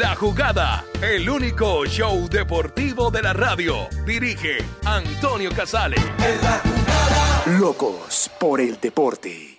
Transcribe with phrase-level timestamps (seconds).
[0.00, 3.86] La jugada, el único show deportivo de la radio.
[4.06, 4.56] Dirige
[4.86, 5.98] Antonio Casale.
[7.58, 9.58] Locos por el deporte.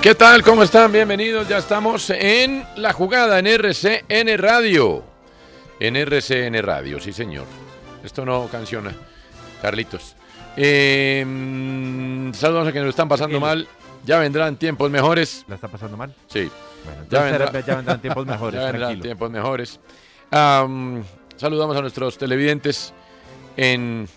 [0.00, 0.42] ¿Qué tal?
[0.42, 0.90] ¿Cómo están?
[0.92, 1.46] Bienvenidos.
[1.46, 5.04] Ya estamos en la jugada en RCN Radio.
[5.78, 7.44] En RCN Radio, sí señor.
[8.02, 8.94] Esto no canciona.
[9.60, 10.15] Carlitos.
[10.56, 13.68] Eh, saludos a quienes lo están pasando mal.
[14.04, 15.44] Ya vendrán tiempos mejores.
[15.48, 16.14] ¿La está pasando mal?
[16.28, 16.48] Sí.
[16.84, 18.60] Bueno, Ya vendrá- ya vendrán tiempos mejores.
[18.60, 19.02] Ya vendrán tranquilo.
[19.02, 19.80] tiempos mejores.
[20.30, 21.02] Am,
[21.36, 22.92] saludamos a nuestros televidentes
[23.56, 24.08] en,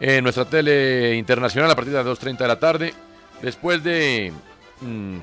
[0.00, 2.94] en nuestra tele internacional a partir de las 2.30 de la tarde.
[3.42, 4.32] Después de,
[4.80, 5.16] mm,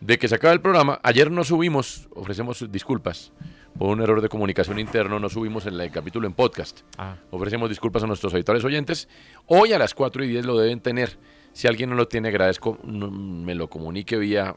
[0.00, 3.32] de que se acabe el programa, ayer no subimos, ofrecemos disculpas
[3.78, 6.80] por un error de comunicación interno, no subimos el, el capítulo en podcast.
[6.96, 7.16] Ah.
[7.30, 9.08] Ofrecemos disculpas a nuestros editores oyentes.
[9.46, 11.16] Hoy a las 4 y 10 lo deben tener.
[11.52, 14.54] Si alguien no lo tiene, agradezco, no, me lo comunique vía...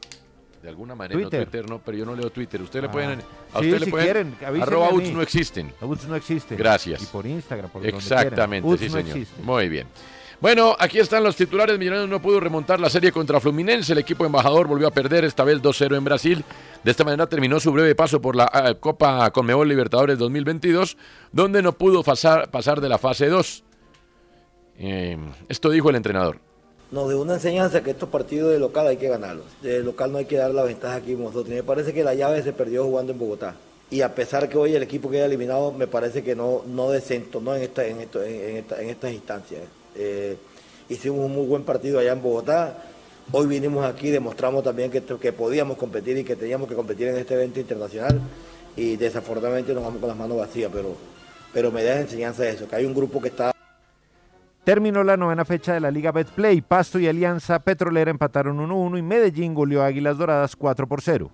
[0.62, 1.40] De alguna manera, Twitter.
[1.40, 2.62] no Twitter, no, pero yo no leo Twitter.
[2.62, 2.92] Usted le Ah.
[2.92, 3.20] pueden.
[3.52, 4.32] A Sí, usted le si pueden.
[4.38, 5.74] quieren, arroba a no existen.
[6.08, 6.56] No existe.
[6.56, 7.02] Gracias.
[7.02, 9.18] Y por Instagram, por Exactamente, sí, no señor.
[9.18, 9.42] existe.
[9.42, 9.88] Muy bien.
[10.42, 11.78] Bueno, aquí están los titulares.
[11.78, 13.94] Millonarios no pudo remontar la serie contra Fluminense.
[13.94, 16.44] El equipo embajador volvió a perder, esta vez 2-0 en Brasil.
[16.84, 20.98] De esta manera terminó su breve paso por la ah, Copa Conmebol Libertadores 2022,
[21.32, 22.50] donde no pudo pasar,
[22.82, 23.64] de la fase 2.
[24.80, 26.40] Eh, esto dijo el entrenador.
[26.90, 29.46] Nos dio una enseñanza que estos partidos de local hay que ganarlos.
[29.62, 31.50] De local no hay que dar la ventaja aquí nosotros.
[31.50, 33.54] Me parece que la llave se perdió jugando en Bogotá.
[33.92, 37.56] Y a pesar que hoy el equipo queda eliminado, me parece que no, no desentonó
[37.56, 39.62] en, esta, en, esto- en, en esta- en estas instancias.
[39.96, 40.38] Eh,
[40.90, 42.84] hicimos un muy buen partido allá en Bogotá.
[43.32, 47.18] Hoy vinimos aquí, demostramos también que, que podíamos competir y que teníamos que competir en
[47.18, 48.20] este evento internacional.
[48.76, 50.96] Y desafortunadamente nos vamos con las manos vacías, pero,
[51.54, 53.52] pero me da enseñanza eso, que hay un grupo que está
[54.64, 56.62] Terminó la novena fecha de la Liga Betplay.
[56.62, 61.32] Pasto y Alianza Petrolera empataron 1-1 y Medellín goleó a Águilas Doradas 4 por 0.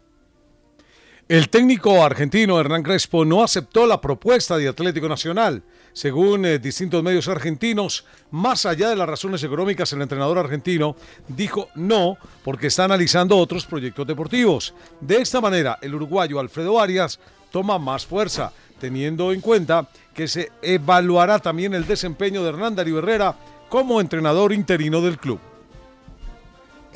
[1.28, 5.62] El técnico argentino Hernán Crespo no aceptó la propuesta de Atlético Nacional.
[5.98, 10.96] Según eh, distintos medios argentinos, más allá de las razones económicas, el entrenador argentino
[11.28, 14.76] dijo no porque está analizando otros proyectos deportivos.
[15.02, 17.20] De esta manera, el uruguayo Alfredo Arias
[17.50, 23.00] toma más fuerza, teniendo en cuenta que se evaluará también el desempeño de Hernán Darío
[23.00, 23.36] Herrera
[23.68, 25.40] como entrenador interino del club.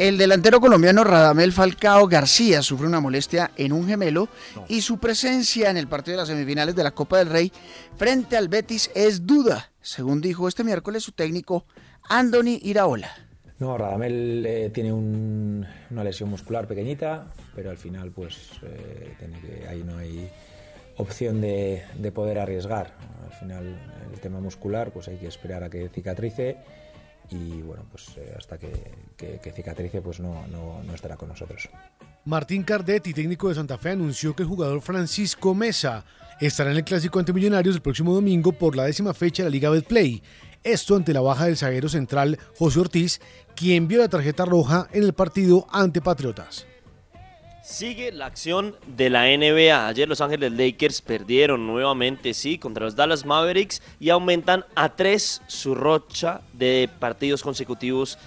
[0.02, 4.30] El delantero colombiano Radamel Falcao García sufre una molestia en un gemelo
[4.68, 7.52] y su presencia en el partido de las semifinales de la Copa del Rey
[7.98, 11.66] frente al Betis es duda, según dijo este miércoles su técnico
[12.10, 13.12] Andoni Iraola.
[13.60, 19.40] No, Radamel eh, tiene un- una lesión muscular pequeñita, pero al final pues eh, tiene
[19.40, 20.28] que, ahí no hay
[20.98, 22.96] opción de, de poder arriesgar.
[23.24, 23.80] Al final
[24.12, 26.58] el tema muscular pues hay que esperar a que cicatrice
[27.32, 28.72] y bueno pues eh, hasta que,
[29.56, 31.70] cicatrice pues no, no, no estará con nosotros.
[32.26, 36.06] Martín Cardetti, técnico de Santa Fe, anunció que el jugador Francisco Mesa
[36.40, 39.54] estará en el clásico ante Millonarios el próximo domingo por la décima fecha de la
[39.54, 40.22] Liga Betplay.
[40.64, 43.22] Esto ante la baja del zaguero central José Ortiz,
[43.56, 46.68] quien vio la tarjeta roja en el partido ante Patriotas.
[47.64, 49.88] Sigue la acción de la NBA.
[49.88, 55.44] Ayer Los Ángeles Lakers perdieron nuevamente, sí, contra los Dallas Mavericks y aumentan a tres
[55.46, 58.18] su rocha de partidos consecutivos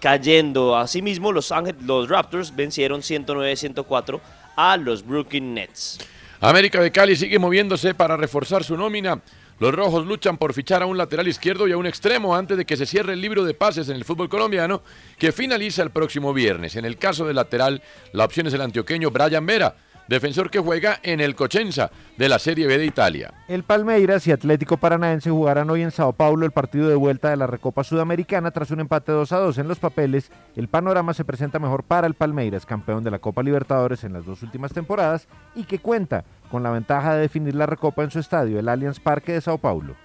[0.00, 0.76] cayendo.
[0.76, 4.20] Asimismo, Los, Ángeles, los Raptors vencieron 109-104
[4.54, 5.98] a los Brooklyn Nets.
[6.40, 9.20] América de Cali sigue moviéndose para reforzar su nómina.
[9.60, 12.64] Los rojos luchan por fichar a un lateral izquierdo y a un extremo antes de
[12.64, 14.82] que se cierre el libro de pases en el fútbol colombiano,
[15.18, 16.76] que finaliza el próximo viernes.
[16.76, 17.82] En el caso del lateral,
[18.12, 19.74] la opción es el antioqueño Brian Vera,
[20.08, 23.34] defensor que juega en el Cochenza de la Serie B de Italia.
[23.46, 27.36] El Palmeiras y Atlético Paranaense jugarán hoy en Sao Paulo el partido de vuelta de
[27.36, 30.30] la Recopa Sudamericana tras un empate 2 a 2 en los papeles.
[30.56, 34.24] El panorama se presenta mejor para el Palmeiras, campeón de la Copa Libertadores en las
[34.24, 38.18] dos últimas temporadas y que cuenta con la ventaja de definir la Recopa en su
[38.18, 39.96] estadio, el Allianz Parque de Sao Paulo.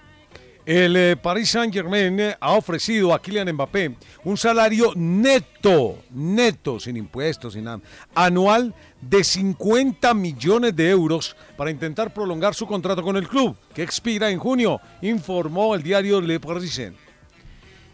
[0.66, 6.96] El eh, Paris Saint-Germain eh, ha ofrecido a Kylian Mbappé un salario neto, neto, sin
[6.96, 7.80] impuestos, sin nada,
[8.14, 13.82] anual de 50 millones de euros para intentar prolongar su contrato con el club, que
[13.82, 16.96] expira en junio, informó el diario Le Parisien.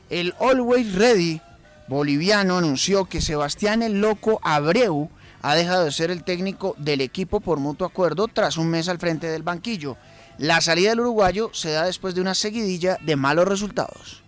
[0.08, 1.40] El Always Ready
[1.88, 5.10] boliviano anunció que Sebastián el Loco Abreu
[5.42, 8.98] ha dejado de ser el técnico del equipo por mutuo acuerdo tras un mes al
[8.98, 9.96] frente del banquillo.
[10.38, 14.22] La salida del uruguayo se da después de una seguidilla de malos resultados.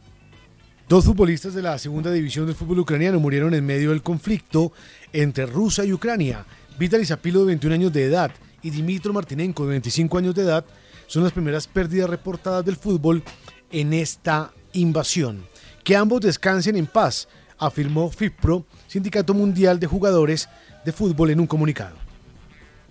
[0.88, 4.72] Dos futbolistas de la segunda división del fútbol ucraniano murieron en medio del conflicto
[5.12, 6.44] entre Rusia y Ucrania.
[6.78, 8.30] Vitaly Zapilo, de 21 años de edad,
[8.62, 10.64] y Dimitro Martinenko, de 25 años de edad,
[11.06, 13.22] son las primeras pérdidas reportadas del fútbol
[13.70, 15.46] en esta invasión.
[15.84, 17.28] Que ambos descansen en paz,
[17.58, 20.48] afirmó FIFPRO, Sindicato Mundial de Jugadores
[20.84, 21.96] de Fútbol, en un comunicado.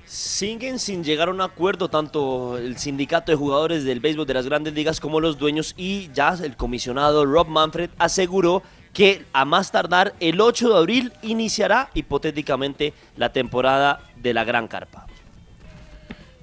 [0.06, 4.46] Siguen sin llegar a un acuerdo tanto el sindicato de jugadores del béisbol de las
[4.46, 8.62] grandes ligas como los dueños y ya el comisionado Rob Manfred aseguró
[8.94, 14.68] que a más tardar el 8 de abril iniciará hipotéticamente la temporada de la Gran
[14.68, 15.08] Carpa.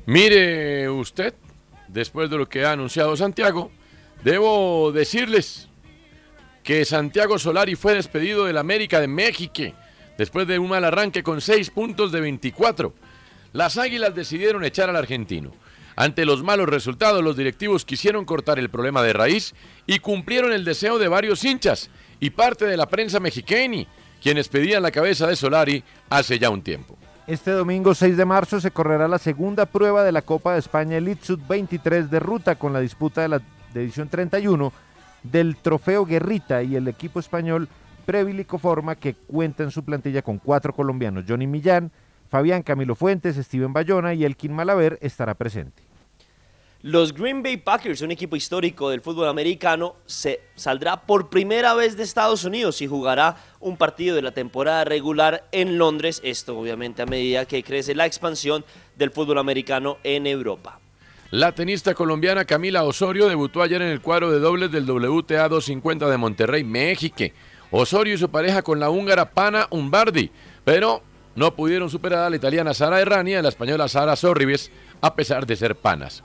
[0.06, 1.34] Mire usted,
[1.88, 3.70] después de lo que ha anunciado Santiago,
[4.24, 5.68] debo decirles
[6.62, 9.74] que Santiago Solari fue despedido del América de México
[10.18, 12.92] después de un mal arranque con 6 puntos de 24.
[13.52, 15.52] Las Águilas decidieron echar al argentino.
[15.96, 19.54] Ante los malos resultados, los directivos quisieron cortar el problema de raíz
[19.86, 21.88] y cumplieron el deseo de varios hinchas
[22.20, 23.84] y parte de la prensa mexicana,
[24.22, 26.96] quienes pedían la cabeza de Solari hace ya un tiempo.
[27.26, 30.96] Este domingo 6 de marzo se correrá la segunda prueba de la Copa de España
[30.96, 33.42] Elite Sud 23 de ruta con la disputa de la
[33.74, 34.72] de edición 31
[35.22, 37.68] del Trofeo Guerrita y el equipo español
[38.08, 41.92] Previlico Forma que cuenta en su plantilla con cuatro colombianos, Johnny Millán,
[42.30, 45.82] Fabián Camilo Fuentes, Steven Bayona y Elkin Malaver estará presente.
[46.80, 51.98] Los Green Bay Packers, un equipo histórico del fútbol americano, se saldrá por primera vez
[51.98, 56.22] de Estados Unidos y jugará un partido de la temporada regular en Londres.
[56.24, 58.64] Esto obviamente a medida que crece la expansión
[58.96, 60.80] del fútbol americano en Europa.
[61.30, 66.08] La tenista colombiana Camila Osorio debutó ayer en el cuadro de dobles del WTA 250
[66.08, 67.24] de Monterrey, México.
[67.70, 70.30] Osorio y su pareja con la húngara Pana Umbardi,
[70.64, 71.02] pero
[71.34, 75.14] no pudieron superar a la italiana Sara Errani y a la española Sara Sorribes, a
[75.14, 76.24] pesar de ser panas.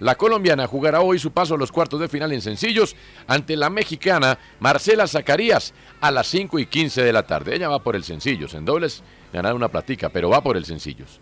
[0.00, 2.94] La colombiana jugará hoy su paso a los cuartos de final en sencillos
[3.26, 7.54] ante la mexicana Marcela Zacarías a las 5 y 15 de la tarde.
[7.54, 11.20] Ella va por el sencillos, en dobles ganar una platica, pero va por el sencillos.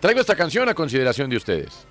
[0.00, 1.86] Traigo esta canción a consideración de ustedes.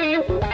[0.00, 0.47] Bye.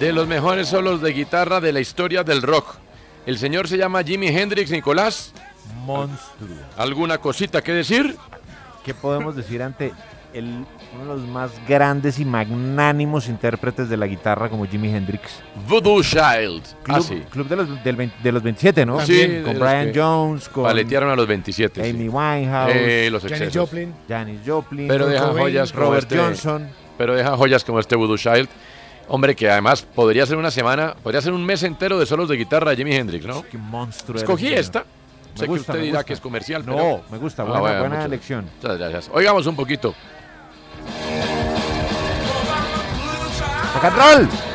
[0.00, 2.74] De los mejores solos de guitarra de la historia del rock.
[3.26, 5.32] El señor se llama Jimi Hendrix Nicolás.
[5.84, 6.56] Monstruo.
[6.76, 8.16] ¿Alguna cosita que decir?
[8.84, 9.92] ¿Qué podemos decir ante
[10.32, 10.64] el,
[10.94, 15.40] uno de los más grandes y magnánimos intérpretes de la guitarra como Jimi Hendrix?
[15.68, 16.62] Voodoo Child.
[16.82, 17.22] Club, ah, sí.
[17.30, 19.00] club de, los, del 20 de los 27, ¿no?
[19.04, 21.84] Sí, También, con Brian Jones, con Paletearon a los 27.
[21.84, 21.90] sí.
[21.90, 23.54] Amy Winehouse, Eh, los Janis.
[23.54, 23.92] Joplin.
[24.08, 26.68] Janis Joplin, Pero Cobain, joyas como Robert este- Johnson.
[26.96, 28.48] Pero dejan joyas como este Voodoo Child.
[29.12, 32.36] Hombre, que además podría ser una semana, podría ser un mes entero de solos de
[32.36, 33.42] guitarra de Jimi Hendrix, ¿no?
[33.42, 34.16] Qué monstruo.
[34.16, 34.84] Escogí esta.
[35.32, 36.04] Me sé gusta, que usted dirá gusta.
[36.06, 37.02] que es comercial, No, pero...
[37.10, 38.50] me gusta, Ah, buena- bueno, buena muchas- elección.
[38.62, 39.10] Muchas gracias.
[39.12, 39.94] Oigamos un poquito.
[43.74, 44.49] ¡Rock and roll!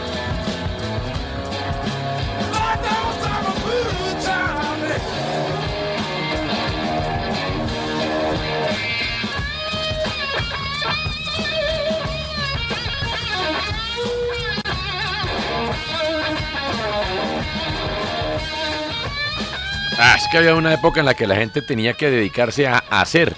[19.98, 22.84] Ah, es que había una época en la que la gente tenía que dedicarse a
[22.90, 23.34] hacer,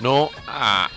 [0.00, 0.88] no a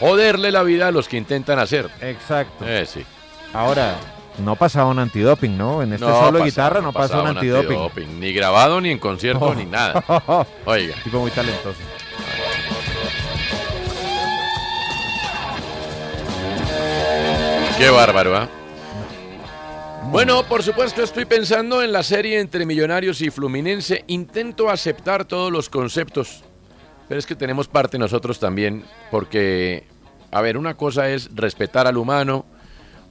[0.00, 1.90] joderle la vida a los que intentan hacer.
[2.00, 2.64] Exacto.
[2.66, 3.04] Eh, sí.
[3.52, 3.96] Ahora,
[4.38, 5.82] no pasaba un antidoping, ¿no?
[5.82, 8.20] En este No solo de guitarra no, pasa un pasaba antidoping.
[8.20, 10.02] Ni grabado, ni en concierto, ni nada.
[10.64, 10.94] Oiga.
[11.02, 11.78] Tipo muy talentoso.
[17.76, 18.48] Qué bárbaro, ¿ah?
[20.10, 24.04] Bueno, por supuesto estoy pensando en la serie entre Millonarios y Fluminense.
[24.06, 26.42] Intento aceptar todos los conceptos,
[27.08, 29.86] pero es que tenemos parte nosotros también, porque,
[30.30, 32.46] a ver, una cosa es respetar al humano,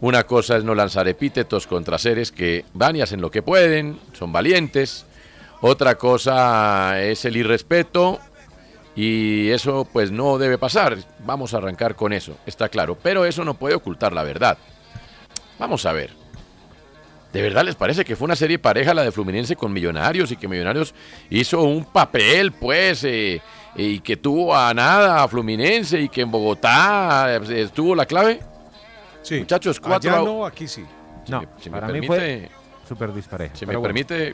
[0.01, 3.99] una cosa es no lanzar epítetos contra seres que van y hacen lo que pueden,
[4.13, 5.05] son valientes.
[5.61, 8.19] Otra cosa es el irrespeto
[8.95, 10.97] y eso pues no debe pasar.
[11.19, 12.97] Vamos a arrancar con eso, está claro.
[13.01, 14.57] Pero eso no puede ocultar la verdad.
[15.59, 16.26] Vamos a ver.
[17.33, 20.37] ¿De verdad les parece que fue una serie pareja la de Fluminense con Millonarios y
[20.37, 20.93] que Millonarios
[21.29, 23.41] hizo un papel, pues, eh,
[23.75, 28.39] y que tuvo a nada a Fluminense y que en Bogotá eh, estuvo la clave?
[29.21, 29.39] Sí.
[29.39, 30.85] Muchachos, cuatro Allá no, aquí sí.
[31.27, 32.49] No, si me para mí permite- fue
[32.87, 33.55] súper disparejo.
[33.57, 33.83] Si me bueno.
[33.83, 34.33] permite,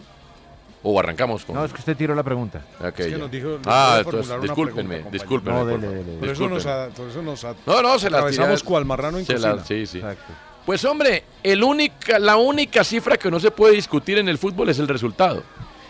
[0.83, 1.55] o arrancamos con...
[1.55, 2.61] No, es que usted tiró la pregunta.
[2.79, 5.59] Ok, Es que nos dijo- nos ah, entonces, discúlpenme, pregunta, discúlpenme.
[5.59, 8.17] No, por dele, Por eso, nos, a- por eso nos a- No, no, se la
[8.19, 9.97] atravesamos tiré- cual marrano en se la- sí, sí.
[9.97, 10.31] Exacto.
[10.65, 14.69] Pues hombre, el única, la única cifra que no se puede discutir en el fútbol
[14.69, 15.43] es el resultado.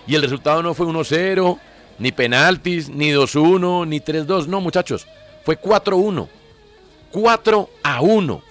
[0.07, 1.59] Y el resultado no fue 1-0,
[1.99, 4.47] ni penaltis, ni 2-1, ni 3-2.
[4.47, 5.07] No, muchachos,
[5.45, 6.27] fue 4-1.
[7.11, 8.43] 4 a 1.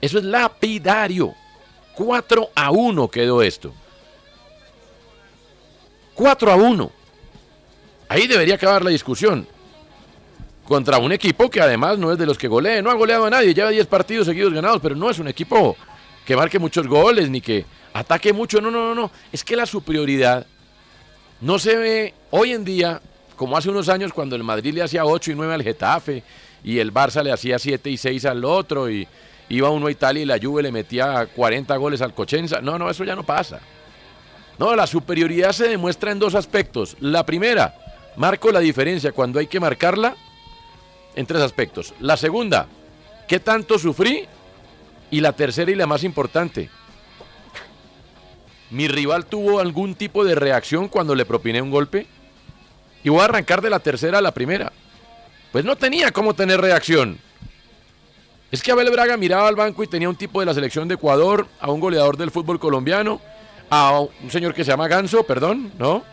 [0.00, 1.34] Eso es lapidario.
[1.94, 3.74] 4 a 1 quedó esto.
[6.14, 6.92] 4 a 1.
[8.08, 9.46] Ahí debería acabar la discusión.
[10.66, 13.30] Contra un equipo que además no es de los que golee, no ha goleado a
[13.30, 15.76] nadie, lleva 10 partidos seguidos ganados, pero no es un equipo
[16.24, 18.60] que marque muchos goles ni que ataque mucho.
[18.60, 19.10] No, no, no, no.
[19.32, 20.46] Es que la superioridad
[21.40, 23.00] no se ve hoy en día
[23.36, 26.22] como hace unos años cuando el Madrid le hacía 8 y 9 al Getafe
[26.62, 29.08] y el Barça le hacía 7 y 6 al otro y
[29.48, 32.60] iba uno a Italia y la Juve le metía 40 goles al Cochenza.
[32.60, 33.60] No, no, eso ya no pasa.
[34.58, 36.96] No, la superioridad se demuestra en dos aspectos.
[37.00, 37.74] La primera,
[38.16, 40.14] marco la diferencia cuando hay que marcarla
[41.14, 41.94] en tres aspectos.
[42.00, 42.66] La segunda,
[43.28, 44.26] ¿qué tanto sufrí?
[45.10, 46.70] Y la tercera y la más importante,
[48.70, 52.06] ¿mi rival tuvo algún tipo de reacción cuando le propiné un golpe?
[53.04, 54.72] Y voy a arrancar de la tercera a la primera.
[55.50, 57.18] Pues no tenía cómo tener reacción.
[58.50, 60.94] Es que Abel Braga miraba al banco y tenía un tipo de la selección de
[60.94, 63.20] Ecuador, a un goleador del fútbol colombiano,
[63.70, 66.04] a un señor que se llama Ganso, perdón, ¿no?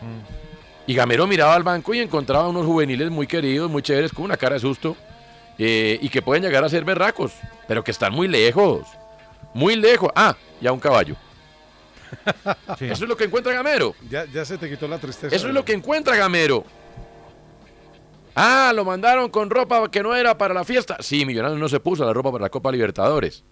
[0.90, 4.36] Y Gamero miraba al banco y encontraba unos juveniles muy queridos, muy chéveres, con una
[4.36, 4.96] cara de susto,
[5.56, 7.30] eh, y que pueden llegar a ser berracos,
[7.68, 8.88] pero que están muy lejos,
[9.54, 10.10] muy lejos.
[10.16, 11.14] Ah, y a un caballo.
[12.80, 13.94] Eso es lo que encuentra Gamero.
[14.08, 15.32] Ya, ya se te quitó la tristeza.
[15.32, 16.64] Eso es lo que encuentra Gamero.
[18.34, 20.96] Ah, lo mandaron con ropa que no era para la fiesta.
[20.98, 23.44] Sí, Millonarios no se puso la ropa para la Copa Libertadores.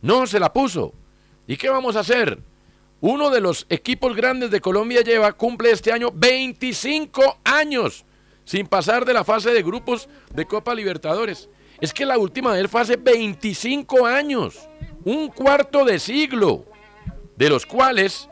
[0.00, 0.94] No se la puso.
[1.46, 2.38] ¿Y qué vamos a hacer?
[3.02, 8.04] Uno de los equipos grandes de Colombia lleva, cumple este año 25 años
[8.44, 11.48] sin pasar de la fase de grupos de Copa Libertadores.
[11.80, 14.68] Es que la última de él fue hace 25 años,
[15.04, 16.66] un cuarto de siglo,
[17.36, 18.28] de los cuales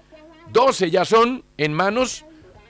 [0.53, 2.27] 12 ya son en manos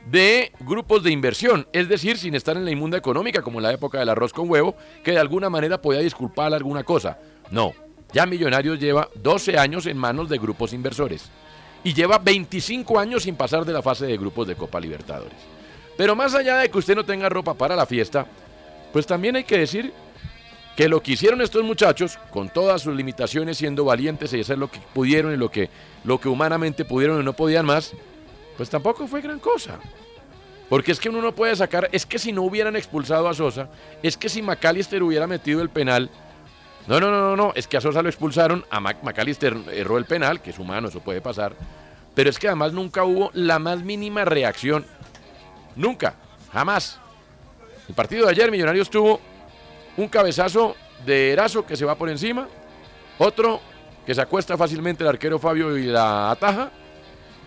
[0.09, 3.73] de grupos de inversión, es decir, sin estar en la inmunda económica como en la
[3.73, 7.19] época del arroz con huevo, que de alguna manera podía disculpar alguna cosa.
[7.50, 7.73] No,
[8.12, 11.28] ya Millonarios lleva 12 años en manos de grupos inversores
[11.88, 15.38] y lleva 25 años sin pasar de la fase de grupos de Copa Libertadores.
[15.97, 18.26] Pero más allá de que usted no tenga ropa para la fiesta,
[18.92, 19.95] pues también hay que decir
[20.76, 24.71] que lo que hicieron estos muchachos, con todas sus limitaciones, siendo valientes y hacer lo
[24.71, 25.71] que pudieron y lo que,
[26.04, 27.92] lo que humanamente pudieron y no podían más,
[28.59, 29.78] pues tampoco fue gran cosa.
[30.68, 33.71] Porque es que uno no puede sacar, es que si no hubieran expulsado a Sosa,
[34.02, 36.11] es que si McAllister hubiera metido el penal,
[36.88, 39.99] no, no, no, no, no, es que a Sosa lo expulsaron, a Mac- McAllister erró
[39.99, 41.54] el penal, que es humano, eso puede pasar,
[42.14, 44.85] pero es que además nunca hubo la más mínima reacción.
[45.76, 46.14] Nunca,
[46.52, 46.99] jamás.
[47.88, 49.21] El partido de ayer, Millonarios tuvo
[49.97, 50.76] un cabezazo
[51.07, 52.49] de Erazo que se va por encima,
[53.18, 53.61] otro
[54.07, 56.71] que se acuesta fácilmente el arquero Fabio y la ataja,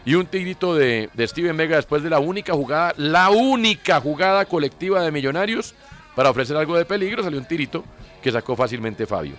[0.05, 4.45] y un tirito de, de Steven Vega después de la única jugada, la única jugada
[4.45, 5.75] colectiva de Millonarios
[6.15, 7.83] para ofrecer algo de peligro, salió un tirito
[8.21, 9.35] que sacó fácilmente Fabio.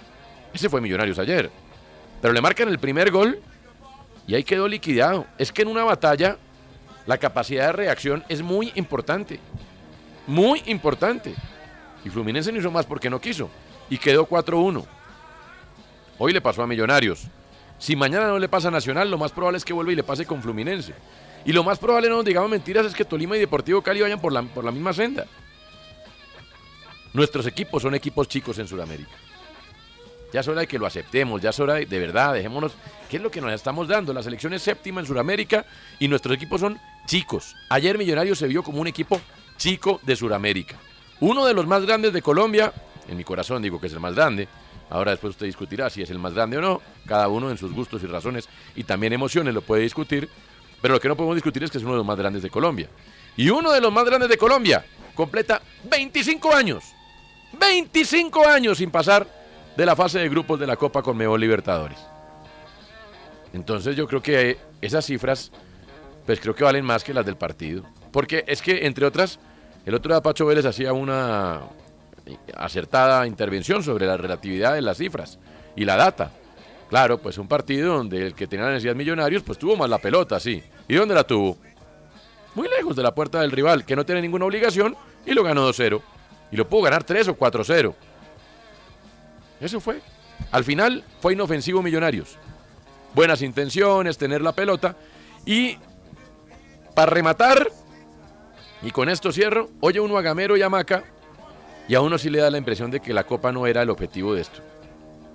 [0.52, 1.50] Ese fue Millonarios ayer.
[2.20, 3.40] Pero le marcan el primer gol
[4.26, 5.26] y ahí quedó liquidado.
[5.38, 6.36] Es que en una batalla
[7.06, 9.40] la capacidad de reacción es muy importante.
[10.26, 11.34] Muy importante.
[12.04, 13.50] Y Fluminense no hizo más porque no quiso.
[13.90, 14.84] Y quedó 4-1.
[16.18, 17.26] Hoy le pasó a Millonarios.
[17.78, 20.04] Si mañana no le pasa a Nacional, lo más probable es que vuelva y le
[20.04, 20.94] pase con Fluminense.
[21.44, 24.32] Y lo más probable, no digamos mentiras, es que Tolima y Deportivo Cali vayan por
[24.32, 25.26] la, por la misma senda.
[27.12, 29.10] Nuestros equipos son equipos chicos en Sudamérica.
[30.32, 32.72] Ya es hora de que lo aceptemos, ya es hora de, de verdad, dejémonos.
[33.10, 34.14] ¿Qué es lo que nos estamos dando?
[34.14, 35.66] La selección es séptima en Sudamérica
[35.98, 37.54] y nuestros equipos son chicos.
[37.68, 39.20] Ayer Millonarios se vio como un equipo
[39.58, 40.76] chico de Sudamérica.
[41.20, 42.72] Uno de los más grandes de Colombia,
[43.08, 44.48] en mi corazón digo que es el más grande.
[44.88, 46.80] Ahora después usted discutirá si es el más grande o no.
[47.06, 50.30] Cada uno en sus gustos y razones y también emociones lo puede discutir.
[50.80, 52.50] Pero lo que no podemos discutir es que es uno de los más grandes de
[52.50, 52.88] Colombia.
[53.36, 56.84] Y uno de los más grandes de Colombia completa 25 años.
[57.58, 59.26] 25 años sin pasar
[59.76, 61.98] de la fase de grupos de la Copa Conmebol Libertadores.
[63.52, 65.52] Entonces yo creo que esas cifras,
[66.26, 67.84] pues creo que valen más que las del partido.
[68.10, 69.38] Porque es que, entre otras,
[69.84, 71.60] el otro día Pacho Vélez hacía una
[72.56, 75.38] acertada intervención sobre la relatividad de las cifras
[75.74, 76.30] y la data.
[76.88, 79.98] Claro, pues un partido donde el que tenía la necesidad millonarios, pues tuvo más la
[79.98, 80.62] pelota, sí.
[80.88, 81.56] ¿Y dónde la tuvo?
[82.54, 84.94] Muy lejos de la puerta del rival, que no tiene ninguna obligación,
[85.24, 86.02] y lo ganó 2-0.
[86.52, 87.94] Y lo pudo ganar 3 o 4-0.
[89.60, 90.00] Eso fue.
[90.50, 92.36] Al final fue inofensivo Millonarios.
[93.14, 94.94] Buenas intenciones, tener la pelota.
[95.46, 95.78] Y
[96.94, 97.68] para rematar,
[98.82, 101.04] y con esto cierro, oye uno a Gamero y a Maca,
[101.88, 103.90] y a uno sí le da la impresión de que la copa no era el
[103.90, 104.60] objetivo de esto.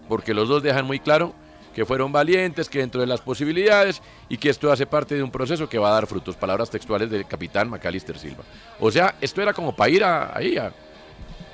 [0.07, 1.33] Porque los dos dejan muy claro
[1.74, 5.31] que fueron valientes, que dentro de las posibilidades y que esto hace parte de un
[5.31, 6.36] proceso que va a dar frutos.
[6.36, 8.43] Palabras textuales del capitán Macalister Silva.
[8.79, 10.74] O sea, esto era como para ir a, ahí, a,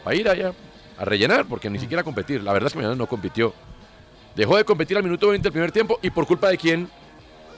[0.04, 0.54] para ir allá,
[0.98, 2.42] a rellenar, porque ni siquiera competir.
[2.44, 3.54] La verdad es que Millonarios no compitió.
[4.36, 6.90] Dejó de competir al minuto 20 del primer tiempo y por culpa de quién?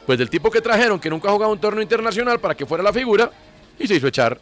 [0.05, 2.83] Pues del tipo que trajeron, que nunca ha jugado un torneo internacional para que fuera
[2.83, 3.31] la figura
[3.79, 4.39] y se hizo echar.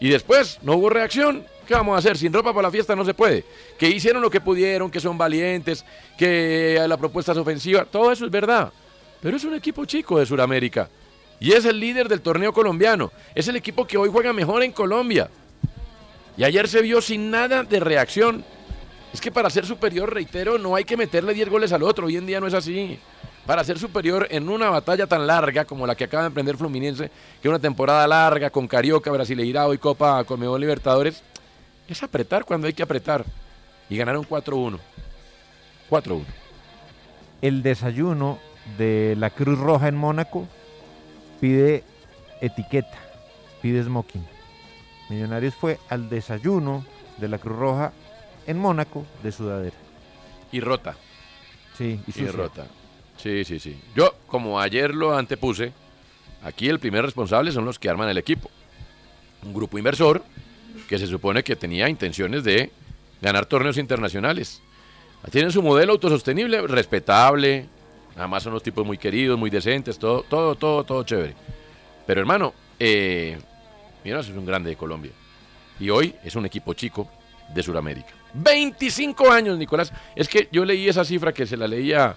[0.00, 1.44] Y después no hubo reacción.
[1.66, 2.16] ¿Qué vamos a hacer?
[2.16, 3.44] Sin ropa para la fiesta no se puede.
[3.78, 5.84] Que hicieron lo que pudieron, que son valientes,
[6.16, 7.84] que la propuesta es ofensiva.
[7.84, 8.72] Todo eso es verdad.
[9.20, 10.88] Pero es un equipo chico de Sudamérica.
[11.40, 13.12] Y es el líder del torneo colombiano.
[13.34, 15.28] Es el equipo que hoy juega mejor en Colombia.
[16.38, 18.44] Y ayer se vio sin nada de reacción.
[19.12, 22.06] Es que para ser superior, reitero, no hay que meterle 10 goles al otro.
[22.06, 23.00] Hoy en día no es así.
[23.44, 27.10] Para ser superior en una batalla tan larga como la que acaba de emprender Fluminense,
[27.42, 31.24] que una temporada larga con Carioca, Brasileirao y Copa Conmebol Libertadores,
[31.88, 33.24] es apretar cuando hay que apretar.
[33.90, 34.78] Y ganaron 4-1.
[35.90, 36.24] 4-1.
[37.42, 38.38] El desayuno
[38.76, 40.46] de la Cruz Roja en Mónaco
[41.40, 41.82] pide
[42.40, 42.98] etiqueta,
[43.60, 44.37] pide smoking.
[45.08, 46.84] Millonarios fue al desayuno
[47.16, 47.92] de la Cruz Roja
[48.46, 49.76] en Mónaco de sudadera.
[50.52, 50.96] Y rota.
[51.76, 52.66] Sí, y Y rota.
[53.16, 53.78] Sí, sí, sí.
[53.94, 55.72] Yo, como ayer lo antepuse,
[56.42, 58.50] aquí el primer responsable son los que arman el equipo.
[59.44, 60.22] Un grupo inversor
[60.88, 62.70] que se supone que tenía intenciones de
[63.20, 64.62] ganar torneos internacionales.
[65.30, 67.66] Tienen su modelo autosostenible, respetable.
[68.16, 71.34] Además son los tipos muy queridos, muy decentes, todo, todo, todo, todo chévere.
[72.06, 73.38] Pero hermano, eh,
[74.04, 75.12] mira, es un grande de Colombia.
[75.80, 77.08] Y hoy es un equipo chico
[77.54, 78.10] de Sudamérica.
[78.34, 79.92] 25 años, Nicolás.
[80.14, 82.14] Es que yo leí esa cifra que se la leía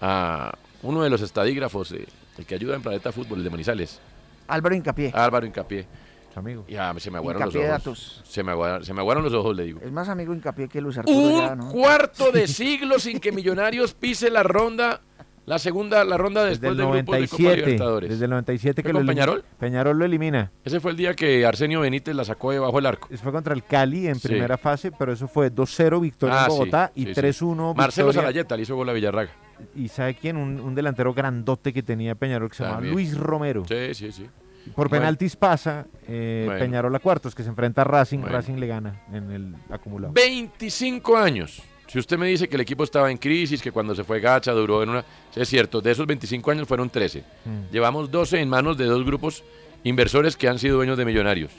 [0.00, 2.06] a uno de los estadígrafos, eh,
[2.38, 4.00] el que ayuda en Planeta Fútbol, el de Manizales.
[4.48, 5.10] Álvaro Incapié.
[5.14, 5.86] Álvaro Incapié.
[6.34, 6.64] amigo.
[6.68, 7.66] Ya se me aguaron los ojos.
[7.68, 8.22] datos.
[8.28, 9.80] Se me, aguaron, se me aguaron los ojos, le digo.
[9.82, 11.70] Es más amigo Incapié que Luis Arturo Un ya, ¿no?
[11.72, 15.00] cuarto de siglo sin que Millonarios pise la ronda,
[15.46, 17.56] la segunda, la ronda Desde después el del grupo de Copa 97.
[17.62, 18.10] Libertadores.
[18.10, 19.44] Desde el 97 que ¿Fue lo Peñarol?
[19.58, 20.50] Peñarol lo elimina.
[20.64, 23.08] Ese fue el día que Arsenio Benítez la sacó debajo del arco.
[23.10, 24.28] Eso fue contra el Cali en Sí.
[24.28, 27.14] primera fase, pero eso fue 2-0 victoria Ah, en sí, Bogotá y sí, sí.
[27.14, 29.30] 3-1 Marcelo Sarayeta le hizo gol a Villarraga.
[29.74, 30.36] ¿Y sabe quién?
[30.36, 32.82] Un, un delantero grandote que tenía Peñarol que se llamaba.
[32.82, 33.64] Luis Romero.
[33.66, 34.26] Sí, sí, sí.
[34.74, 35.02] Por Bueno.
[35.02, 36.60] penaltis pasa eh, Bueno.
[36.60, 38.18] Peñarol a cuartos, que se enfrenta a Racing.
[38.18, 38.34] Bueno.
[38.34, 40.12] Racing le gana en el acumulado.
[40.12, 41.62] 25 años.
[41.86, 44.52] Si usted me dice que el equipo estaba en crisis, que cuando se fue Gacha
[44.52, 45.04] duró en una...
[45.34, 47.20] Es cierto, de esos 25 años fueron 13.
[47.44, 47.72] Mm.
[47.72, 49.44] Llevamos 12 en manos de dos grupos
[49.84, 51.52] inversores que han sido dueños de millonarios.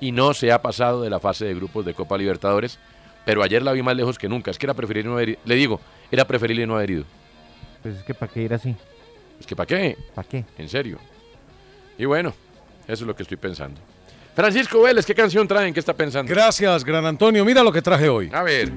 [0.00, 2.78] Y no se ha pasado de la fase de grupos de Copa Libertadores.
[3.24, 4.50] Pero ayer la vi más lejos que nunca.
[4.50, 5.38] Es que era preferible no haber ido.
[5.44, 7.04] Le digo, era preferible no haber ido.
[7.82, 8.74] Pues es que para qué ir así.
[9.38, 9.96] Es que ¿para qué?
[10.14, 10.44] ¿Para qué?
[10.58, 10.98] En serio.
[11.96, 12.34] Y bueno,
[12.84, 13.80] eso es lo que estoy pensando.
[14.34, 15.72] Francisco Vélez, ¿qué canción traen?
[15.72, 16.28] ¿Qué está pensando?
[16.28, 17.44] Gracias, gran Antonio.
[17.44, 18.30] Mira lo que traje hoy.
[18.32, 18.72] A ver.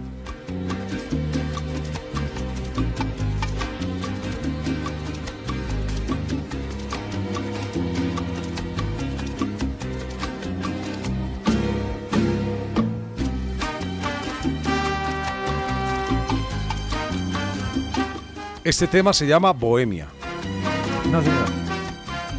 [18.63, 20.07] Este tema se llama Bohemia.
[21.09, 21.47] No, señor.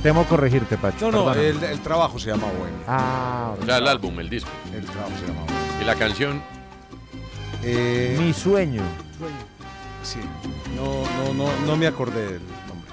[0.02, 1.10] Temo corregirte, Pacho.
[1.10, 2.84] No, no, el, el trabajo se llama Bohemia.
[2.86, 4.48] Ah, O sea, el álbum, el disco.
[4.72, 5.82] El trabajo se llama Bohemia.
[5.82, 6.42] ¿Y la canción?
[7.64, 8.82] Eh, Mi sueño.
[10.04, 10.20] Sí,
[10.76, 12.92] no, no, no, no me acordé del nombre.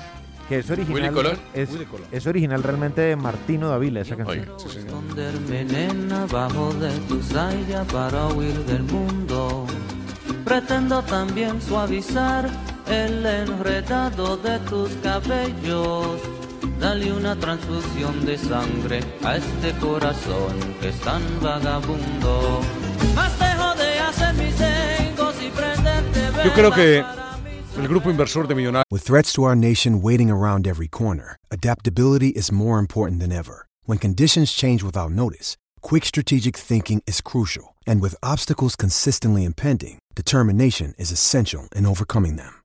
[0.49, 0.95] Que es original.
[1.01, 1.37] Willy Colón.
[1.53, 2.07] Es, Willy Colón.
[2.11, 4.47] es original realmente de Martino Davila, esa canción.
[4.75, 9.67] esconderme nena bajo de tu saya para huir del mundo.
[10.43, 12.49] Pretendo también suavizar
[12.87, 16.19] el enredado de tus cabellos.
[16.79, 22.61] Dale una transfusión de sangre a este corazón que es tan vagabundo.
[23.15, 27.03] Más dejo de hacer mis engos y prenderte Yo creo que
[27.77, 32.29] el grupo inversor de Millonarios With threats to our nation waiting around every corner, adaptability
[32.29, 33.67] is more important than ever.
[33.85, 37.75] When conditions change without notice, quick strategic thinking is crucial.
[37.85, 42.64] And with obstacles consistently impending, determination is essential in overcoming them.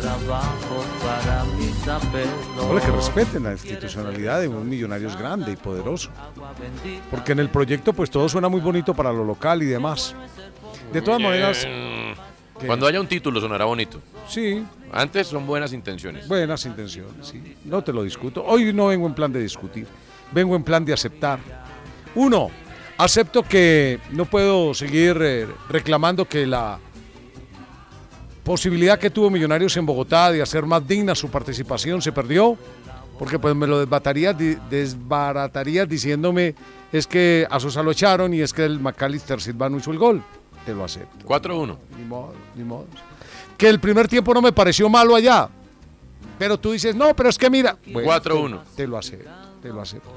[0.00, 2.68] Trabajos para mis apelos.
[2.68, 6.10] Hola, que respeten la institucionalidad de un millonario es grande y poderoso.
[7.10, 10.14] Porque en el proyecto pues todo suena muy bonito para lo local y demás.
[10.92, 12.66] De todas maneras, ¿Qué?
[12.66, 14.00] Cuando haya un título sonará bonito.
[14.28, 14.62] Sí.
[14.92, 16.28] Antes son buenas intenciones.
[16.28, 17.56] buenas intenciones, sí.
[17.64, 18.44] No te lo discuto.
[18.44, 19.86] Hoy no vengo en plan de discutir.
[20.32, 21.38] Vengo en plan de aceptar.
[22.14, 22.50] Uno,
[22.98, 26.78] acepto que no puedo seguir eh, reclamando que la
[28.44, 32.56] posibilidad que tuvo Millonarios en Bogotá de hacer más digna su participación se perdió,
[33.18, 36.54] porque pues me lo desbatarías, di- desbaratarías diciéndome
[36.92, 39.98] es que a Sosa lo echaron y es que el McAllister Silva no hizo el
[39.98, 40.22] gol.
[40.66, 41.26] Te lo acepto.
[41.26, 41.76] 4-1.
[41.98, 42.86] Ni modo, ni modo.
[43.56, 45.48] Que el primer tiempo no me pareció malo allá.
[46.38, 47.76] Pero tú dices, no, pero es que mira.
[47.86, 48.62] 4-1.
[48.62, 49.30] Te, te lo acepto,
[49.62, 50.10] te lo acepto.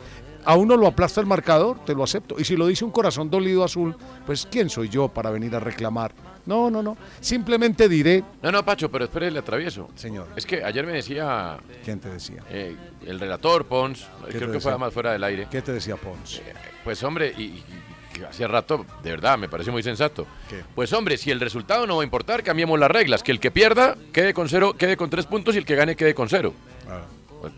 [0.46, 2.36] A uno lo aplasta el marcador, te lo acepto.
[2.40, 5.60] Y si lo dice un corazón dolido azul, pues ¿quién soy yo para venir a
[5.60, 6.12] reclamar?
[6.46, 6.98] No, no, no.
[7.22, 8.22] Simplemente diré.
[8.42, 9.90] No, no, Pacho, pero espere, le atravieso.
[9.96, 10.28] Señor.
[10.36, 11.58] Es que ayer me decía.
[11.86, 12.44] ¿Quién te decía?
[12.50, 12.76] eh,
[13.06, 15.48] el relator Pons, ¿Qué creo que fue más fuera del aire.
[15.50, 16.42] ¿Qué te decía Pons?
[16.84, 17.64] Pues hombre, y, y-
[18.30, 20.28] hacía rato, de verdad, me parece muy sensato.
[20.50, 20.64] ¿Qué?
[20.76, 23.24] Pues hombre, si el resultado no va a importar, cambiemos las reglas.
[23.24, 25.96] Que el que pierda quede con cero, quede con tres puntos y el que gane
[25.96, 26.54] quede con cero.
[27.42, 27.54] Pues,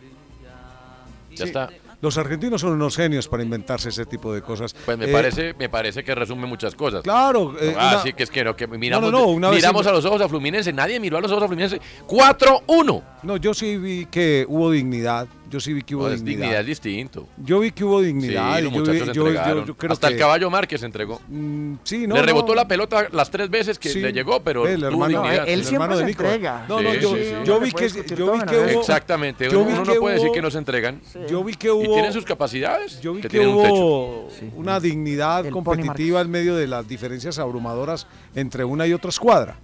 [1.32, 1.69] ya Sí, está.
[2.01, 4.75] Los argentinos son unos genios para inventarse ese tipo de cosas.
[4.86, 7.03] Pues me Eh, parece, me parece que resume muchas cosas.
[7.03, 9.86] Claro, eh, ah, una- sí, que es que no, que miramos, No, no, una miramos
[9.88, 11.79] a los ojos a Fluminense, nadie miró a los ojos a Fluminense.
[12.08, 13.01] 4-1.
[13.23, 15.27] No, yo sí vi que hubo dignidad.
[15.49, 16.39] Yo sí vi que hubo No, es dignidad.
[16.41, 17.27] dignidad es distinto.
[17.38, 18.53] Yo vi que hubo dignidad.
[18.55, 19.65] Sí, y los yo, vi- muchachos yo- se yo- entregaron.
[19.65, 21.21] yo creo Hasta que- el caballo Márquez se entregó.
[21.27, 22.55] Mm, sí, no, le rebotó no.
[22.55, 23.99] la pelota las tres veces que Sí.
[24.01, 25.47] le llegó, pero El tuvo hermano- dignidad.
[25.47, 26.23] él El siempre hermano se Nico.
[26.23, 26.65] entrega.
[26.67, 27.31] No, no, Sí, yo- sí, sí.
[27.45, 29.49] yo vi que- yo vi que hubo- Exactamente.
[29.49, 31.01] yo uno vi uno que no puede decir que no se entregan.
[31.29, 31.93] Yo vi que Y hubo.
[31.93, 32.99] tienen sus capacidades.
[33.01, 33.75] Yo vi que que, tienen un techo.
[33.75, 39.58] hubo una dignidad competitiva en medio de las diferencias abrumadoras entre una y otra escuadra.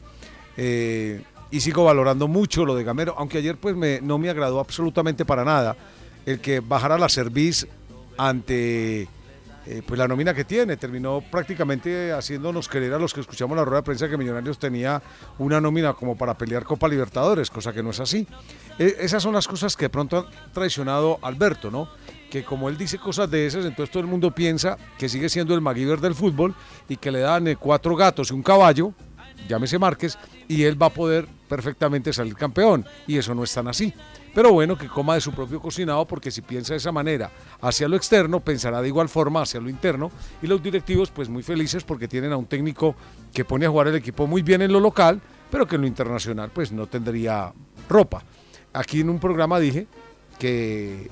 [0.58, 5.26] Eh, y sigo valorando mucho lo de Gamero, aunque ayer pues no me agradó absolutamente
[5.26, 5.76] para nada
[6.26, 7.68] el que bajara la cerviz
[8.18, 9.08] ante
[9.66, 10.78] eh, pues la nómina que tiene.
[10.78, 15.02] Terminó prácticamente haciéndonos creer a los que escuchamos la rueda de prensa que Millonarios tenía
[15.40, 18.28] una nómina como para pelear Copa Libertadores, cosa que no es así.
[18.80, 21.90] E- esas son las cosas que de pronto han traicionado Alberto, ¿no?
[22.30, 25.54] Que como él dice cosas de esas, entonces todo el mundo piensa que sigue siendo
[25.54, 26.56] el MacGyver del fútbol
[26.88, 28.94] y que le dan eh, cuatro gatos y un caballo,
[29.48, 32.86] llámese Márquez, y él va a poder perfectamente salir campeón.
[33.08, 33.94] Y eso no es tan así.
[34.34, 37.88] Pero bueno, que coma de su propio cocinado, porque si piensa de esa manera hacia
[37.88, 40.12] lo externo, pensará de igual forma hacia lo interno.
[40.42, 42.96] Y los directivos, pues muy felices porque tienen a un técnico
[43.34, 45.88] que pone a jugar el equipo muy bien en lo local, pero que en lo
[45.88, 47.52] internacional, pues no tendría
[47.90, 48.24] ropa.
[48.74, 49.88] Aquí en un programa dije
[50.40, 51.10] que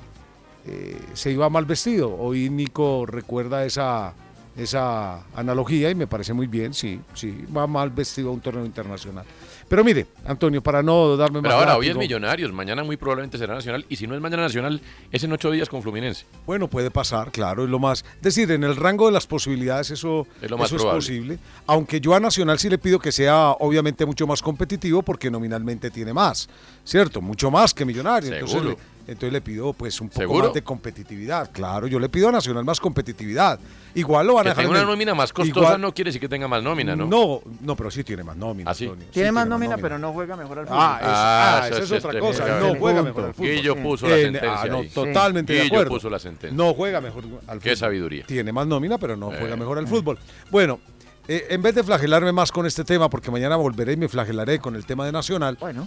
[0.66, 2.16] eh, se iba mal vestido.
[2.16, 4.14] Hoy Nico recuerda esa,
[4.62, 8.64] esa analogía y me parece muy bien, sí, sí, va mal vestido a un torneo
[8.64, 9.24] internacional.
[9.68, 13.38] Pero mire, Antonio, para no darme Pero más ahora, hoy es Millonarios, mañana muy probablemente
[13.38, 14.80] será Nacional, y si no es mañana Nacional,
[15.12, 16.26] es en ocho días con Fluminense.
[16.44, 18.04] Bueno, puede pasar, claro, es lo más.
[18.16, 21.38] Es decir, en el rango de las posibilidades eso, Es lo más eso es posible.
[21.66, 25.90] Aunque yo a Nacional sí le pido que sea obviamente mucho más competitivo porque nominalmente
[25.90, 26.48] tiene más,
[26.84, 27.20] ¿cierto?
[27.20, 28.32] Mucho más que Millonarios.
[28.32, 28.76] Entonces Seguro.
[29.10, 30.44] Entonces le pido pues un poco ¿Seguro?
[30.46, 31.50] más de competitividad.
[31.52, 33.58] Claro, yo le pido a Nacional más competitividad.
[33.94, 35.92] Igual lo van Que a dejar tenga en una el- nómina más costosa igual- no
[35.92, 37.06] quiere decir que tenga más nómina, ¿no?
[37.06, 38.70] No, no, pero sí tiene más nómina.
[38.70, 38.90] ¿Ah, sí?
[39.10, 40.78] Tiene más nómina, pero no juega mejor al fútbol.
[40.80, 42.60] Ah, eso- Ah, ah, eso esa sí es otra cosa.
[42.60, 43.50] No juega mejor al fútbol.
[43.50, 44.88] Guillo puso la En- sentencia ah, no, ahí.
[44.90, 45.90] totalmente de Guillo acuerdo.
[45.94, 46.56] puso la sentencia.
[46.56, 47.76] No juega mejor al Qué fútbol.
[47.76, 48.26] sabiduría.
[48.26, 49.56] Tiene más nómina, pero no juega Eh.
[49.56, 50.18] mejor al fútbol.
[50.50, 50.78] Bueno,
[51.32, 54.58] eh, en vez de flagelarme más con este tema, porque mañana volveré y me flagelaré
[54.58, 55.86] con el tema de Nacional, bueno.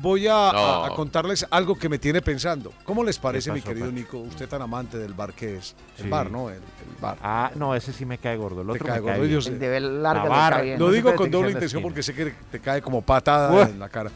[0.00, 0.58] voy a, No.
[0.58, 2.72] a- a contarles algo que me tiene pensando.
[2.84, 3.90] ¿Cómo les parece, mi querido?
[3.90, 4.18] Nico?
[4.18, 5.74] Usted tan amante del bar que es.
[5.98, 6.08] El Sí.
[6.10, 6.48] bar, ¿no?
[6.48, 6.62] El, el
[7.00, 7.18] bar.
[7.22, 8.60] Ah, no, ese sí me cae gordo.
[8.62, 9.52] El Te cae me gordo, cae yo bien.
[9.54, 10.78] El de larga bien.
[10.78, 13.62] Lo no digo con doble intención porque sé que te cae como patada Uah.
[13.64, 14.10] en la cara.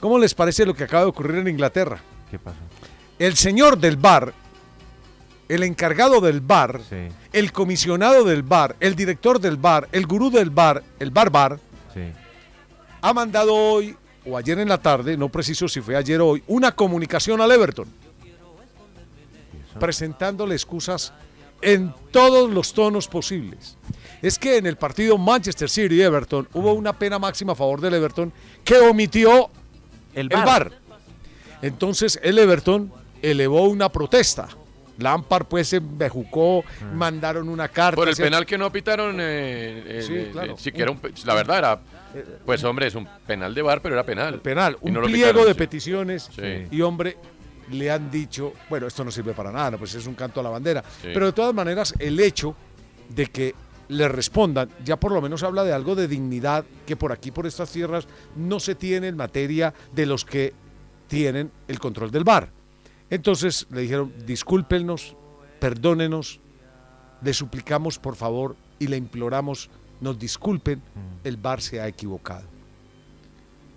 [0.00, 1.98] ¿Cómo les parece lo que acaba de ocurrir en Inglaterra?
[2.30, 2.58] ¿Qué pasó?
[3.18, 4.34] El señor del bar,
[5.48, 10.30] el encargado del bar, Sí, el comisionado del bar, el director del bar, el gurú
[10.30, 11.60] del bar, el bar bar,
[11.92, 12.00] sí.
[13.02, 13.94] ha mandado hoy
[14.24, 17.52] o ayer en la tarde, no preciso si fue ayer o hoy, una comunicación al
[17.52, 17.86] Everton
[19.78, 21.12] presentándole excusas
[21.60, 23.76] en todos los tonos posibles.
[24.22, 27.92] Es que en el partido Manchester City Everton hubo una pena máxima a favor del
[27.92, 28.32] Everton
[28.64, 29.50] que omitió
[30.14, 30.46] El el bar.
[30.46, 30.72] bar.
[31.60, 34.48] Entonces el Everton elevó una protesta.
[34.98, 37.96] Lampard pues se bejucó, mandaron una carta.
[37.96, 40.56] Por el penal que no pitaron, eh, eh, Sí, eh, claro.
[40.56, 41.80] sí que era un pe- la verdad era,
[42.44, 44.40] pues hombre, es un penal de bar, pero era penal.
[44.40, 45.58] penal, un no pliego pitaron, de sí.
[45.58, 46.66] peticiones Sí.
[46.70, 47.16] y hombre
[47.70, 50.42] le han dicho, bueno, esto no sirve para nada, no, pues es un canto a
[50.42, 51.08] la bandera, Sí.
[51.12, 52.54] pero de todas maneras el hecho
[53.08, 53.54] de que
[53.88, 57.46] le respondan ya por lo menos habla de algo de dignidad que por aquí por
[57.46, 60.52] estas tierras no se tiene en materia de los que
[61.06, 62.50] tienen el control del bar.
[63.10, 65.16] Entonces le dijeron, discúlpenos,
[65.60, 66.40] perdónenos,
[67.22, 70.82] le suplicamos por favor y le imploramos, nos disculpen,
[71.24, 72.44] el bar se ha equivocado.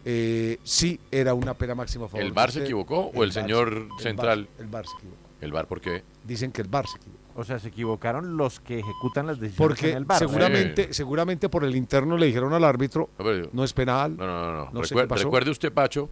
[0.05, 2.25] Eh, sí, era una pena máxima a favor.
[2.25, 4.47] ¿El VAR se equivocó o el señor el central?
[4.57, 5.17] el VAR se equivocó.
[5.41, 6.03] ¿El bar por qué?
[6.25, 7.19] Dicen que el VAR se equivocó.
[7.35, 10.19] O sea, se equivocaron los que ejecutan las decisiones Porque en el bar.
[10.19, 14.17] seguramente, seguramente por el interno le dijeron al árbitro, No, pero- no es penal.
[14.17, 14.65] No, no, no.
[14.65, 14.71] no.
[14.71, 15.23] No sé Recuer- qué pasó.
[15.25, 16.09] recuerde usted, Pacho,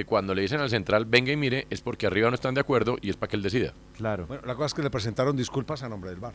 [0.00, 2.60] que cuando le dicen al central, venga y mire, es porque arriba no están de
[2.62, 3.74] acuerdo y es para que él decida.
[3.96, 4.26] Claro.
[4.26, 6.32] Bueno, la cosa es que le presentaron disculpas a nombre del VAR.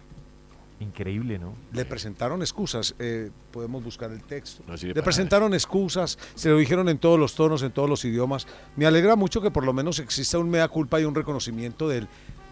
[0.80, 1.56] Increíble, ¿no?
[1.74, 4.64] Le presentaron excusas, eh, podemos buscar el texto.
[4.68, 8.46] No Le presentaron excusas, se lo dijeron en todos los tonos, en todos los idiomas.
[8.76, 12.08] Me alegra mucho que por lo menos exista un mea culpa y un reconocimiento del,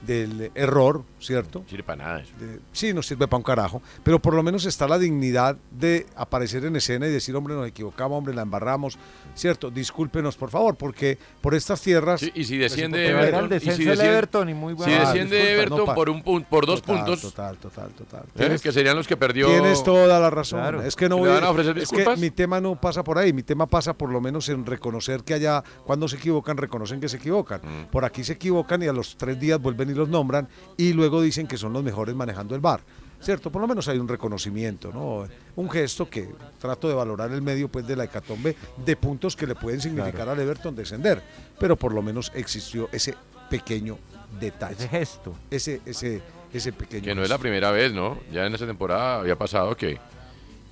[0.06, 1.60] del error, ¿cierto?
[1.60, 2.32] No sirve para nada eso.
[2.40, 6.06] De- sí, no sirve para un carajo, pero por lo menos está la dignidad de
[6.16, 8.98] aparecer en escena y decir, hombre, nos equivocamos, hombre, la embarramos,
[9.36, 9.72] ¿cierto?
[9.72, 12.20] Discúlpenos, por favor, porque por estas tierras...
[12.20, 14.78] Sí, y si desciende Pues, Everton, el y descenso si desciende- Everton y muy si
[14.78, 15.54] buena desciende disculpa.
[15.54, 18.24] Everton no pa- por, un pun- por dos Total, puntos, Total, total, total.
[18.24, 18.32] ¿eh?
[18.38, 19.48] Tienes- que serían los que perdió.
[19.48, 20.60] Tienes toda la razón.
[20.60, 20.82] Claro.
[20.84, 22.20] Es que no ¿Le voy van a ofrecer es que disculpas?
[22.20, 23.32] mi tema no pasa por ahí.
[23.34, 27.08] Mi tema pasa por lo menos en reconocer que allá, cuando se equivocan, reconocen que
[27.10, 27.62] se equivocan.
[27.64, 27.86] Mm.
[27.92, 31.22] Por aquí se equivocan y a los tres días vuelven y los nombran y luego
[31.22, 32.82] dicen que son los mejores manejando el bar.
[33.22, 33.50] ¿Cierto?
[33.50, 35.26] Por lo menos hay un reconocimiento, ¿no?
[35.56, 36.28] Un gesto que
[36.60, 38.54] trato de valorar el medio pues de la hecatombe
[38.86, 41.24] de puntos que le pueden significar al Everton descender.
[41.58, 43.16] Pero por lo menos existió ese
[43.50, 43.98] pequeño
[44.42, 44.76] detalle.
[44.76, 45.34] Ese gesto.
[45.50, 48.20] Ese, ese, ese pequeño Que no es la primera vez, ¿no?
[48.30, 50.00] Ya en esa temporada había pasado que.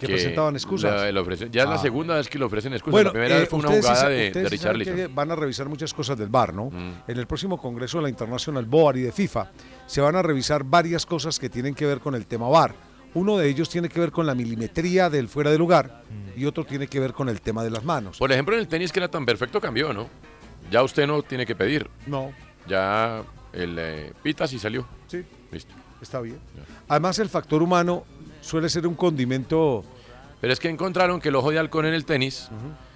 [0.08, 0.92] Que presentaban excusas.
[1.14, 1.78] la- ya es la Ah.
[1.78, 2.92] segunda vez que le ofrecen excusas.
[2.92, 4.96] Bueno, la primera eh, vez fue una sí jugada de, de sí Richarlison.
[4.96, 6.66] que van a revisar muchas cosas del VAR, ¿no?
[6.72, 6.94] Mm.
[7.08, 9.52] En el próximo Congreso de la International Board y de FIFA
[9.88, 12.74] se van a revisar varias cosas que tienen que ver con el tema VAR.
[13.14, 16.04] Uno de ellos tiene que ver con la milimetría del fuera de lugar
[16.36, 18.18] y otro tiene que ver con el tema de las manos.
[18.18, 20.08] Por ejemplo, en el tenis que era tan perfecto cambió, ¿no?
[20.72, 21.90] Ya usted no tiene que pedir.
[22.08, 22.32] No,
[22.68, 24.88] Ya el eh, pitas y salió.
[25.08, 25.74] sí, Listo.
[26.02, 26.40] está bien.
[26.88, 28.06] Además, el factor humano
[28.42, 29.84] suele ser un condimento...
[30.42, 32.50] Pero es que encontraron que el ojo de halcón en el tenis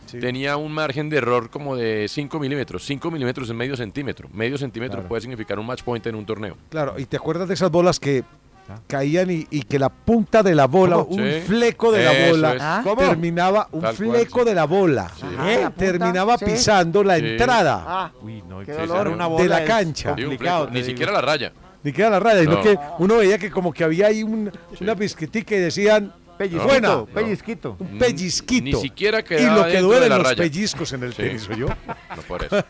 [0.08, 0.20] sí.
[0.20, 2.84] tenía un margen de error como de 5 milímetros.
[2.86, 4.28] 5 milímetros es medio centímetro.
[4.34, 5.08] Medio centímetro Claro.
[5.10, 6.58] puede significar un match point en un torneo.
[6.70, 8.24] Claro, y te acuerdas de esas bolas que
[8.88, 11.16] caían y, y que la punta de la bola, ¿Cómo?
[11.18, 11.42] un Sí.
[11.46, 12.56] fleco de la bola.
[12.60, 12.82] Ah.
[12.84, 12.96] ¿Cómo?
[13.00, 14.46] terminaba, un Tal cual, fleco sí.
[14.46, 15.26] de la bola, Sí.
[15.38, 16.46] La punta, terminaba sí.
[16.46, 17.26] pisando la Sí.
[17.28, 17.84] entrada.
[17.86, 19.02] Ah, Uy, no, Qué que dolor.
[19.06, 20.16] era una De la cancha.
[20.16, 20.90] Sí, un complicado, fleco, te ni digo.
[20.94, 21.54] siquiera la raya.
[21.86, 22.62] Ni queda la raya, sino No.
[22.64, 27.06] que uno veía que como que había ahí un- una bisquitica y decían, Pellizquito, buena,
[27.06, 27.78] pellizquito.
[27.80, 28.64] un pellizquito.
[28.66, 30.36] Ni siquiera y lo que la los raya.
[30.44, 31.18] pellizcos en el Sí.
[31.22, 31.68] tenis, ¿o yo?
[31.68, 32.66] No por eso.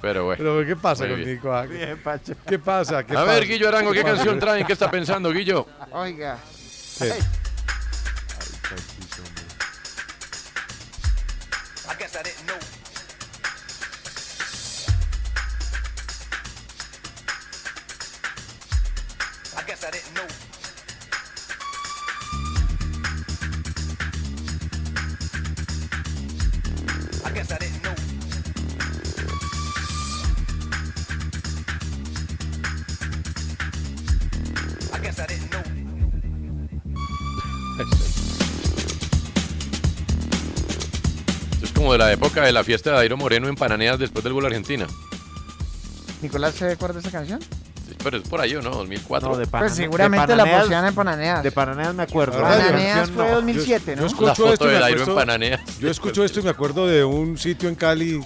[0.00, 0.38] Pero bueno.
[0.38, 1.34] Pero ¿qué pasa Muy con bien.
[1.34, 1.62] Nico?
[1.68, 2.34] Bien, Pacho.
[2.46, 3.04] ¿Qué pasa?
[3.04, 3.44] ¿Qué A ver?
[3.44, 4.64] Guillo Arango, ¿qué canción traen?
[4.64, 5.66] ¿Qué está pensando, Guillo?
[5.90, 6.38] oiga.
[42.46, 44.86] De la fiesta de Dairo Moreno en Pananeas después del gol a Argentina.
[46.22, 47.40] Nicolás, ¿se acuerda de esa canción?
[48.04, 48.70] pero es por ahí, ¿o no?
[48.70, 49.28] 2004.
[49.28, 51.42] No, de Pues seguramente la Pananeas- poseían en Pananeas.
[51.42, 52.40] De Pananeas me acuerdo.
[52.40, 54.02] Pananeas fue 2007, ¿no?
[54.02, 55.60] Yo escucho La foto esto y me en acuerdo- Pananeas.
[55.80, 58.20] Yo escucho esto y me acuerdo de un sitio en Cali,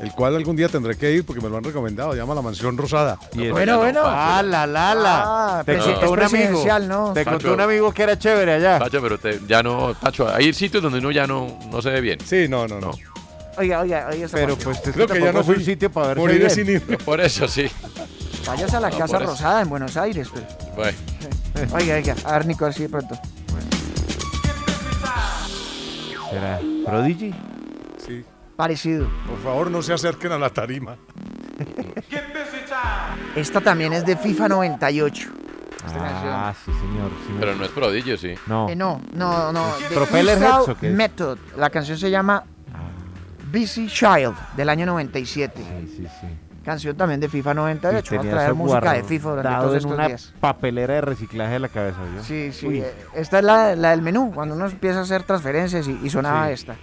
[0.00, 2.10] el cual algún día tendré que ir porque me lo han recomendado.
[2.12, 3.16] Se llama La Mansión Rosada.
[3.34, 4.00] Y Bueno, bueno.
[4.04, 5.22] Ah, la, la, la.
[5.60, 6.64] Ah, te contó es un amigo.
[6.88, 7.12] ¿no?
[7.12, 7.36] Te Pacho.
[7.36, 8.78] contó un amigo que era chévere allá.
[8.80, 12.00] Pacho, pero te- ya no, Pacho, hay sitios donde uno ya no, no se ve
[12.00, 12.18] bien.
[12.24, 12.90] Sí, no, no, no.
[13.56, 14.28] Oiga, oiga, oiga.
[14.32, 15.64] Pero pues Creo que ya no fue un fui.
[15.64, 16.98] sitio para verse Por sin ir.
[17.04, 17.66] Por eso sí.
[18.46, 19.18] Váyase a la No, Casa.
[19.20, 20.28] Rosada en Buenos Aires.
[20.30, 20.44] pues.
[20.74, 20.98] Bueno,
[21.74, 22.14] Oiga, oiga.
[22.24, 23.18] A ver, Nico, así de pronto.
[26.30, 27.32] ¿Será Prodigy?
[28.04, 28.24] Sí.
[28.56, 29.08] Parecido.
[29.28, 30.96] Por favor, no se acerquen a la tarima.
[33.36, 35.30] Esta también es de FIFA 98.
[35.86, 37.10] Ah, sí, señor.
[37.26, 38.34] sí pero no es prodigio, sí.
[38.46, 38.68] No.
[38.68, 39.74] Eh, no, no, no.
[39.92, 40.94] ¿Propeller Crystal Heads o qué es?
[40.94, 41.38] Method.
[41.56, 42.42] La canción se llama
[43.54, 45.54] Busy Child del año 97.
[45.56, 46.26] Sí, sí, sí.
[46.64, 48.16] Canción también de FIFA Y 98.
[48.16, 50.32] Vamos a traer música de FIFA durante en todos estos una días.
[50.40, 52.22] papelera de reciclaje de la cabeza, ¿yo?
[52.24, 52.66] Sí, sí.
[52.66, 52.78] Uy.
[52.80, 56.08] eh, Esta es la, la del menú, cuando uno empieza a hacer transferencias y, y
[56.10, 56.52] sonaba Sí.
[56.54, 56.76] esta.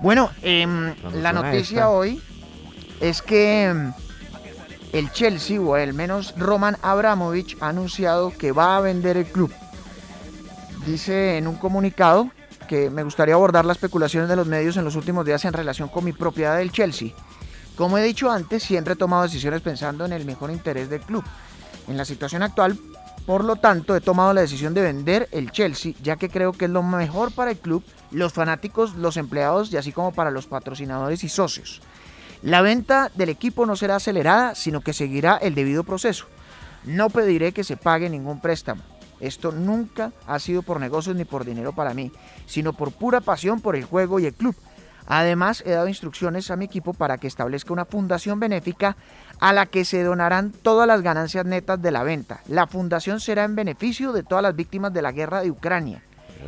[0.00, 1.90] Bueno, em, la noticia esta.
[1.90, 2.20] hoy
[3.00, 3.92] es que em,
[4.92, 9.52] el Chelsea, o al menos Roman Abramovich, ha anunciado que va a vender el club.
[10.86, 12.30] Dice en un comunicado
[12.68, 15.88] que me gustaría abordar las especulaciones de los medios en los últimos días en relación
[15.88, 17.10] con mi propiedad del Chelsea.
[17.74, 21.24] Como he dicho antes, siempre he tomado decisiones pensando en el mejor interés del club.
[21.88, 22.78] En la situación actual,
[23.26, 26.66] por lo tanto, he tomado la decisión de vender el Chelsea, ya que creo que
[26.66, 30.46] es lo mejor para el club, los fanáticos, los empleados y así como para los
[30.46, 31.82] patrocinadores y socios.
[32.42, 36.26] La venta del equipo no será acelerada, sino que seguirá el debido proceso.
[36.84, 38.82] No pediré que se pague ningún préstamo.
[39.20, 42.12] Esto nunca ha sido por negocios ni por dinero para mí,
[42.46, 44.54] sino por pura pasión por el juego y el club.
[45.10, 48.96] Además, he dado instrucciones a mi equipo para que establezca una fundación benéfica
[49.40, 52.40] a la que se donarán todas las ganancias netas de la venta.
[52.46, 56.02] La fundación será en beneficio de todas las víctimas de la guerra de Ucrania.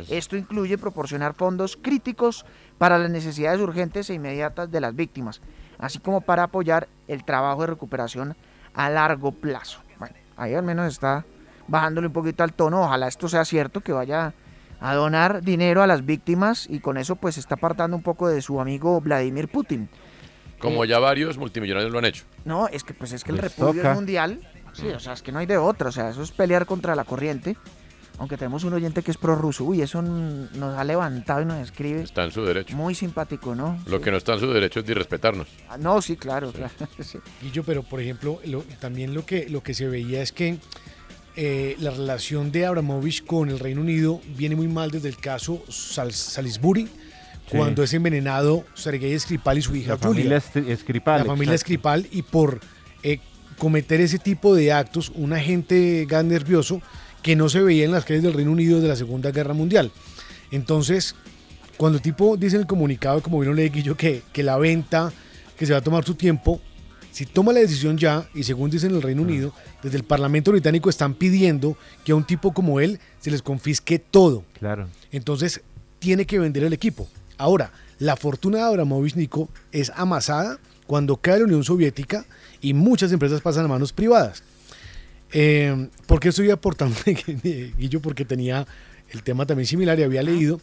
[0.09, 2.45] Esto incluye proporcionar fondos críticos
[2.77, 5.41] para las necesidades urgentes e inmediatas de las víctimas,
[5.79, 8.35] así como para apoyar el trabajo de recuperación
[8.73, 9.79] a largo plazo.
[9.99, 11.25] Bueno, ahí al menos está
[11.71, 12.83] bajándole un poquito al tono.
[12.83, 14.33] Ojalá esto sea cierto, que vaya
[14.79, 18.41] a donar dinero a las víctimas y con eso pues está apartando un poco de
[18.41, 19.89] su amigo Vladimir Putin.
[20.59, 22.25] Como ya varios multimillonarios lo han hecho.
[22.45, 23.89] No, es que pues es que el repudio toca.
[23.91, 24.39] es mundial.
[24.73, 25.89] Sí, o sea, es que no hay de otra.
[25.89, 27.57] O sea, eso es pelear contra la corriente.
[28.19, 29.63] Aunque tenemos un oyente que es prorruso.
[29.63, 32.03] Uy, eso nos ha levantado y nos escribe.
[32.03, 32.75] Está en su derecho.
[32.75, 33.79] Muy simpático, ¿no?
[33.87, 35.47] Lo que no está en su derecho es de irrespetarnos.
[35.67, 36.73] Ah, No, sí, claro, claro.
[36.99, 37.17] sí.
[37.41, 40.59] Guillo, pero por ejemplo, lo- también lo que, lo que se veía es que
[41.43, 45.63] eh, la relación de Abramovich con el Reino Unido viene muy mal desde el caso
[45.69, 47.57] Sal- Salisbury, Sí.
[47.57, 50.39] cuando es envenenado Sergei Skripal y su hija La Julia.
[50.39, 51.57] familia Stri- Skripal, La familia.
[51.57, 52.59] Skripal y por
[53.01, 53.17] eh,
[53.57, 56.79] cometer ese tipo de actos, un agente gas nervioso
[57.23, 59.91] que no se veía en las calles del Reino Unido desde la Segunda Guerra Mundial.
[60.51, 61.15] Entonces,
[61.77, 65.11] cuando el tipo dice en el comunicado, como vino Guillo, que, que la venta,
[65.57, 66.61] que se va a tomar su tiempo,
[67.11, 70.51] si toma la decisión ya, y según dicen en el Reino Unido, desde el Parlamento
[70.51, 74.43] británico están pidiendo que a un tipo como él se les confisque todo.
[74.59, 74.87] Claro.
[75.11, 75.61] Entonces,
[75.99, 77.07] tiene que vender el equipo.
[77.37, 82.25] Ahora, la fortuna de Abramovich, Nico, es amasada cuando cae la Unión Soviética
[82.61, 84.43] y muchas empresas pasan a manos privadas.
[85.33, 86.95] Eh, ¿Por qué estoy aportando,
[87.77, 88.01] Guillo?
[88.01, 88.65] Porque tenía
[89.09, 90.59] el tema también similar y había leído.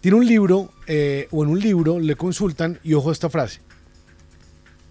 [0.00, 3.60] Tiene un libro, eh, o en un libro le consultan, y ojo a esta frase.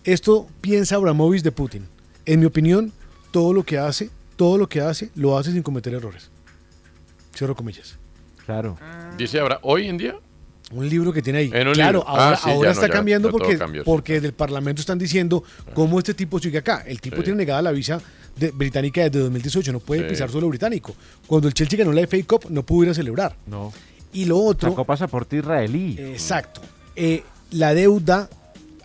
[0.04, 1.86] Esto piensa Abramovich de Putin.
[2.26, 2.92] En mi opinión,
[3.32, 6.30] todo lo que hace, todo lo que hace, lo hace sin cometer errores.
[7.36, 7.96] Cierro comillas.
[8.46, 8.78] Claro.
[9.18, 10.16] Dice ahora, hoy en día.
[10.72, 11.52] Un libro que tiene ahí.
[11.54, 12.08] En un claro, libro.
[12.10, 13.86] ahora, Ah, sí, ahora ya está no, ya- cambiando ya porque, cambió, sí.
[13.86, 16.84] porque del Parlamento están diciendo cómo este tipo sigue acá.
[16.86, 17.24] El tipo Sí.
[17.24, 18.00] tiene negada la visa
[18.36, 20.10] de- británica desde 2018, no puede Sí.
[20.10, 20.96] pisar suelo británico.
[21.26, 23.36] Cuando el Chelsea ganó la FA Cup, no pudo ir a celebrar.
[23.48, 23.74] No.
[24.14, 24.70] Y lo otro.
[24.70, 25.96] Sacó pasaporte israelí.
[26.00, 26.62] Exacto.
[26.96, 28.30] Eh, la deuda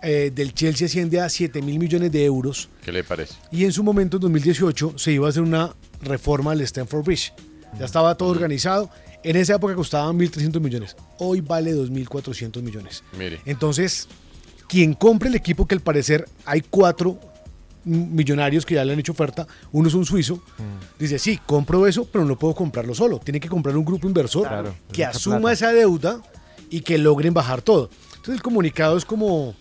[0.04, 2.68] eh, del Chelsea asciende a 7 mil millones de euros.
[2.84, 3.34] ¿Qué le parece?
[3.50, 7.32] Y en su momento, en 2018, se iba a hacer una reforma al Stanford Bridge.
[7.78, 8.90] Ya estaba todo organizado.
[9.22, 10.94] En esa época costaba 1.300 millones.
[11.18, 13.02] Hoy vale 2.400 millones.
[13.18, 13.40] Mire.
[13.46, 14.06] Entonces,
[14.68, 17.18] quien compre el equipo, que al parecer hay cuatro
[17.84, 20.42] mm, millonarios que ya le han hecho oferta, uno es un suizo,
[20.98, 23.18] dice, sí, compro eso, pero no puedo comprarlo solo.
[23.18, 25.52] Tiene que comprar un grupo inversor Claro, que asuma plata.
[25.54, 26.20] esa deuda
[26.68, 27.88] y que logren bajar todo.
[28.10, 29.54] Entonces el comunicado es como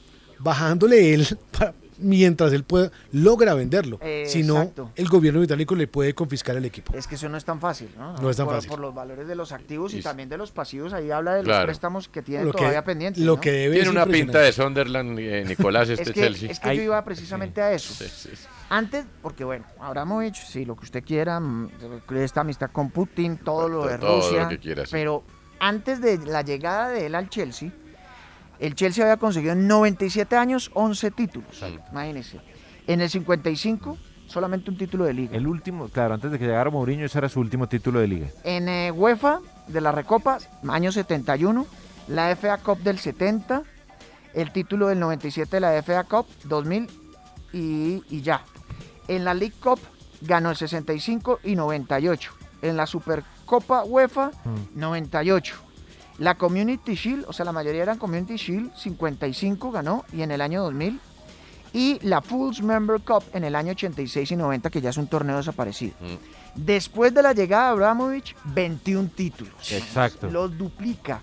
[0.44, 1.28] bajándole él
[1.58, 3.98] para- mientras él pueda, logra venderlo.
[4.02, 4.91] Eh, si no, exacto.
[4.96, 6.91] el gobierno británico le puede confiscar el equipo.
[6.98, 8.18] Es que eso no es tan fácil, ¿no?
[8.18, 8.70] No es tan por, fácil.
[8.72, 10.91] Por los valores de los activos y, Y- también de los pasivos.
[10.91, 13.24] Ahí habla de los préstamos que tiene Lo que- todavía pendientes.
[13.24, 13.41] lo ¿no?
[13.41, 16.52] que debe Tiene una pinta de Sunderland, eh, Nicolás, este es que, Chelsea.
[16.52, 17.94] es que yo iba precisamente a eso.
[18.04, 18.48] Sí, sí, sí.
[18.70, 21.70] Antes, porque bueno, Abramovich, sí, lo que usted quiera, mm,
[22.16, 24.89] esta amistad con Putin, todo lo de Todo lo Rusia, que quiera, sí.
[24.91, 25.24] pero
[25.60, 27.72] antes de la llegada de él al Chelsea,
[28.60, 32.39] el Chelsea había conseguido en 97 años 11 títulos, imagínense.
[32.88, 33.97] En el 55,
[34.28, 35.36] solamente un título de liga.
[35.38, 38.28] El último, claro, antes de que llegara Mourinho, ese era su último título de liga.
[38.43, 41.66] En eh, UEFA, de la Recopa, año 71,
[42.10, 43.64] la FA Cup del 70,
[44.34, 46.89] el título del 97 de la FA Cup, 2000
[47.54, 48.41] y, y ya.
[49.08, 49.80] En la League Cup
[50.22, 52.32] ganó el 65 y 98.
[52.62, 54.32] En la Supercopa UEFA,
[54.76, 55.56] 98.
[56.18, 60.41] La Community Shield, o sea, la mayoría eran Community Shield, 55 ganó y en el
[60.41, 60.99] año 2000.
[61.74, 65.07] Y la Fools Member Cup en el año 86 y 90, que ya es un
[65.07, 65.93] torneo desaparecido.
[66.53, 69.72] Después de la llegada de Abramovich, 21 títulos.
[69.72, 70.30] Exacto.
[70.30, 71.22] Los duplica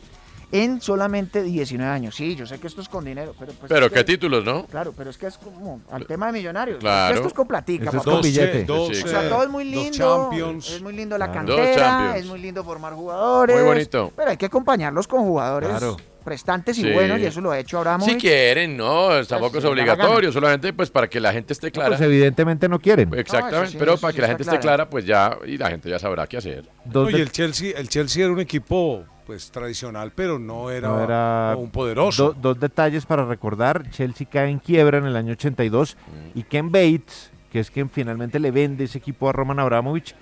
[0.52, 2.14] en solamente 19 años.
[2.14, 4.44] Sí, yo sé que esto es con dinero, pero pues Pero es qué que- títulos,
[4.44, 4.66] ¿no?
[4.66, 6.78] Claro, pero es que es como al tema de millonarios.
[6.78, 7.14] Claro.
[7.14, 8.12] Esto es con platica, Esto es papá.
[8.16, 8.66] con billete.
[8.70, 9.98] o sea, todo es muy Dos lindo.
[9.98, 10.70] Champions.
[10.70, 12.16] Es muy lindo la cantera, Champions.
[12.16, 13.56] es muy lindo formar jugadores.
[13.56, 14.12] Muy bonito.
[14.16, 15.96] Pero hay que acompañarlos con jugadores Claro.
[16.30, 16.92] Prestantes y Sí.
[16.92, 18.12] buenos, y eso lo ha hecho Abramovich.
[18.12, 21.88] Si quieren, no, tampoco es la obligatorio, solamente pues para que la gente esté clara.
[21.90, 23.12] Pues evidentemente no quieren.
[23.14, 25.90] Exactamente, sí, pero para sí que la gente esté clara, pues ya, y la gente
[25.90, 26.68] ya sabrá qué hacer.
[26.84, 31.02] No, y el Chelsea, el Chelsea era un equipo pues tradicional, pero no era, No
[31.02, 32.26] era un poderoso.
[32.32, 33.90] do- dos detalles para recordar.
[33.90, 35.96] Chelsea cae en quiebra en el año 82
[36.34, 36.38] Mm.
[36.38, 40.14] y Ken Bates, que es quien finalmente le vende ese equipo a Roman Abramovich,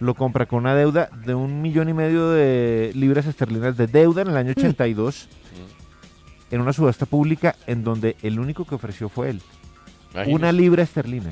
[0.00, 4.22] lo compra con una deuda de un millón y medio de libras esterlinas de deuda
[4.22, 6.54] en el año 82 Mm.
[6.54, 9.40] en una subasta pública en donde el único que ofreció fue él.
[10.12, 10.34] Imagínese.
[10.36, 11.30] Una libra esterlina.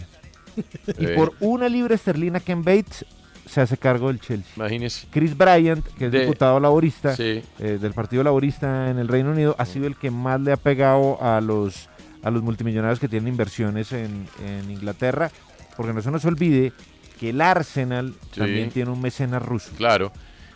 [0.98, 1.14] y Eh.
[1.16, 3.04] por una libra esterlina Ken Bates
[3.46, 4.52] se hace cargo del Chelsea.
[4.56, 5.06] Imagínese.
[5.10, 7.42] Chris Bryant, que es De- diputado laborista Sí.
[7.58, 10.56] eh, del Partido Laborista en el Reino Unido, ha sido el que más le ha
[10.56, 11.88] pegado a los,
[12.22, 15.30] a los multimillonarios que tienen inversiones en, en Inglaterra,
[15.76, 16.72] porque no se nos olvide
[17.12, 18.40] que el Arsenal Sí.
[18.40, 19.70] también tiene un mecenas ruso.
[19.76, 20.12] Claro.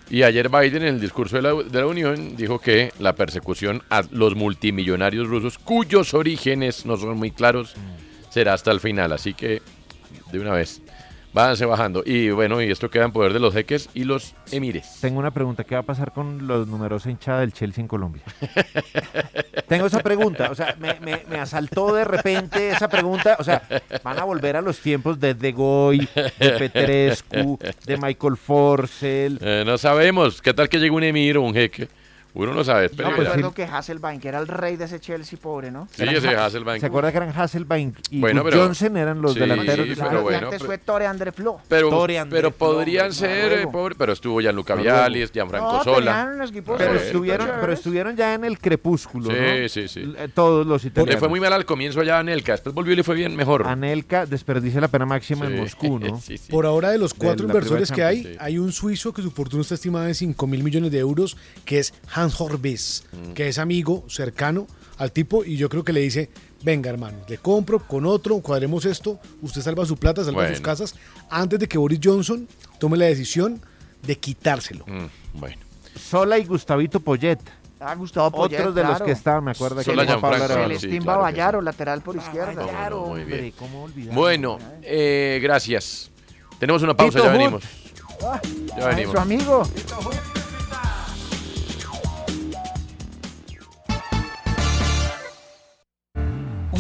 [0.09, 3.83] Y ayer Biden en el discurso de la, de la Unión dijo que la persecución
[3.91, 7.75] a los multimillonarios rusos, cuyos orígenes no son muy claros,
[8.31, 9.13] será hasta el final.
[9.13, 9.63] Así que,
[10.31, 10.81] de una vez,
[11.37, 12.03] váyanse bajando.
[12.05, 14.99] Y bueno, y esto queda en poder de los jeques y los emires.
[15.03, 18.23] Tengo una pregunta, ¿qué va a pasar con los numerosa hinchada del Chelsea en Colombia?
[19.69, 23.63] Tengo esa pregunta, o sea, me, me- me asaltó de repente esa pregunta, o sea,
[24.03, 29.39] van a volver a los tiempos de De Goy, de Petrescu, de Michael Forcel.
[29.43, 30.41] Eh, no sabemos.
[30.41, 31.89] ¿Qué tal que llegue un emir o un jeque?
[32.37, 32.91] Uno no sabe.
[32.91, 35.89] Yo Pero que Hasselbank era el rey de ese Chelsea pobre, ¿no?
[35.91, 36.81] Sí, ese Hasselbank.
[36.81, 39.89] ¿Se acuerda que eran Hasselbank y Bueno, Gus pero- Johnson eran los sí, delanteros?
[39.89, 41.61] de pero Claro, y bueno, antes pero- fue Tore André Flo.
[41.69, 44.75] Pero, Tore André pero Flo, podrían ser, eh, pobre, pero estuvo Gianluca.
[44.75, 46.45] Vialli, Gianfranco No, Sola.
[46.47, 47.07] equipos Pero Sí.
[47.07, 49.69] estuvieron, pero estuvieron ya en el crepúsculo, Sí, ¿no?
[49.69, 50.15] sí, sí.
[50.19, 51.15] Eh, Todos los italianos.
[51.15, 53.35] Le fue muy mal al comienzo allá a Anelka, después volvió y le fue bien
[53.35, 53.67] mejor.
[53.67, 56.21] Anelka desperdicia la pena máxima en Sí, Moscú, ¿no?
[56.21, 56.51] sí, sí.
[56.51, 59.75] Por ahora, de los cuatro inversores que hay, hay un suizo que su fortuna está
[59.75, 63.33] estimada en 5 mil millones de euros, que es Hans Horvis, Mm.
[63.33, 64.67] que es amigo cercano
[64.99, 66.31] al tipo, y yo creo que le dice,
[66.63, 70.95] venga hermano, le compro con otro, cuadremos esto, usted salva su plata, salva sus casas,
[71.31, 72.49] antes de que Boris Johnson
[72.79, 73.61] tome la decisión
[74.03, 74.85] de quitárselo.
[74.87, 75.57] Mm, bueno.
[75.99, 77.39] Sola y Gustavito Poyet.
[77.79, 80.75] Ah, Gustavo Poyet, Otros de los que estaban, me acuerdo que Sola Pablo Arevalo.
[80.75, 82.53] sí, Celestín claro lateral por izquierda.
[82.55, 83.33] No, no, muy bien.
[83.39, 84.15] Hombre, ¿cómo olvidar?
[84.15, 86.11] Bueno, eh, gracias.
[86.59, 87.39] Tenemos una pausa, Tito ya Hood.
[87.39, 87.65] venimos.
[88.23, 88.41] Ah,
[88.79, 89.13] Ya venimos.
[89.13, 89.63] Su amigo.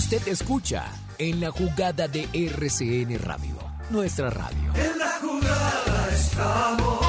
[0.08, 0.84] Usted escucha
[1.18, 3.56] en la jugada de RCN Radio,
[3.90, 4.72] nuestra radio.
[4.76, 7.00] En la jugada estamos,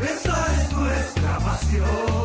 [0.00, 2.19] esa es nuestra pasión.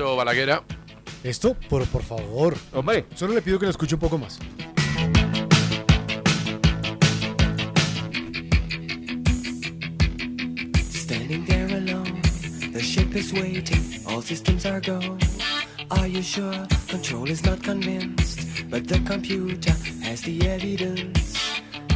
[0.00, 0.62] ¿Qué es esto, Balaguera?
[1.22, 2.56] Esto, por, por favor.
[2.72, 3.04] Hombre.
[3.14, 4.38] Solo le pido que lo escuche un poco más.
[10.92, 12.20] Standing there alone,
[12.72, 14.98] the ship is waiting, all systems are go.
[15.90, 16.66] Are you sure?
[16.88, 21.36] Control is not convinced, but the computer has the evidence.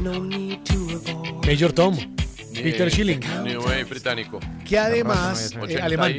[0.01, 1.47] No need to abort.
[1.47, 1.97] Major Tom,
[2.55, 4.41] Peter Eh, Schilling, New Wave británico.
[4.65, 6.13] que además, eh, 80 alemán,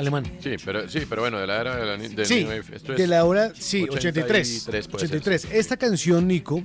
[0.00, 0.24] Alemán.
[0.40, 2.64] Sí, pero, sí, pero bueno, de la era de la, del Sí, New Wave.
[2.74, 4.48] Esto es de la hora, sí, 83.
[4.68, 5.16] 83 puede ser.
[5.16, 5.48] 83.
[5.52, 6.62] Esta canción, Nico,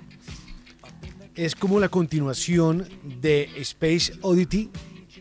[1.36, 4.70] es como la continuación de Space Oddity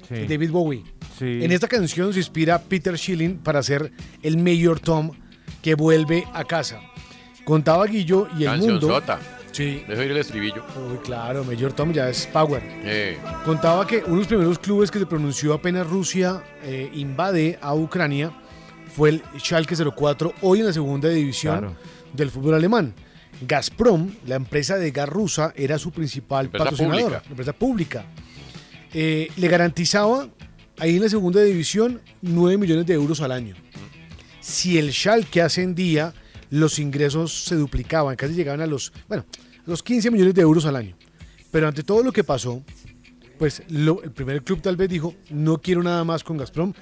[0.08, 0.14] Sí.
[0.14, 0.84] de David Bowie.
[1.18, 1.24] Sí.
[1.42, 3.90] En esta canción se inspira Peter Schilling para ser
[4.22, 5.10] el Mayor Tom
[5.62, 6.80] que vuelve a casa.
[7.44, 8.88] Contaba Guillo y el Canción mundo.
[8.88, 9.18] sota.
[9.54, 9.84] Sí.
[9.88, 10.64] Dejo ir el estribillo.
[10.90, 12.60] Uy, claro, Mayor Tom ya es Power.
[12.64, 17.56] Eh, Contaba que uno de los primeros clubes que se pronunció apenas Rusia eh, invade
[17.62, 18.32] a Ucrania
[18.94, 21.76] fue el Schalke 04, hoy en la segunda división Claro.
[22.12, 22.94] del fútbol alemán.
[23.46, 28.04] Gazprom, la empresa de gas rusa, era su principal Empresa patrocinador, la empresa pública.
[28.92, 30.28] Eh, le garantizaba
[30.78, 33.54] ahí en la segunda división 9 millones de euros al año.
[34.40, 36.12] Si el Schalke ascendía,
[36.50, 39.24] los ingresos se duplicaban, casi llegaban a los, bueno,
[39.66, 40.96] los 15 millones de euros al año.
[41.50, 42.62] Pero ante todo lo que pasó,
[43.38, 46.72] pues lo- el primer club tal vez dijo, no quiero nada más con Gazprom.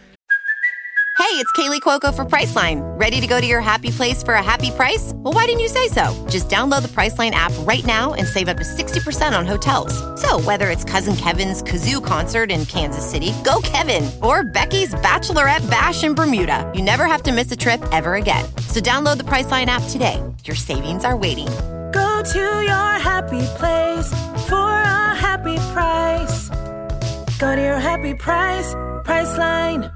[1.18, 2.80] Hey, it's Kaylee Cuoco for Priceline.
[3.00, 5.12] Ready to go to your happy place for a happy price?
[5.16, 6.12] Well, why didn't you say so?
[6.28, 9.94] Just download the Priceline app right now and save up to 60% on hotels.
[10.20, 15.68] So, whether it's Cousin Kevin's Kazoo concert in Kansas City, go Kevin, or Becky's Bachelorette
[15.70, 18.44] Bash in Bermuda, you never have to miss a trip ever again.
[18.68, 20.20] So, download the Priceline app today.
[20.44, 21.48] Your savings are waiting.
[22.22, 24.08] Go to your happy place
[24.48, 26.50] for a happy price.
[27.40, 29.92] Go to your happy price, Priceline.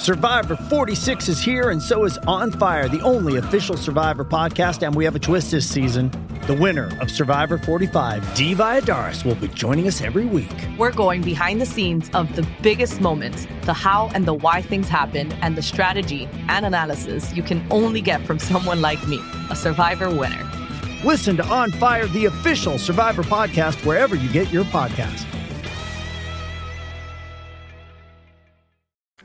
[0.00, 4.80] Survivor 46 is here, and so is On Fire, the only official Survivor podcast.
[4.80, 6.10] And we have a twist this season.
[6.46, 10.56] The winner of Survivor 45, Dee Valladares, will be joining us every week.
[10.78, 14.88] We're going behind the scenes of the biggest moments, the how and the why things
[14.88, 19.54] happen, and the strategy and analysis you can only get from someone like me, a
[19.54, 20.63] Survivor winner.
[21.06, 25.26] Listen to On Fire, the official Survivor podcast, wherever you get your podcast.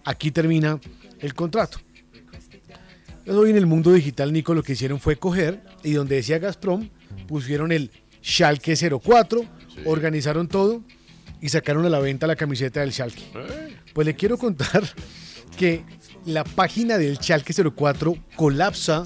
[0.03, 0.77] Aquí termina
[1.21, 1.77] el contrato.
[3.25, 6.89] Hoy en el mundo digital, Nico, lo que hicieron fue coger y donde decía Gazprom,
[7.29, 9.45] pusieron el Schalke 04,
[9.85, 10.83] organizaron todo
[11.39, 13.23] y sacaron a la venta la camiseta del Schalke.
[13.93, 14.83] Pues le quiero contar
[15.57, 15.85] que
[16.25, 19.03] la página del Schalke 04 colapsa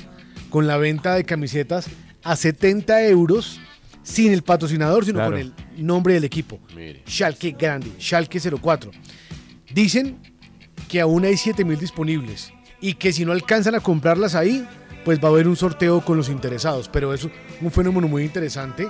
[0.50, 1.88] con la venta de camisetas
[2.24, 3.60] a 70 euros
[4.04, 5.32] sin el patrocinador, sino Claro.
[5.32, 6.60] con el nombre del equipo.
[6.76, 7.04] Mire.
[7.08, 8.92] Schalke Grande, Schalke 04.
[9.74, 10.18] Dicen
[10.88, 14.68] que aún hay 7000 disponibles y que si no alcanzan a comprarlas ahí,
[15.06, 16.90] pues va a haber un sorteo con los interesados.
[16.90, 17.24] Pero es
[17.62, 18.88] un fenómeno muy interesante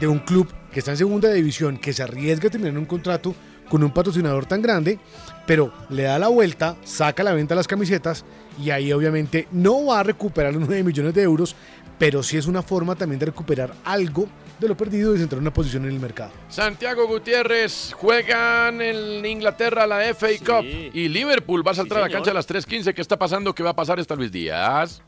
[0.00, 3.34] de un club que está en segunda división, que se arriesga a tener un contrato
[3.68, 4.98] con un patrocinador tan grande,
[5.46, 8.24] pero le da la vuelta, saca a la venta las camisetas
[8.62, 11.54] y ahí obviamente no va a recuperar los 9 millones de euros,
[11.98, 14.28] pero sí es una forma también de recuperar algo
[14.58, 16.30] de lo perdido y centrar una posición en el mercado.
[16.48, 22.08] Santiago Gutiérrez juegan en Inglaterra la FA Cup y Liverpool va a saltar a la
[22.08, 22.94] cancha a las 3.15.
[22.94, 23.54] ¿Qué está pasando?
[23.54, 25.02] ¿Qué va a pasar esta Luis Díaz?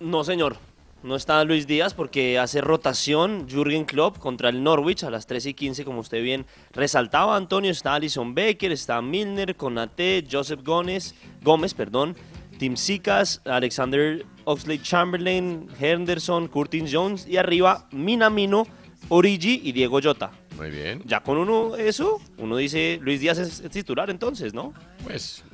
[0.00, 0.56] No, señor.
[1.00, 5.46] No está Luis Díaz porque hace rotación Jürgen Klopp contra el Norwich a las 3
[5.46, 7.70] y 15, como usted bien resaltaba, Antonio.
[7.70, 12.16] Está Alison Becker, está Milner, Konate, Joseph Gómez, Gómez, perdón,
[12.58, 18.66] Tim Sicas, Alexander Oxlade Chamberlain, Henderson, Curtin Jones y arriba Minamino,
[19.08, 20.30] Origi y Diego Jota.
[20.56, 21.02] Muy bien.
[21.06, 24.74] Ya con uno eso, uno dice Luis Díaz es, es titular entonces, ¿no?
[25.04, 25.44] Pues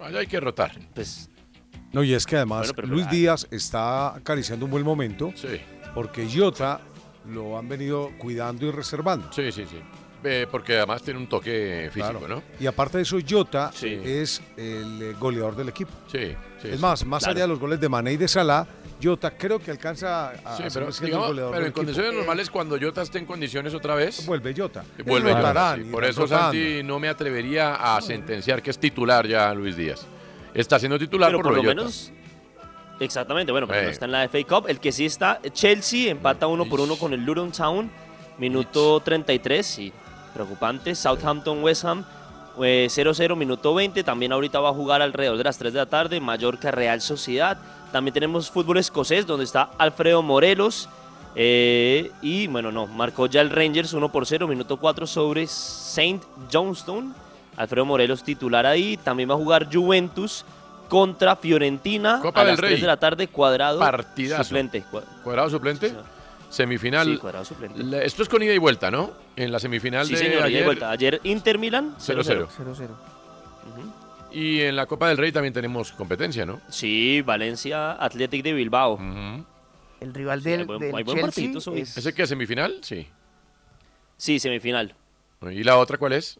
[0.00, 0.72] allá hay que rotar.
[0.94, 1.28] Pues
[1.92, 5.32] No, y es que además Bueno, pero- Luis pero- Díaz está acariciando un buen momento.
[5.94, 6.80] Porque Jota
[7.28, 9.30] lo han venido cuidando y reservando.
[9.32, 9.76] Sí, sí, sí.
[10.24, 12.36] Eh, porque además tiene un toque físico, Claro.
[12.36, 12.42] ¿no?
[12.60, 15.90] Y aparte de eso, Jota es el eh, goleador del equipo.
[16.10, 16.80] Sí, sí, Es sí.
[16.80, 17.32] más, más Claro.
[17.36, 18.64] allá de los goles de Mané y de Salah,
[19.02, 22.50] Jota creo que alcanza a Sí, pero, digamos, el goleador pero del en condiciones normales,
[22.50, 24.84] cuando Jota esté en condiciones otra vez, vuelve Jota.
[25.04, 25.80] Vuelve Y Jota, sí.
[25.80, 26.44] y Por eso, rotando.
[26.44, 30.06] Santi, no me atrevería a sentenciar que es titular ya Luis Díaz.
[30.54, 32.12] Está siendo titular pero por, por lo menos
[33.00, 33.84] exactamente bueno pero Eh.
[33.84, 36.96] no está en la FA Cup el que sí está Chelsea empata uno por uno
[36.96, 37.90] con el Luton Town
[38.38, 39.92] minuto 33 sí
[40.32, 40.94] preocupante.
[40.94, 42.04] Southampton West Ham
[42.62, 45.86] eh, 0-0 minuto 20 también ahorita va a jugar alrededor de las 3 de la
[45.86, 47.56] tarde Mallorca Real Sociedad.
[47.92, 50.88] También tenemos fútbol escocés donde está Alfredo Morelos
[51.34, 56.22] eh, y bueno no marcó ya el Rangers 1 por 0 minuto 4 sobre Saint
[56.52, 57.12] Johnstone.
[57.56, 58.96] Alfredo Morelos titular ahí.
[58.98, 60.44] También va a jugar Juventus
[60.88, 62.80] contra Fiorentina Copa a del las 3 Rey.
[62.80, 64.44] de la tarde cuadrado Partidazo.
[64.44, 64.84] suplente.
[64.92, 65.94] Cua- Cuadrado suplente.
[66.52, 67.06] Semifinal.
[67.06, 67.82] Sí, cuadrado suplente.
[67.82, 69.10] La- Esto es con ida y vuelta, ¿no?
[69.36, 70.64] En la semifinal Sí, de señor, ida y ayer.
[70.66, 70.90] vuelta.
[70.90, 72.46] Ayer Inter Milan 0-0.
[72.48, 72.88] 0-0.
[74.32, 76.60] Y en la Copa del Rey también tenemos competencia, ¿no?
[76.68, 78.98] Sí, Valencia Athletic de Bilbao.
[80.00, 81.80] El rival Sí, del, hay buen- del hay buen Chelsea partiditos hoy.
[81.80, 82.78] es- ¿Ese qué semifinal?
[82.82, 83.06] Sí.
[84.16, 84.94] Sí, semifinal.
[85.50, 86.38] ¿Y la otra cuál es?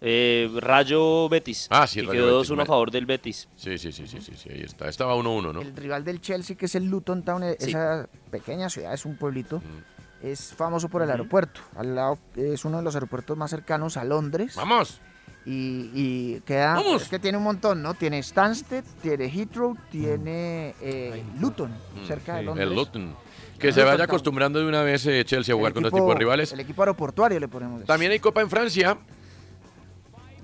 [0.00, 1.66] Eh, Rayo Betis.
[1.70, 3.48] Ah, sí, y Rayo quedó Betis, 2-1 a favor del Betis.
[3.56, 4.88] Sí, sí, sí, sí, sí, sí, ahí está.
[4.88, 5.60] Estaba 1-1, ¿no?
[5.60, 7.70] El rival del Chelsea, que es el Luton Town, e- Sí.
[7.70, 10.26] esa pequeña ciudad, es un pueblito, Mm.
[10.26, 11.60] es famoso por el aeropuerto.
[11.76, 14.54] Al lado, es uno de los aeropuertos más cercanos a Londres.
[14.54, 15.00] ¡Vamos!
[15.44, 17.02] Y, y queda, ¡Vamos!
[17.02, 17.94] es que tiene un montón, ¿no?
[17.94, 21.72] Tiene Stansted, tiene Heathrow, tiene eh, Luton,
[22.06, 22.68] cerca de Londres.
[22.68, 22.70] Mm.
[22.70, 23.16] El Luton.
[23.58, 26.04] Que se vaya acostumbrando de una vez eh, Chelsea a jugar El con este equipo-
[26.06, 26.52] tipo de rivales.
[26.52, 27.84] El equipo aeroportuario le ponemos.
[27.86, 28.96] También hay Copa en Francia.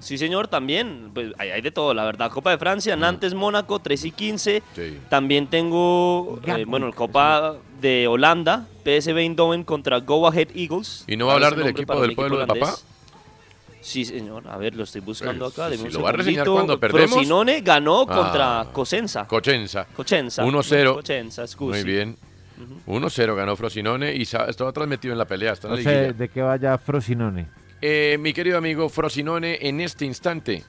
[0.04, 1.10] Sí, señor, también.
[1.14, 2.30] Pues, hay, hay de todo, la verdad.
[2.30, 2.60] Copa de Mm.
[2.60, 4.62] Francia, Nantes, Mónaco, 3 y 15.
[4.76, 4.98] Sí.
[5.08, 11.04] También tengo, eh, bueno, Copa de Holanda, PSV Eindhoven contra Go Ahead Eagles.
[11.06, 12.68] ¿Y no va a hablar del equipo del pueblo de holandés.
[12.68, 12.78] papá?
[13.80, 14.46] Sí, señor.
[14.48, 15.76] A ver, lo estoy buscando Pues, acá.
[15.76, 17.10] si lo va a reseñar cuando perdemos.
[17.12, 18.14] Frosinone ganó Ah.
[18.14, 19.26] contra Cosenza.
[19.26, 19.86] Cosenza.
[19.94, 20.44] Cosenza.
[20.44, 20.94] 1-0.
[20.96, 21.82] Cosenza, scusi.
[21.82, 22.16] Muy bien.
[22.86, 25.52] 1-0 ganó Frosinone y sa- estaba transmitido en la pelea.
[25.52, 26.12] Está en No la sé liguilla.
[26.12, 27.46] de qué vaya Frosinone.
[27.86, 30.64] Eh, mi querido amigo Frosinone, en este instante,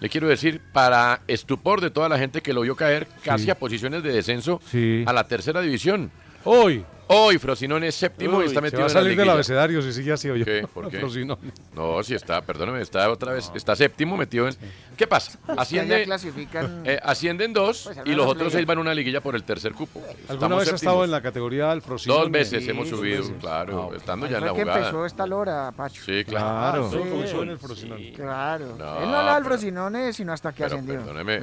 [0.00, 3.50] le quiero decir, para estupor de toda la gente que lo vio caer casi Sí.
[3.50, 5.02] a posiciones de descenso Sí.
[5.06, 6.10] a la tercera división.
[6.44, 6.84] Hoy.
[7.14, 9.28] Hoy Frosinone es séptimo Uy, y está se metido va a en la salir del
[9.30, 10.44] abecedario si sigue así, oye.
[10.44, 10.66] ¿Qué?
[10.74, 10.98] ¿Por qué?
[10.98, 11.52] Frosinone.
[11.74, 14.56] No, si está, perdóname, está otra vez, está séptimo metido en...
[14.96, 15.38] ¿Qué pasa?
[15.56, 16.82] Asciende, clasifican.
[16.86, 19.72] eh, ascienden dos Pues, y los otros seis van a una liguilla por el tercer
[19.72, 20.00] cupo.
[20.00, 22.20] ¿Alguna Estamos vez ha estado en la categoría del Frosinone?
[22.20, 23.34] Dos veces Sí, hemos subido, veces.
[23.40, 24.78] claro, Ah, estando ya en la que jugada.
[24.78, 26.02] empezó esta lora, Pacho.
[26.04, 26.88] Sí, claro.
[26.88, 27.10] Todo Sí.
[27.10, 28.12] comenzó en el Frosinone.
[28.12, 28.66] Claro.
[28.78, 30.94] No, Él no hablaba del Frosinone, sino hasta que ascendió.
[31.00, 31.40] perdóneme.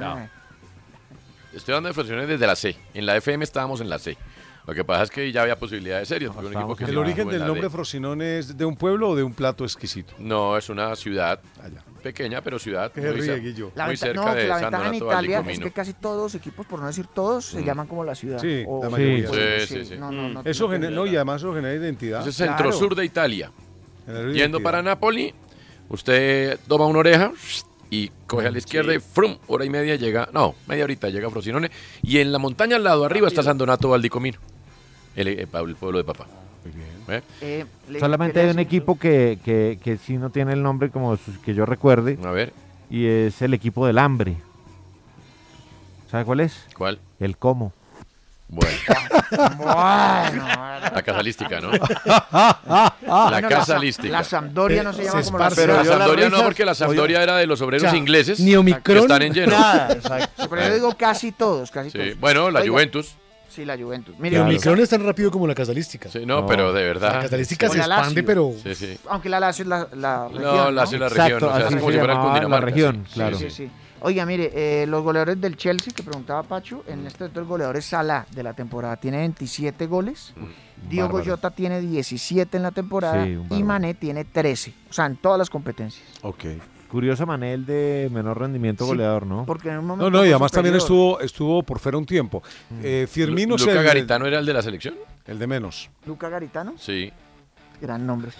[1.52, 2.76] Estoy hablando de Frosinone desde la C.
[2.94, 4.16] En la FM estábamos en la C.
[4.66, 6.32] Lo que pasa es que ya había posibilidades serias.
[6.32, 7.70] porque un equipo que ¿El origen del la nombre D.
[7.70, 10.12] Frosinone es de un pueblo o de un plato exquisito?
[10.18, 11.40] No, es una ciudad
[12.02, 13.70] pequeña, pero ciudad muy, ríe.
[13.74, 16.22] La muy venta- cerca no, de la San ventaja en Italia es que casi todos
[16.22, 18.38] los equipos, por no decir todos, se llaman como la ciudad.
[18.38, 19.30] Sí, O- la mayoría.
[19.30, 19.96] o- Sí, sí, sí.
[19.98, 22.26] No, no, no, Eso no genera, no, y además eso genera identidad.
[22.26, 23.50] Es centro-sur de Italia.
[24.06, 24.62] Yendo identidad.
[24.62, 25.34] para Nápoli,
[25.88, 27.32] usted toma una oreja
[27.90, 31.26] y coge a la izquierda y frum, hora y media llega, no, media horita llega
[31.26, 31.70] a Frosinone
[32.02, 34.38] y en la montaña al lado arriba está San Donato Valdicomino,
[35.16, 36.26] el, el pueblo de papá.
[37.08, 37.22] ¿Eh?
[37.40, 41.18] Eh, le- Solamente hay un equipo que, que, que sí no tiene el nombre como
[41.44, 42.18] que yo recuerde.
[42.24, 42.52] A ver.
[42.90, 44.36] Y es el equipo del hambre.
[46.10, 46.66] ¿Sabe cuál es?
[46.76, 46.98] ¿Cuál?
[47.18, 47.72] El Como.
[48.48, 48.76] Bueno.
[49.56, 50.44] Bueno,
[50.94, 51.70] La casalística, ¿no?
[51.72, 54.12] La casalística.
[54.12, 55.84] La Sampdoria no se llama como la Pero la.
[55.84, 59.02] Sampdoria no, porque la Sampdoria era de los obreros O sea, ingleses ni Omicron, que
[59.02, 59.52] están en lleno.
[59.58, 60.48] nada, exacto.
[60.48, 62.20] Pero yo digo casi todos, casi Sí, todos.
[62.20, 63.14] Bueno, la Oiga, Juventus.
[63.48, 64.14] Sí, la Juventus.
[64.16, 66.08] Y Mire, Omicron es tan rápido como la casalística.
[66.08, 67.14] Sí, no, pero de verdad.
[67.14, 67.72] La casalística Sí.
[67.72, 68.26] se la expande, Lazio.
[68.26, 68.52] pero...
[68.62, 68.98] Sí, sí.
[69.08, 70.42] aunque la Lazio es la, la región.
[70.44, 72.18] No, Lazio es la región, Exacto, o sea, es así como se si fuera el
[72.18, 72.66] llamaba la Cundinamarca.
[72.66, 73.14] región, sí.
[73.14, 73.38] claro.
[73.38, 73.70] Sí, sí.
[74.02, 77.76] Oiga, mire, eh, los goleadores del Chelsea que preguntaba Pacho, en este momento el goleador
[77.76, 80.32] es Salah de la temporada, tiene 27 goles.
[80.88, 81.32] Diogo Bárbaro.
[81.36, 83.62] Jota tiene 17 en la temporada Sí, y.
[83.62, 86.06] Mané tiene 13, o sea, en todas las competencias.
[86.22, 86.44] Ok.
[86.90, 89.44] Curioso Manel de menor rendimiento Sí, goleador, ¿no?
[89.46, 92.42] Porque en un momento No, no, y además también estuvo, estuvo por fuera un tiempo.
[92.82, 94.94] Eh, Firmino es Luca el- Garitano era el de la selección.
[95.26, 95.88] El de menos.
[96.06, 97.12] Luca Garitano, Sí.
[97.80, 98.30] Gran nombre.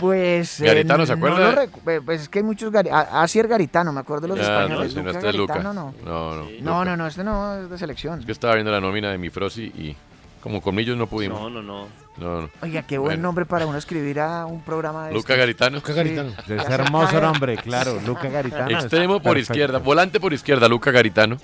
[0.00, 0.60] Pues.
[0.60, 1.52] eh, Garitano, ¿se no acuerda?
[1.52, 2.70] lo recu- eh, pues es que hay muchos.
[2.72, 4.94] Gari a- Asier Garitano, me acuerdo de los no, españoles.
[4.94, 5.58] no, Luca este Luca.
[5.58, 5.72] No.
[5.72, 6.46] No, no.
[6.60, 8.20] No, no, no, este no es de selección.
[8.20, 9.96] Es que estaba viendo la nómina de mi Frosi y
[10.42, 11.40] como conmillos no pudimos.
[11.40, 11.88] No, no, no.
[12.18, 12.50] No, no.
[12.62, 13.22] Oiga, qué buen Bueno.
[13.28, 15.38] nombre para uno escribir a un programa de Luca estos.
[15.38, 15.76] Garitano.
[15.76, 16.30] Luca Garitano.
[16.46, 16.52] Sí.
[16.54, 18.00] Es se hermoso nombre, claro.
[18.04, 18.70] Luca Garitano.
[18.70, 19.52] Extremo por perfecto.
[19.52, 21.36] izquierda, volante por izquierda, Luca Garitano.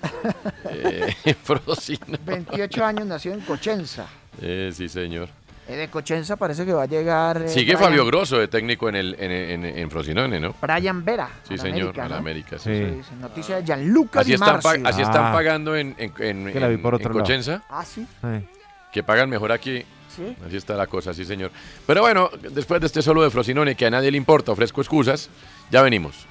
[0.70, 2.16] eh, Frosino.
[2.24, 4.06] 28 años, nació en Cochenza.
[4.40, 5.28] Eh, sí, señor.
[5.68, 7.42] Eh, de Cochenza parece que va a llegar.
[7.42, 10.54] eh, Sigue Brian- Fabio Grosso de técnico en, el, en, en, en Frosinone, ¿no?
[10.60, 11.28] Brian Vera.
[11.46, 12.20] Sí, a señor, América, a la ¿no?
[12.20, 12.58] América.
[12.58, 12.70] Sí.
[13.02, 13.14] Sí.
[13.20, 15.32] Noticia de Gianluca Así, Di están, así están Ah.
[15.32, 17.20] pagando en, en, en, Que la vi en- por en otro lado.
[17.20, 18.06] Cochenza, Ah, sí.
[18.22, 18.48] Sí.
[18.92, 19.84] que pagan mejor aquí.
[20.16, 20.34] Sí.
[20.46, 21.50] Así está la cosa, sí, señor.
[21.86, 25.28] Pero bueno, después de este solo de Frosinone, que a nadie le importa, ofrezco excusas,
[25.70, 26.26] ya venimos.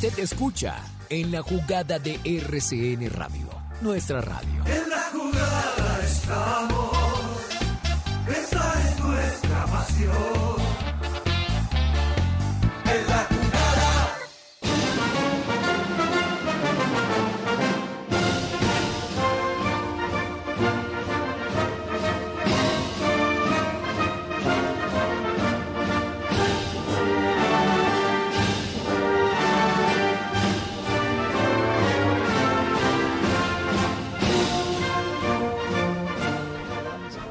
[0.00, 0.76] Usted escucha
[1.10, 3.48] en la jugada de RCN Radio,
[3.80, 4.64] nuestra radio.
[4.64, 6.90] En la jugada estamos,
[8.28, 10.67] esa es nuestra pasión.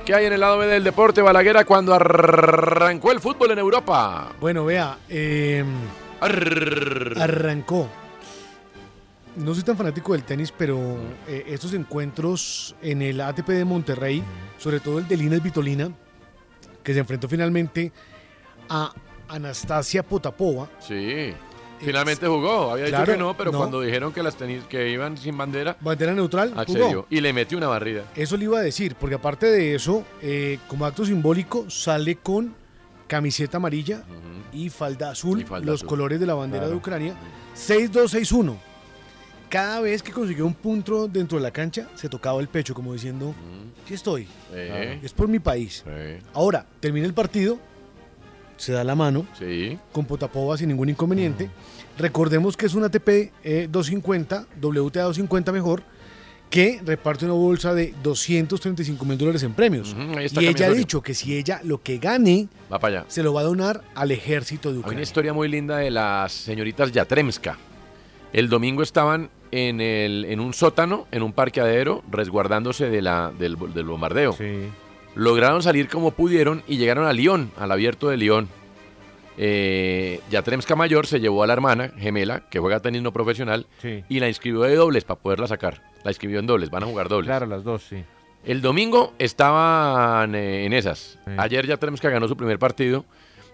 [0.07, 4.31] ¿Qué hay en el lado B del deporte, Balaguera, cuando arrancó el fútbol en Europa?
[4.39, 5.65] Bueno, vea, eh,
[7.17, 7.89] arrancó.
[9.35, 10.95] no soy tan fanático del tenis, pero
[11.27, 14.23] eh, estos encuentros en el ATP de Monterrey,
[14.57, 15.91] sobre todo el de Lina Vitolina,
[16.81, 17.91] que se enfrentó finalmente
[18.69, 18.93] a
[19.27, 20.69] Anastasia Potapova.
[20.79, 21.33] Sí.
[21.79, 22.71] Finalmente jugó.
[22.71, 23.57] Había Claro, dicho que no, pero no.
[23.59, 26.87] cuando dijeron que las tenis, que iban sin bandera, Bandera neutral, accedió.
[26.87, 27.07] jugó.
[27.09, 28.03] Y le metió una barrida.
[28.15, 32.55] Eso le iba a decir, porque aparte de eso, eh, como acto simbólico, sale con
[33.07, 34.03] camiseta amarilla
[34.51, 35.87] y falda azul, falda los azul.
[35.89, 36.71] colores de la bandera Claro.
[36.71, 37.15] de Ucrania.
[37.55, 38.55] 6-2-6-1.
[39.49, 42.91] Cada vez que consiguió un punto dentro de la cancha, se tocaba el pecho, como
[42.91, 43.33] diciendo,
[43.83, 44.27] aquí estoy.
[44.51, 44.99] Eh.
[45.01, 45.85] Es por mi país.
[46.33, 47.57] Ahora, termina el partido,
[48.57, 49.77] se da la mano Sí.
[49.91, 51.49] con Potapova sin ningún inconveniente.
[51.97, 55.83] Recordemos que es un ATP eh, 250, WTA 250 mejor,
[56.49, 59.95] que reparte una bolsa de 235 mil dólares en premios.
[60.15, 63.05] Ahí está y ella ha dicho que si ella lo que gane, Va para allá.
[63.09, 65.03] se lo va a donar al ejército de Hay una Ucrania.
[65.03, 67.57] historia muy linda de las señoritas Yatremska.
[68.31, 73.57] El domingo estaban en, el, en un sótano, en un parqueadero, resguardándose de la, del,
[73.73, 74.35] del bombardeo.
[75.17, 78.47] Lograron salir como pudieron y llegaron a Lyon, al abierto de Lyon.
[79.39, 84.03] Eh, Yatremska Mayor se llevó a la hermana gemela, que juega tenis no profesional, Sí.
[84.09, 85.81] y la inscribió de dobles para poderla sacar.
[86.03, 87.27] La inscribió en dobles, van a jugar dobles.
[87.27, 88.03] Claro, las dos, sí.
[88.45, 91.19] El domingo estaban eh, en esas.
[91.37, 93.03] Ayer ya tenemos que ganó su primer partido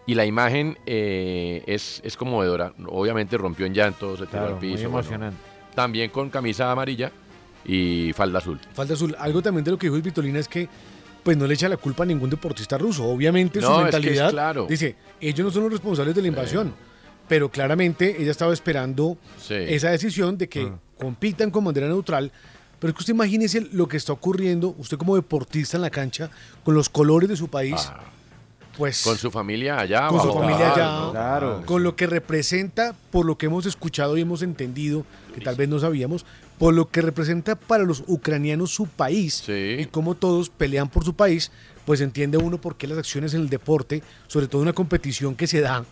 [0.05, 2.73] y la imagen eh, es, es conmovedora.
[2.87, 4.83] Obviamente rompió en llanto, se tiró al piso.
[4.83, 4.99] muy bueno.
[4.99, 5.37] emocionante.
[5.73, 7.11] también con camisa amarilla
[7.65, 8.59] y falda azul.
[8.73, 9.15] Falta azul.
[9.17, 10.67] Algo también de lo que dijo Vitolina es que
[11.23, 13.05] pues no le echa la culpa a ningún deportista ruso.
[13.05, 14.67] Obviamente su No, es que es mentalidad claro.
[14.69, 16.73] dice, ellos no son los responsables de la invasión.
[17.27, 19.53] Pero claramente ella estaba esperando Sí.
[19.55, 22.31] esa decisión de que compitan con bandera neutral.
[22.79, 26.29] Pero es que usted imagínese lo que está ocurriendo, usted como deportista en la cancha,
[26.65, 27.89] con los colores de su país,
[28.77, 29.09] pues Ah.
[29.09, 30.07] Con su familia allá.
[30.09, 31.65] con su familia allá, ¿no?
[31.65, 35.69] con lo que representa, por lo que hemos escuchado y hemos entendido, que tal vez
[35.69, 36.25] no sabíamos,
[36.57, 41.15] por lo que representa para los ucranianos su país y cómo todos pelean por su
[41.15, 41.51] país,
[41.85, 45.47] pues entiende uno por qué las acciones en el deporte, sobre todo una competición que
[45.47, 45.85] se da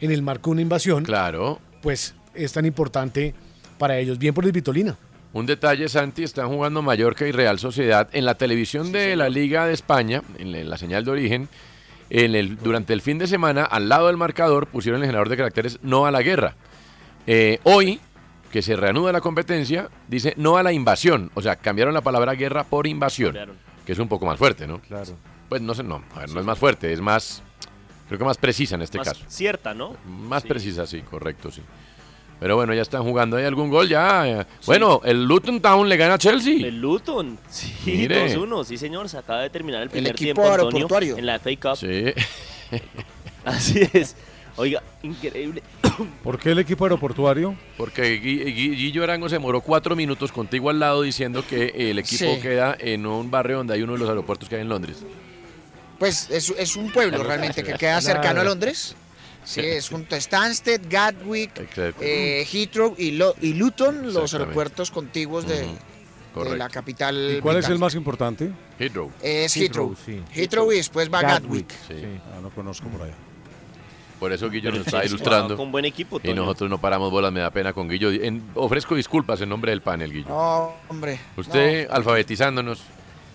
[0.00, 1.58] en el marco de una invasión, claro.
[1.82, 3.34] pues es tan importante
[3.78, 4.18] para ellos.
[4.18, 4.96] Bien por el Vitolina.
[5.32, 9.66] Un detalle, Santi, están jugando Mallorca y Real Sociedad en la televisión de la Liga
[9.66, 11.48] de España, en la, en la señal de origen.
[12.08, 15.36] En el, durante el fin de semana, al lado del marcador, pusieron el generador de
[15.36, 16.54] caracteres no a la guerra.
[17.26, 17.98] Eh, hoy,
[18.54, 21.28] que se reanuda la competencia, dice no a la invasión.
[21.34, 23.36] O sea, cambiaron la palabra guerra por invasión,
[23.84, 24.78] que es un poco más fuerte, ¿no?
[24.78, 25.16] Claro.
[25.48, 27.42] Pues no sé, no, a ver, no es más fuerte, es más,
[28.06, 29.24] creo que más precisa en este Más caso.
[29.26, 29.96] cierta, ¿no?
[30.06, 30.48] Más Sí.
[30.48, 31.62] precisa, sí, correcto, sí.
[32.38, 33.36] Pero bueno, ya están jugando.
[33.38, 34.46] ¿Hay algún gol ya?
[34.66, 36.64] Bueno, el Luton Town le gana a Chelsea.
[36.64, 38.36] El Luton, sí, Mire.
[38.36, 41.16] 2-1, sí señor, se acaba de terminar el primer equipo tiempo Antonio, aeroportuario.
[41.18, 41.76] en la FA Cup.
[41.76, 42.12] Sí.
[43.44, 44.14] Así es.
[44.56, 45.62] Oiga, increíble.
[46.22, 47.56] ¿Por qué el equipo aeroportuario?
[47.76, 51.98] Porque Gui- Gui- Guillo Arango se demoró cuatro minutos contigo al lado diciendo que el
[51.98, 52.40] equipo Sí.
[52.40, 54.98] queda en un barrio donde hay uno de los aeropuertos que hay en Londres.
[55.98, 58.44] Pues es, es un pueblo realmente que queda cercano a.
[58.44, 58.94] Londres.
[59.44, 61.52] Sí, es junto a Stansted, Gatwick,
[62.00, 65.68] eh, Heathrow y, Lo- y Luton, los aeropuertos contiguos de,
[66.56, 67.34] la capital.
[67.38, 68.50] ¿Y cuál es el más importante?
[68.78, 69.10] Heathrow.
[69.22, 69.94] Es Heathrow.
[70.06, 70.22] sí.
[70.34, 71.70] Heathrow y después va Gatwick.
[71.88, 71.94] Sí.
[72.34, 73.14] Ah, no conozco por allá.
[74.24, 75.54] Por eso Guillo nos está ilustrando.
[75.54, 78.10] con buen equipo, Y nosotros no paramos bolas, me da pena con Guillo.
[78.10, 80.28] En- ofrezco disculpas en nombre del panel, Guillo.
[80.30, 81.20] No, hombre.
[81.36, 82.80] Usted alfabetizándonos,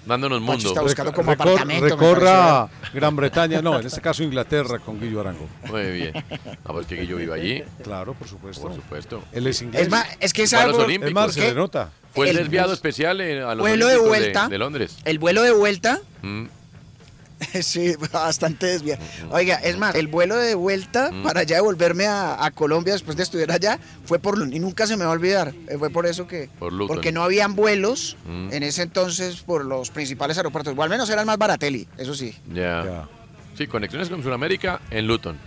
[0.08, 0.68] dándonos mundo.
[0.70, 5.48] está buscando como Recor- recorra Gran Bretaña, no, en este caso Inglaterra con Guillo Arango.
[5.70, 6.14] Muy bien.
[6.66, 7.64] Ah, pues que Guillo vive allí.
[7.84, 8.64] Claro, por supuesto.
[8.64, 9.22] Por supuesto.
[9.32, 9.84] Él es inglés.
[9.84, 11.10] Es más, es que Fue a sabe los por- Olímpicos.
[11.10, 11.48] Es más, se ¿Qué?
[11.50, 11.92] le nota.
[12.16, 14.48] Fue el, desviado especial a los vuelo de vuelta.
[14.50, 14.98] de Londres.
[15.06, 16.46] El vuelo de vuelta, Mm.
[17.62, 19.02] sí, bastante desviado.
[19.32, 21.24] Oiga, es más, el vuelo de vuelta Mm.
[21.24, 24.86] para ya devolverme a, a Colombia después de estudiar allá fue por Lu- y nunca
[24.88, 25.54] se me va a olvidar.
[25.68, 26.96] eh, Fue por eso que Por Luton.
[26.96, 28.54] porque no habían vuelos Mm.
[28.54, 30.74] en ese entonces por los principales aeropuertos.
[30.78, 32.36] O al menos eran más baratelli, eso sí.
[32.54, 33.08] Ya.
[33.58, 35.38] Sí, conexiones con Sudamérica en Luton.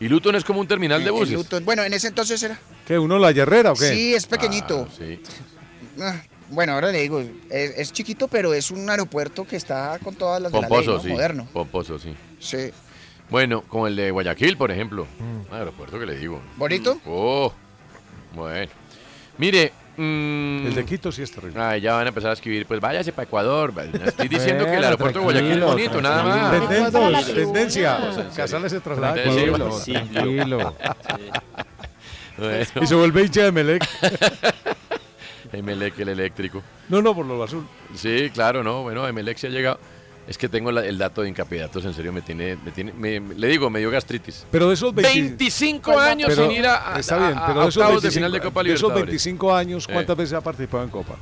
[0.00, 1.34] Y Luton es como un terminal de En buses.
[1.34, 1.64] Luton.
[1.64, 2.58] Bueno, en ese entonces era.
[2.86, 2.98] ¿Qué?
[2.98, 3.88] ¿Uno la Herrera o qué?
[3.90, 4.88] Sí, es pequeñito.
[4.90, 5.20] Ah, sí.
[6.50, 7.30] Bueno, ahora le digo, es,
[7.78, 10.96] es chiquito, pero es un aeropuerto que está con todas las de la ley, Pomposo,
[10.96, 11.02] ¿no?
[11.02, 11.08] sí.
[11.08, 11.48] Moderno.
[11.52, 12.14] Pomposo, sí.
[12.38, 12.70] Sí.
[13.28, 15.06] Bueno, como el de Guayaquil, por ejemplo.
[15.18, 15.52] Mm.
[15.52, 16.40] Un aeropuerto que le digo.
[16.56, 16.98] ¿Bonito?
[17.06, 17.52] Oh,
[18.34, 18.70] bueno.
[19.38, 19.72] Mire.
[19.96, 21.60] mm, El de Quito sí es terrible.
[21.60, 23.72] Ay, ya van a empezar a escribir, pues váyase para Ecuador.
[24.04, 26.68] Estoy diciendo que el aeropuerto de Guayaquil es bonito, nada más.
[26.68, 27.98] Tendencia, tendencia.
[28.34, 29.72] Casales se traslada a Sí, Ecuador.
[29.80, 30.56] sí, Tranquilo.
[30.58, 30.74] Bueno.
[32.80, 33.86] Y se vuelve hincha de Melec.
[35.52, 36.62] Emelec, el eléctrico.
[36.88, 37.66] No, no, por lo azul.
[37.94, 38.82] Sí, claro, no.
[38.82, 39.78] Bueno, Emelec se ha llegado.
[40.28, 43.18] Es que tengo la- el dato de incapidatos, en serio, me tiene, me tiene, me-
[43.18, 44.46] me- le digo, me dio gastritis.
[44.52, 47.62] Pero de esos 20 25 años Pero sin ir a, Está bien, a- pero a
[47.64, 49.06] de esos octavos 25, de final de Copa de esos Libertadores.
[49.06, 49.92] 25 años, Eh.
[49.92, 51.16] ¿cuántas veces ha participado en Copa?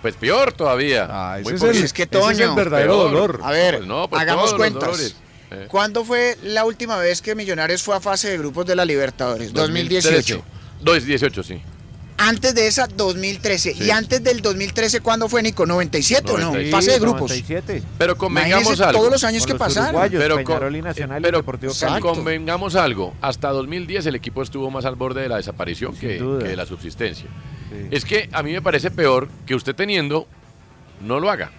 [0.00, 1.06] Pues peor todavía.
[1.42, 1.66] Muy ese es poquito.
[1.78, 3.10] el- Es que, ese es el verdadero Peor.
[3.10, 3.40] dolor.
[3.42, 5.16] A ver, Pues no, pues hagamos cuentas.
[5.50, 5.66] Eh.
[5.68, 9.52] ¿Cuándo fue la última vez que Millonarios fue a fase de grupos de la Libertadores?
[9.52, 10.42] 2018.
[10.80, 11.60] 2018, sí.
[12.24, 13.74] Antes de esa, 2013.
[13.74, 13.84] Sí.
[13.84, 15.66] Y antes del 2013, ¿cuándo fue, Nico?
[15.66, 16.44] ¿97 o no?
[16.52, 16.70] 97.
[16.70, 17.30] Fase de grupos.
[17.30, 17.82] 97.
[17.98, 18.98] Pero convengamos Imagínese algo.
[19.00, 20.00] todos los años que pasaron.
[20.10, 22.00] Pero, con- Peñarol y Nacional y pero Deportivo Cali.
[22.00, 23.14] convengamos algo.
[23.20, 27.26] Hasta 2010 el equipo estuvo más al borde de la desaparición que, de la subsistencia.
[27.90, 30.26] Es que a mí me parece peor que usted teniendo
[31.00, 31.50] no lo haga.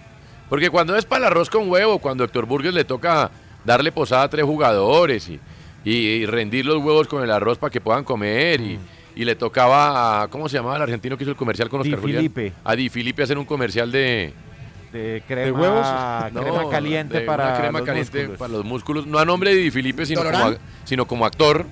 [0.48, 3.30] Porque cuando es para el arroz con huevo, cuando a Héctor Burgues le toca
[3.64, 5.40] darle posada a tres jugadores y,
[5.84, 8.78] y- y rendir los huevos con el arroz para que puedan comer y,
[9.16, 11.90] y le tocaba a, ¿cómo se llamaba el argentino que hizo el comercial con Di
[11.90, 12.18] Oscar Julián?
[12.22, 12.52] Filipe.
[12.64, 14.32] A Di Filipe hacer un comercial de...
[14.92, 15.86] De crema, huevos?
[16.32, 18.38] crema No, caliente de para crema los caliente músculos.
[18.38, 19.06] para los músculos.
[19.06, 20.54] No a nombre de Di Filipe, sino como,
[20.84, 21.66] sino como actor.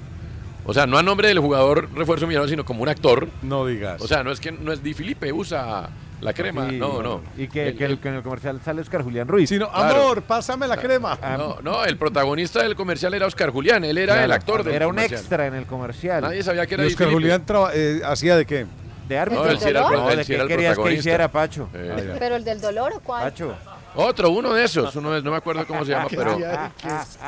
[0.65, 3.29] O sea, no a nombre del jugador refuerzo millonario, sino como un actor.
[3.43, 4.03] No digas.
[4.03, 5.89] O sea, no es que no es Di Filipe, usa
[6.23, 6.71] la crema.
[6.71, 7.21] Sí, no, no.
[7.37, 9.49] Y que, El- que el- el- que en el comercial sale Oscar Julián Ruiz.
[9.49, 10.03] Sino, Claro.
[10.03, 11.19] amor, pásame la crema.
[11.37, 14.75] No, no, el protagonista del comercial era Oscar Julián, él era Claro, el actor del
[14.75, 15.21] Era un comercial.
[15.21, 16.23] extra en el comercial.
[16.23, 17.15] Nadie sabía que era ¿Y Oscar Filipe.
[17.23, 18.67] Julián traba- eh, hacía de qué?
[19.09, 19.45] De árbitro.
[19.45, 21.29] No, él sí era el No, él ¿de sí qué era el querías que hiciera,
[21.29, 21.69] Pacho?
[21.75, 22.17] Eh.
[22.19, 23.25] Pero el del dolor, ¿o ¿cuál?
[23.25, 23.55] Pacho.
[23.95, 26.39] Otro, uno de esos, uno de- no me acuerdo cómo se llama, pero,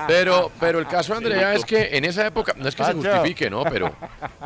[0.06, 3.50] pero, pero el caso, Andrea, es que en esa época, no es que se justifique,
[3.50, 3.64] ¿no?
[3.64, 3.94] Pero,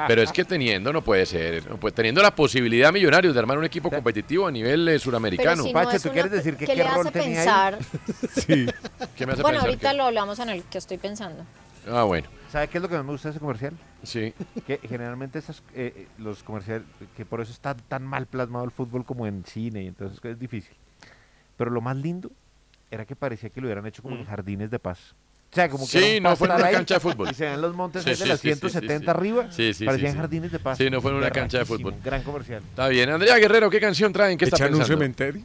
[0.07, 3.59] pero es que teniendo, no puede ser, no puede- teniendo la posibilidad millonarios de armar
[3.59, 5.62] un equipo competitivo a nivel eh, suramericano.
[5.62, 7.41] Si no Pacho, es ¿tú una- quieres decir que ¿qué qué le rol hace tenía
[7.41, 7.75] ahí?
[7.75, 7.79] pensar?
[8.35, 8.66] Sí.
[9.16, 11.45] ¿Qué me hace Bueno, pensar ahorita que- lo hablamos en el que estoy pensando.
[11.91, 12.29] Ah, bueno.
[12.53, 13.75] ¿Sabe qué es lo que más me gusta de ese comercial?
[14.03, 14.35] Sí.
[14.66, 16.83] Que generalmente esas, eh, eh, los comerciales,
[17.16, 20.39] que por eso está tan mal plasmado el fútbol como en cine, y entonces es
[20.39, 20.75] difícil.
[21.59, 22.31] Pero lo más lindo
[22.91, 25.15] era que parecía que lo hubieran hecho como en jardines de paz.
[25.51, 27.29] O sea, como que Sí, no fue en una ahí, cancha de fútbol.
[27.31, 29.11] Y se ven los montes Sí, de sí, las sí, sí, sí, 170 sí.
[29.11, 29.51] arriba.
[29.51, 30.21] Sí, sí, parecían sí, sí.
[30.21, 30.79] jardines de paz.
[30.79, 31.95] Sí, no fue en una cancha de fútbol.
[32.05, 32.63] Gran comercial.
[32.69, 33.11] Está bien.
[33.11, 34.39] Andrea Guerrero, ¿qué canción traen?
[34.39, 34.99] ¿Qué está ¿Echan un pensando?
[34.99, 35.43] cementerio?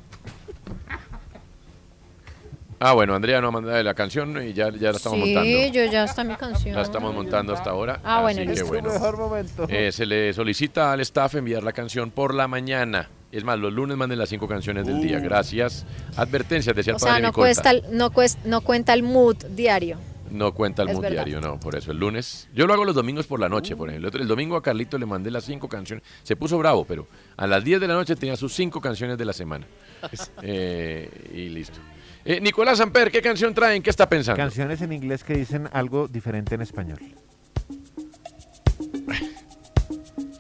[2.80, 5.68] Ah, bueno, Andrea no ha mandado la canción y ya, ya la estamos sí, montando.
[5.74, 6.76] yo ya está mi canción.
[6.76, 8.02] La estamos montando hasta ahora.
[8.04, 8.68] Ah, bueno, así que listo.
[8.68, 8.92] bueno.
[8.92, 9.66] Mejor momento.
[9.70, 13.08] Eh, se le solicita al staff enviar la canción por la mañana.
[13.34, 15.20] Es más, los lunes manden las cinco canciones del día.
[15.20, 15.86] Gracias.
[16.16, 17.48] Advertencias, decía el O sea, padre no, Micolta.
[17.48, 19.98] cuesta, el- no, cuesta, no cuenta el mood diario.
[20.30, 21.26] No cuenta el Es mood verdad.
[21.26, 21.60] diario, no.
[21.60, 22.48] Por eso el lunes.
[22.54, 24.08] Yo lo hago los domingos por la noche, por ejemplo.
[24.08, 26.04] El, otro- el domingo a Carlito le mandé las cinco canciones.
[26.24, 29.26] Se puso bravo, pero a las 10 de la noche tenía sus cinco canciones de
[29.26, 29.66] la semana.
[30.44, 31.80] Eh, y listo.
[32.26, 33.82] Eh, Nicolás Amper, ¿qué canción traen?
[33.82, 34.38] ¿Qué está pensando?
[34.38, 37.00] Canciones en inglés que dicen algo diferente en español.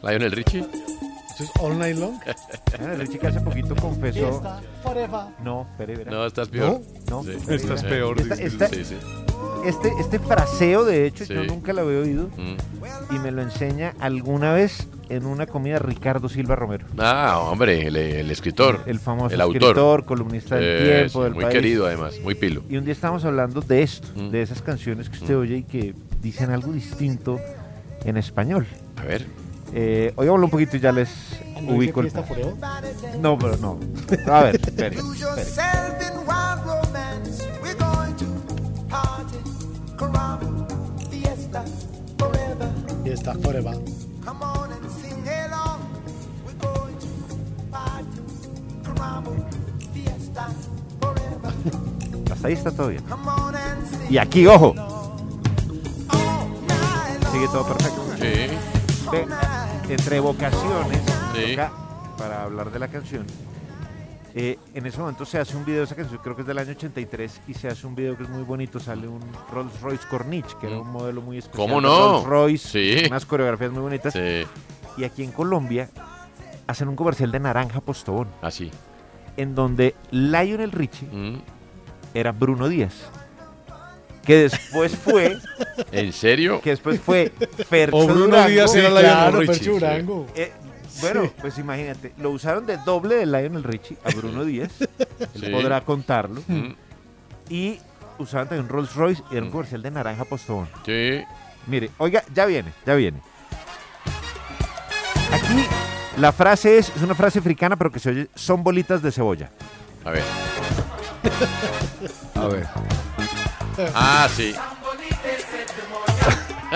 [0.04, 0.64] Lionel Richie.
[1.34, 2.20] ¿Eso es All Night Long?
[2.80, 4.42] Lionel Richie que hace poquito confesó.
[4.84, 5.22] Forever.
[5.44, 6.12] No, espere, verá.
[6.12, 6.82] No, estás peor.
[7.10, 7.32] No, Sí.
[7.32, 7.96] espere, Estás verá.
[7.96, 8.96] peor, Esta- esta- Sí, sí.
[9.66, 11.34] Este, este fraseo, de hecho, Sí.
[11.34, 13.16] yo nunca lo había oído Mm.
[13.16, 16.86] y me lo enseña alguna vez en una comida Ricardo Silva Romero.
[16.98, 18.82] Ah, hombre, el, el escritor.
[18.86, 19.62] El famoso el autor.
[19.62, 21.56] escritor, columnista del Eh, Tiempo, sí, del Muy País.
[21.56, 22.62] querido, además, muy pilo.
[22.70, 24.30] Y un día estábamos hablando de esto, Mm.
[24.32, 27.40] de esas canciones que usted oye y que dicen algo distinto
[28.06, 28.68] en español.
[28.98, 29.26] A ver.
[29.76, 31.10] Eh, oigámoslo un poquito y ya les
[31.62, 32.12] ¿No ubico el...
[33.20, 33.80] No, pero no.
[34.32, 35.44] A ver, espere, espere.
[42.18, 42.70] forever.
[43.04, 43.74] Fiesta forever.
[44.26, 45.82] Come on and sing along.
[46.46, 47.08] We're going to
[47.72, 48.20] party,
[48.84, 49.32] caramba,
[49.94, 50.48] fiesta,
[51.02, 51.52] forever.
[52.32, 53.04] Hasta ahí está todo bien.
[54.10, 54.74] Y aquí, ojo.
[57.32, 58.03] Sigue todo perfecto.
[59.90, 61.02] Entre vocaciones,
[61.36, 61.56] Sí.
[62.18, 63.26] para hablar de la canción,
[64.34, 66.58] eh, en ese momento se hace un video de esa canción, creo que es del
[66.58, 68.80] año 83, y se hace un video que es muy bonito.
[68.80, 71.68] Sale un Rolls Royce Corniche, que era un modelo muy especial.
[71.68, 72.24] ¿Cómo no?
[72.24, 72.70] Rolls Royce,
[73.02, 73.06] Sí.
[73.08, 74.14] unas coreografías muy bonitas.
[74.14, 74.44] Sí.
[74.98, 75.90] Y aquí en Colombia
[76.68, 78.72] hacen un comercial de Naranja Postobón, Así.
[79.38, 81.42] en donde Lionel Richie Mm.
[82.14, 82.94] era Bruno Díaz.
[84.26, 85.38] Que después fue.
[85.92, 86.62] ¿En serio?
[86.62, 87.32] Que después fue
[87.68, 88.48] Fercho O Bruno Durango.
[88.50, 89.70] Díaz era Lionel claro, Richie, Fercho sí.
[89.80, 90.28] Durango.
[90.36, 90.52] Eh,
[91.02, 94.72] bueno, pues imagínate, lo usaron de doble de Lionel Richie a Bruno Díaz.
[94.80, 94.88] Él
[95.40, 95.48] Sí.
[95.52, 96.42] podrá contarlo.
[96.48, 96.70] Mm.
[97.50, 97.80] Y
[98.20, 100.70] usaban también un Rolls Royce y era un comercial de Naranja Postobón.
[100.86, 101.22] Sí.
[101.68, 103.20] Mire, oiga, ya viene, ya viene.
[105.32, 105.66] Aquí
[106.18, 109.50] la frase es, es una frase africana, pero que se oye, son bolitas de cebolla.
[110.06, 110.24] A ver.
[112.36, 112.68] A ver.
[113.94, 114.54] Ah, sí.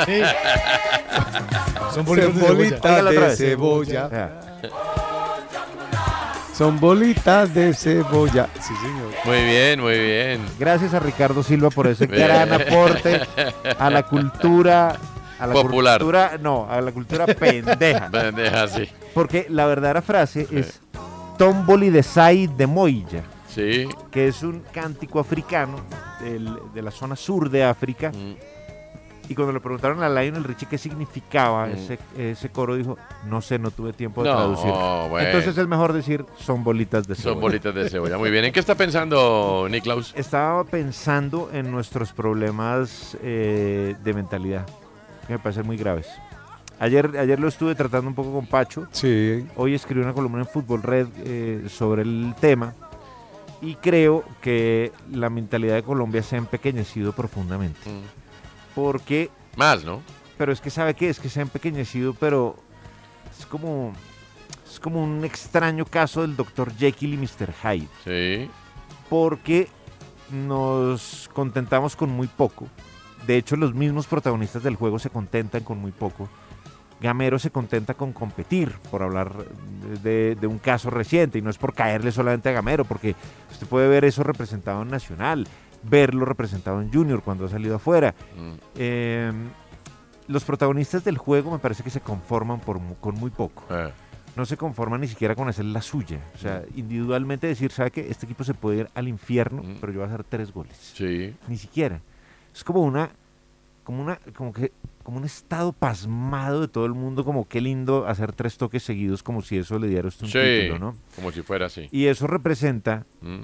[0.05, 0.21] Sí.
[1.93, 2.65] Son bolitas de
[3.03, 3.37] de otra vez.
[3.37, 4.09] cebolla.
[6.53, 8.47] Son bolitas de cebolla.
[8.55, 9.11] Sí, señor.
[9.25, 10.41] Muy bien, muy bien.
[10.59, 12.27] Gracias a Ricardo Silva por ese Bien.
[12.27, 13.21] gran aporte
[13.77, 14.95] a la cultura
[15.39, 15.99] a la Popular.
[15.99, 18.07] cultura, no, a la cultura pendeja.
[18.11, 18.89] Pendeja, sí.
[19.13, 20.79] Porque la verdadera frase es
[21.37, 23.21] Tomboli de Sai de Moilla,
[23.57, 23.87] Sí.
[24.11, 25.77] que es un cántico africano
[26.21, 28.11] del- de la zona sur de África.
[28.11, 28.35] Mm.
[29.29, 31.71] Y cuando le preguntaron a Lionel Richie qué significaba Mm.
[31.73, 34.71] ese, ese coro, dijo, no sé, no tuve tiempo de No, traducir.
[35.09, 35.19] bueno.
[35.27, 37.33] Entonces es mejor decir, son bolitas de cebolla.
[37.33, 38.17] Son bolitas de cebolla.
[38.17, 38.45] Muy bien.
[38.45, 40.13] ¿En qué está pensando Niklaus?
[40.15, 44.65] Estaba pensando en nuestros problemas eh, de mentalidad,
[45.27, 46.07] que me parecen muy graves.
[46.79, 48.87] Ayer, ayer lo estuve tratando un poco con Pacho.
[48.91, 49.45] Sí.
[49.57, 52.73] Hoy escribí una columna en Fútbol Red eh, sobre el tema.
[53.61, 57.79] Y creo que la mentalidad de Colombia se ha empequeñecido profundamente.
[58.75, 59.29] Porque...
[59.55, 60.01] Más, ¿no?
[60.37, 62.55] Pero es que sabe qué, es que se ha empequeñecido, pero
[63.37, 63.93] es como...
[64.69, 66.71] Es como un extraño caso del Dr.
[66.75, 67.53] Jekyll y Mr.
[67.63, 67.87] Hyde.
[68.03, 68.49] Sí.
[69.09, 69.69] Porque
[70.29, 72.67] nos contentamos con muy poco.
[73.25, 76.29] De hecho, los mismos protagonistas del juego se contentan con muy poco.
[77.01, 79.33] Gamero se contenta con competir, por hablar
[80.03, 83.15] de, de un caso reciente, y no es por caerle solamente a Gamero, porque
[83.51, 85.47] usted puede ver eso representado en Nacional,
[85.83, 88.15] verlo representado en Junior cuando ha salido afuera.
[88.75, 89.31] Eh,
[90.27, 93.63] los protagonistas del juego me parece que se conforman por con muy poco.
[93.69, 93.91] Eh.
[94.35, 96.19] No se conforman ni siquiera con hacer la suya.
[96.35, 99.99] O sea, individualmente decir, ¿sabe que Este equipo se puede ir al infierno, pero yo
[99.99, 100.77] voy a hacer tres goles.
[100.93, 101.33] Sí.
[101.47, 102.01] Ni siquiera.
[102.53, 103.09] Es como una,
[103.87, 108.05] como una, como que, como un estado pasmado de todo el mundo, como qué lindo
[108.05, 110.39] hacer tres toques seguidos, como si eso le diera usted un Sí.
[110.39, 110.97] título, ¿no?
[111.15, 111.87] Como si fuera así.
[111.89, 113.43] Y eso representa Mm.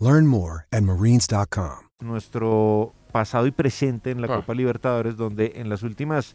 [0.00, 1.88] Learn more at marines.com.
[2.00, 4.36] nuestro pasado y presente en la Ah.
[4.36, 6.34] Copa Libertadores, donde en las últimas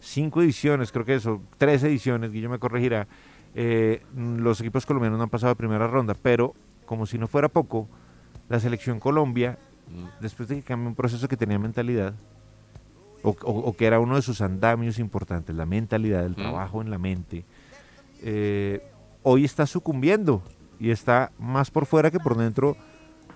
[0.00, 3.06] cinco ediciones, creo que eso, tres ediciones, Guillo me corregirá,
[3.54, 6.54] eh, los equipos colombianos no han pasado de primera ronda, pero
[6.86, 7.88] como si no fuera poco,
[8.48, 9.58] la selección Colombia,
[10.22, 12.14] después de que cambió un proceso que tenía mentalidad,
[13.22, 16.88] o, o- o que era uno de sus andamios importantes, la mentalidad, el trabajo en
[16.90, 17.44] la mente,
[18.22, 18.82] eh,
[19.22, 20.42] hoy está sucumbiendo
[20.80, 22.76] y está más por fuera que por dentro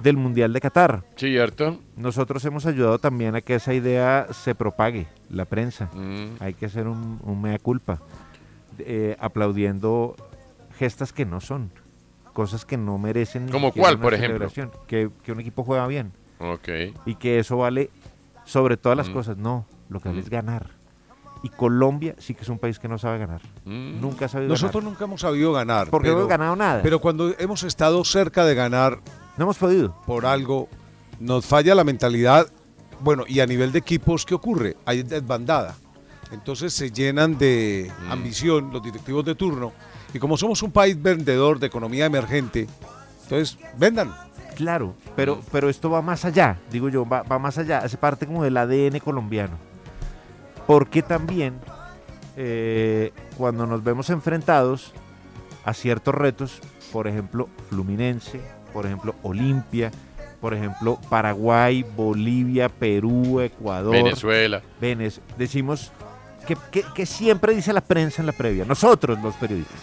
[0.00, 1.04] del Mundial de Qatar.
[1.16, 1.78] Cierto.
[1.96, 5.90] Nosotros hemos ayudado también a que esa idea se propague, la prensa.
[5.94, 6.36] Mm.
[6.40, 8.00] Hay que hacer un, un mea culpa,
[8.78, 10.14] eh, aplaudiendo
[10.78, 11.70] gestas que no son,
[12.32, 13.48] cosas que no merecen.
[13.48, 14.48] ¿Como cuál, por ejemplo?
[14.48, 14.70] celebración.
[14.86, 16.68] Que, que un equipo juega bien Ok.
[17.06, 17.90] y que eso vale
[18.44, 19.12] sobre todas las Mm.
[19.12, 19.36] cosas.
[19.38, 20.24] No, lo que vale Mm.
[20.24, 20.70] es ganar.
[21.42, 23.40] Y Colombia sí que es un país que no sabe ganar.
[23.64, 24.00] Mm.
[24.00, 24.92] Nunca ha sabido Nosotros ganar.
[24.92, 25.88] nunca hemos sabido ganar.
[25.90, 26.82] Porque no hemos ganado nada.
[26.82, 28.98] Pero cuando hemos estado cerca de ganar.
[29.36, 29.94] No hemos podido.
[30.06, 30.68] Por algo,
[31.20, 32.46] nos falla la mentalidad.
[33.00, 34.76] Bueno, y a nivel de equipos, ¿qué ocurre?
[34.86, 35.74] Hay desbandada.
[36.32, 38.12] Entonces se llenan de Mm.
[38.12, 39.72] ambición los directivos de turno.
[40.14, 42.66] Y como somos un país vendedor de economía emergente,
[43.24, 44.14] entonces vendan.
[44.54, 48.26] Claro, pero, pero esto va más allá, digo yo, va, va más allá, hace parte
[48.26, 49.58] como del ADN colombiano.
[50.66, 51.60] Porque también
[52.38, 54.92] eh, cuando nos vemos enfrentados
[55.64, 56.60] a ciertos retos,
[56.92, 58.40] por ejemplo, Fluminense,
[58.76, 59.90] por ejemplo, Olimpia,
[60.38, 64.60] por ejemplo, Paraguay, Bolivia, Perú, Ecuador, Venezuela.
[64.78, 65.92] Venez- decimos
[66.46, 69.80] que, que- que siempre dice la prensa en la previa, nosotros los periodistas,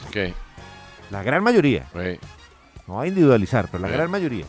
[1.10, 2.20] la gran mayoría, Sí.
[2.88, 4.46] no va a individualizar, pero la gran mayoría.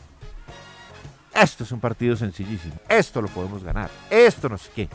[1.34, 2.74] Esto es un partido sencillísimo.
[2.86, 3.88] Esto lo podemos ganar.
[4.11, 4.88] Esto no sé qué.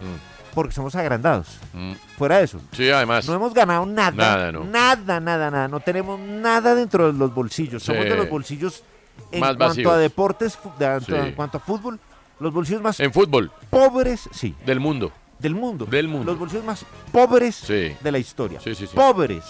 [0.54, 1.58] Porque somos agrandados.
[1.74, 1.93] Mm.
[2.20, 2.62] Fuera de eso.
[2.72, 3.28] Sí, además.
[3.28, 4.12] No hemos ganado nada.
[4.12, 4.64] Nada, no.
[4.64, 5.68] Nada, nada, nada.
[5.68, 7.82] No tenemos nada dentro de los bolsillos.
[7.82, 8.84] Somos de los bolsillos
[9.32, 9.93] en Más cuanto vacíos.
[9.93, 11.13] a deportes, de- en Sí.
[11.13, 11.99] en cuanto a fútbol,
[12.39, 13.51] los bolsillos más En fútbol.
[13.70, 15.11] pobres, sí, Del mundo.
[15.39, 15.86] del mundo.
[15.86, 16.26] Del mundo.
[16.32, 17.95] Los bolsillos más pobres Sí.
[17.99, 18.59] de la historia.
[18.59, 18.74] Sí.
[18.93, 19.43] Pobres.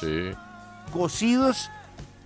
[0.92, 1.70] Cosidos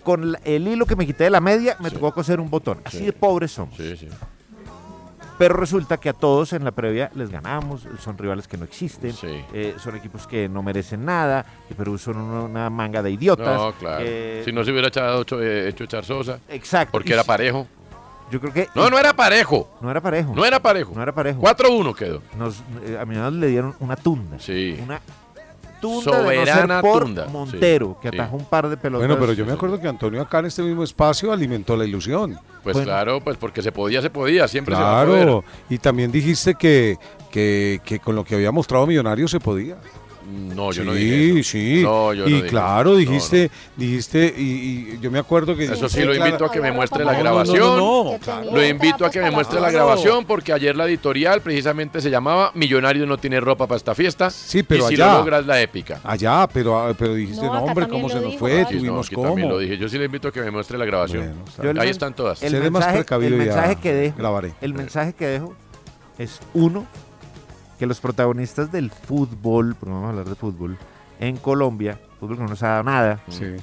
[0.03, 2.79] con el hilo que me quité de la media, me tocó coser un botón.
[2.85, 3.05] Así Sí.
[3.05, 3.75] de pobres somos.
[3.77, 4.07] Sí, sí.
[5.37, 9.13] Pero resulta que a todos en la previa les ganamos, son rivales que no existen,
[9.13, 9.43] Sí.
[9.53, 13.57] eh, son equipos que no merecen nada, que Perú son una, una manga de idiotas.
[13.59, 14.03] No, claro.
[14.07, 16.39] eh, si no se hubiera echado, eh, hecho echar Sosa.
[16.49, 16.91] Exacto.
[16.91, 17.67] Porque Y era parejo.
[18.31, 18.67] Yo creo que...
[18.73, 19.69] No, no era parejo.
[19.81, 20.33] No era parejo.
[20.33, 20.93] No era parejo.
[20.95, 21.41] No era parejo.
[21.41, 22.21] 4-1 quedó.
[22.37, 24.39] Nos, eh, a Millonarios le dieron una tunda.
[24.39, 24.79] Sí.
[24.81, 25.01] Una
[25.83, 27.25] tunda de no Soberana ser por tunda.
[27.27, 28.19] Montero, Sí, que sí.
[28.19, 29.07] atajó un par de pelotas.
[29.07, 32.39] Bueno, pero yo me acuerdo que Antonio acá en este mismo espacio alimentó la ilusión.
[32.63, 34.47] Pues claro, pues porque se podía, se podía.
[34.47, 36.97] Siempre se va a Claro, y también dijiste que,
[37.29, 39.75] que, que con lo que había mostrado Millonarios se podía.
[40.25, 41.49] No, yo sí, no dije eso.
[41.51, 43.05] Sí, No, yo no y dije claro, eso.
[43.05, 45.65] No, dijiste, dijiste, y, y yo me acuerdo que...
[45.65, 48.19] Eso sí, lo invito a que me muestre la No, no, no, grabación.
[48.19, 48.51] claro.
[48.51, 52.51] Lo invito a que me muestre la grabación porque ayer la editorial precisamente se llamaba
[52.55, 54.29] Millonarios no tiene ropa para esta fiesta.
[54.29, 55.13] Sí, pero y si allá.
[55.13, 55.99] lo logras la épica.
[56.03, 59.27] Allá, pero, ah, pero dijiste, No, hombre, cómo se nos fue, tuvimos cómo.
[59.27, 59.77] también lo dije.
[59.77, 61.33] Yo sí le invito a que me muestre la grabación.
[61.79, 62.41] Ahí están todas.
[62.43, 64.53] El Seré más mensaje, precavido el y ya mensaje que dejo, grabaré.
[64.61, 65.55] el mensaje que dejo
[66.17, 66.85] es uno
[67.79, 70.77] que los protagonistas del fútbol, porque vamos a hablar de fútbol
[71.19, 73.55] en Colombia, fútbol que no nos ha dado nada, Sí.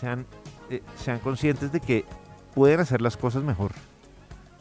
[0.00, 0.26] sean,
[0.70, 2.04] eh, sean conscientes de que
[2.54, 3.72] pueden hacer las cosas mejor.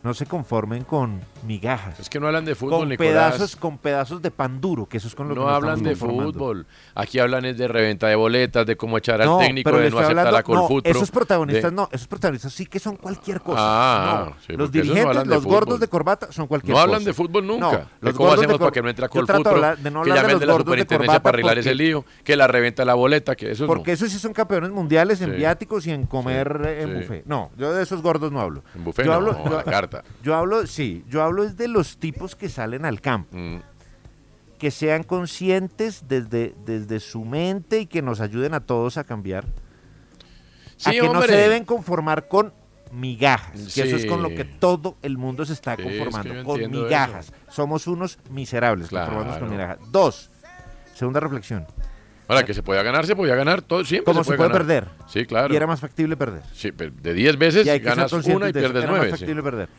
[0.03, 1.99] No se conformen con migajas.
[1.99, 3.11] Es que no hablan de fútbol, con Nicolás.
[3.35, 5.83] pedazos, con pedazos de pan duro, que eso es con lo que No nos hablan
[5.83, 6.33] de estamos conformando.
[6.39, 6.65] fútbol.
[6.95, 9.89] Aquí hablan es de reventa de boletas, de cómo echar al No, técnico, pero de
[9.89, 12.95] no aceptar hablando- la Colfoot no, esos protagonistas de- no, esos protagonistas sí que son
[12.97, 13.59] cualquier cosa.
[13.61, 15.51] Ah, No, sí, los no dirigentes, los fútbol.
[15.53, 16.83] gordos de corbata son cualquier No cosa.
[16.83, 17.65] hablan de fútbol nunca.
[17.65, 19.55] No, Que los ¿Cómo hacemos para que no entre a Pro?
[19.55, 22.05] hablar- de no que hablar de llamen los de la superintendencia para arreglar ese lío,
[22.23, 25.35] que la reventa de la boleta, que eso Porque esos sí son campeones mundiales en
[25.35, 27.25] viáticos y en comer eh, en buffet.
[27.25, 28.63] No, yo de esos gordos no hablo.
[28.75, 30.03] En buffet no, la carta.
[30.23, 33.35] Yo hablo, sí, yo hablo es de los tipos que salen al campo.
[33.37, 33.57] Mm.
[34.57, 39.45] Que sean conscientes desde, desde su mente y que nos ayuden a todos a cambiar.
[39.45, 42.53] a Sí, que no se deben conformar con
[42.91, 45.97] migajas, que eso es con lo que todo el mundo se está Sí, es que
[45.99, 47.31] conformando, con migajas.
[47.49, 49.63] Somos unos miserables conformándonos con Claro.
[49.75, 49.91] migajas.
[49.91, 50.29] Dos,
[50.95, 51.65] segunda reflexión.
[52.27, 54.87] Ahora, que se podía ganar, se podía ganar, todo siempre Como se puede perder.
[55.07, 55.51] Sí, claro.
[55.53, 56.43] Y era más factible perder.
[56.53, 59.05] Sí, pero de 10 veces ganas una y pierdes era más nueve.
[59.05, 59.11] sí.
[59.17, 59.69] factible perder.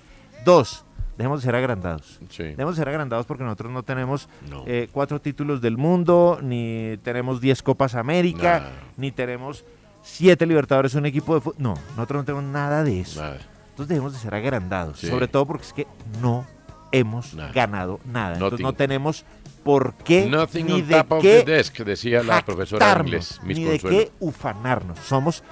[0.45, 0.85] Dos,
[1.21, 2.19] dejemos de ser agrandados.
[2.31, 2.43] Sí.
[2.45, 4.65] Debemos de ser agrandados porque nosotros no tenemos No.
[4.67, 9.65] eh, cuatro títulos del mundo, ni tenemos diez Copas América, ni tenemos
[10.03, 11.63] siete Libertadores, un equipo de fútbol.
[11.63, 13.23] No, nosotros no tenemos nada de eso.
[13.25, 15.09] Entonces debemos de ser agrandados, Sí.
[15.09, 15.87] sobre todo porque es que
[16.23, 16.47] no
[16.93, 18.35] hemos ganado nada.
[18.35, 19.25] Entonces no tenemos
[19.63, 23.99] por qué Nothing ni de qué desk, decía la profesora de inglés, ni de Consuelo.
[23.99, 24.99] qué ufanarnos.
[25.01, 25.45] Somos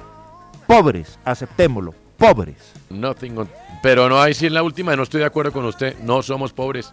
[0.67, 2.73] pobres, aceptémoslo, pobres.
[2.91, 3.49] Nothing on-
[3.83, 5.97] Pero no, ahí sí en la última no estoy de acuerdo con usted.
[6.01, 6.93] No somos pobres.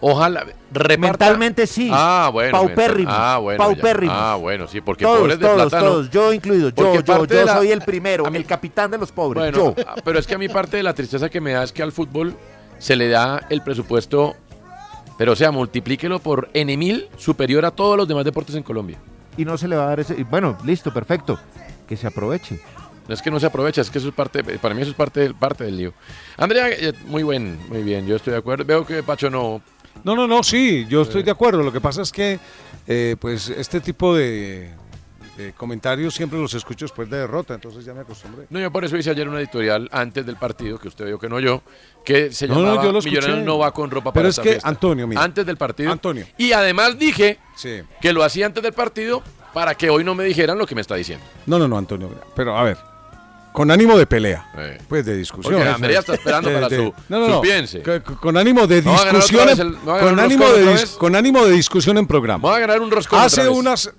[0.00, 1.88] Ojalá reparta- Mentalmente sí.
[1.92, 2.52] Ah, bueno.
[2.52, 3.14] Paupérrimos.
[3.16, 3.58] Ah, bueno.
[3.58, 4.14] Paupérrimos.
[4.18, 5.84] Ah, bueno, sí, porque todos, pobres de todos, plata no.
[5.90, 9.40] todos, yo incluido, yo, yo, yo la- soy el primero, el capitán de los pobres,
[9.42, 9.84] Bueno, yo.
[9.86, 11.82] ah, pero es que a mí parte de la tristeza que me da es que
[11.82, 12.34] al fútbol
[12.78, 14.36] se le da el presupuesto,
[15.16, 18.98] pero o sea, multiplíquelo por N mil superior a todos los demás deportes en Colombia.
[19.38, 21.38] Y no se le va a dar ese, bueno, listo, perfecto,
[21.88, 22.60] que se aproveche.
[23.08, 24.96] No es que no se aprovecha, es que eso es parte, para mí eso es
[24.96, 25.94] parte del, parte del lío.
[26.36, 28.64] Andrea, eh, muy buen, muy bien, yo estoy de acuerdo.
[28.64, 29.62] Veo que Pacho no.
[30.04, 31.62] No, no, no, sí, yo estoy de acuerdo.
[31.62, 32.38] Lo que pasa es que,
[32.86, 34.70] eh, pues, este tipo de,
[35.36, 38.46] de comentarios siempre los escucho después de derrota, entonces ya me acostumbré.
[38.50, 41.28] No, yo por eso hice ayer una editorial antes del partido, que usted vio que
[41.28, 41.62] no yo,
[42.04, 43.00] que se No, no, llamaba yo lo.
[43.02, 44.68] Millonarios no va con ropa Pero para es esta que, fiesta.
[44.68, 45.22] Antonio, mira.
[45.22, 45.92] Antes del partido.
[45.92, 46.26] Antonio.
[46.36, 47.80] Y además dije Sí.
[48.02, 49.22] que lo hacía antes del partido
[49.54, 51.24] para que hoy no me dijeran lo que me está diciendo.
[51.46, 52.76] No, no, no, Antonio, pero a ver,
[53.56, 54.76] con ánimo de pelea, Eh.
[54.86, 55.54] pues de discusión.
[55.54, 55.98] Porque Andrea es.
[56.00, 57.82] está esperando para su- no, no, su no, piense.
[58.20, 61.44] Con ánimo de ¿No va a ganar discusión, el- con, ánimo de dis- con ánimo
[61.46, 62.42] de discusión en programa.
[62.42, 63.58] Vamos a ganar un roscón Hace otra vez.
[63.58, 63.90] unas...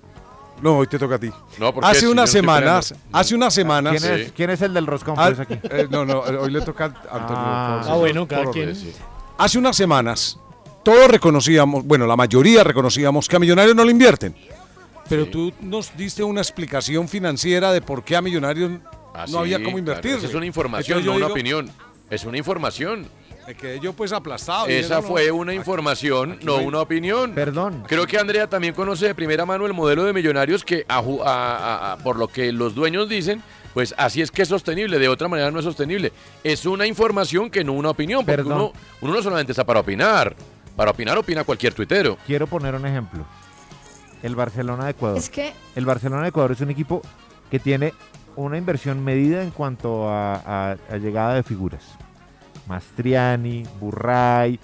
[0.62, 1.28] No, hoy te toca a ti.
[1.58, 4.00] No, hace Si yo unas no estoy semanas, hace unas semanas...
[4.00, 5.58] ¿Quién es, quién es el del roscón Ah, pues, aquí?
[5.72, 6.86] eh, no, no, hoy le toca a
[7.16, 7.36] Antonio.
[7.36, 8.76] Ah, por- ah, bueno, por cada quien.
[8.76, 8.92] Sí.
[9.38, 10.38] Hace unas semanas,
[10.84, 14.36] todos reconocíamos, bueno, la mayoría reconocíamos que a Millonarios no le invierten.
[15.08, 15.30] Pero Sí.
[15.32, 18.70] tú nos diste una explicación financiera de por qué a Millonarios
[19.14, 20.12] Ah, no había cómo claro, invertir.
[20.16, 21.70] esa es una información, no una digo, opinión.
[22.10, 23.06] Es una información.
[23.46, 24.66] Me quedé yo pues aplastado.
[24.66, 27.32] Esa no- fue una información, aquí no no hay- una opinión.
[27.32, 27.82] Perdón.
[27.86, 31.22] Creo que Andrea también conoce de primera mano el modelo de millonarios que, a ju-
[31.24, 34.98] a- a- a- por lo que los dueños dicen, pues así es que es sostenible,
[34.98, 36.12] de otra manera no es sostenible.
[36.44, 38.52] Es una información que no una opinión, porque Perdón.
[38.58, 40.36] uno, uno no solamente está para opinar.
[40.76, 42.18] Para opinar, opina cualquier tuitero.
[42.26, 43.24] Quiero poner un ejemplo.
[44.22, 45.16] El Barcelona de Ecuador.
[45.18, 47.00] Es que El Barcelona de Ecuador es un equipo
[47.50, 47.94] que tiene
[48.44, 51.82] una inversión medida en cuanto a, a- a llegada de figuras.
[52.66, 54.58] Mastriani, Burray.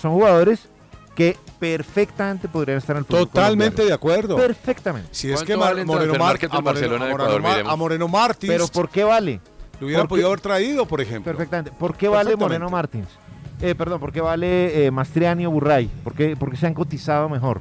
[0.00, 0.68] Son jugadores
[1.14, 3.88] que perfectamente podrían estar en el fútbol Totalmente colombiano.
[3.88, 4.36] de acuerdo.
[4.36, 5.08] Perfectamente.
[5.12, 8.52] Si es que Mar- Moreno, Mar- a, Moreno, a Moreno Mar- a Moreno Martins.
[8.52, 9.40] Pero ¿por qué vale?
[9.78, 10.22] Lo hubieran ¿Por qué?
[10.22, 11.30] podido haber traído, por ejemplo.
[11.30, 11.72] Perfectamente.
[11.78, 12.36] ¿Por qué vale.
[12.36, 13.08] Moreno Martins?
[13.60, 15.86] Eh, perdón, ¿por qué vale eh, Mastriani o Burray?
[16.02, 17.60] ¿Por qué, por qué se han cotizado mejor?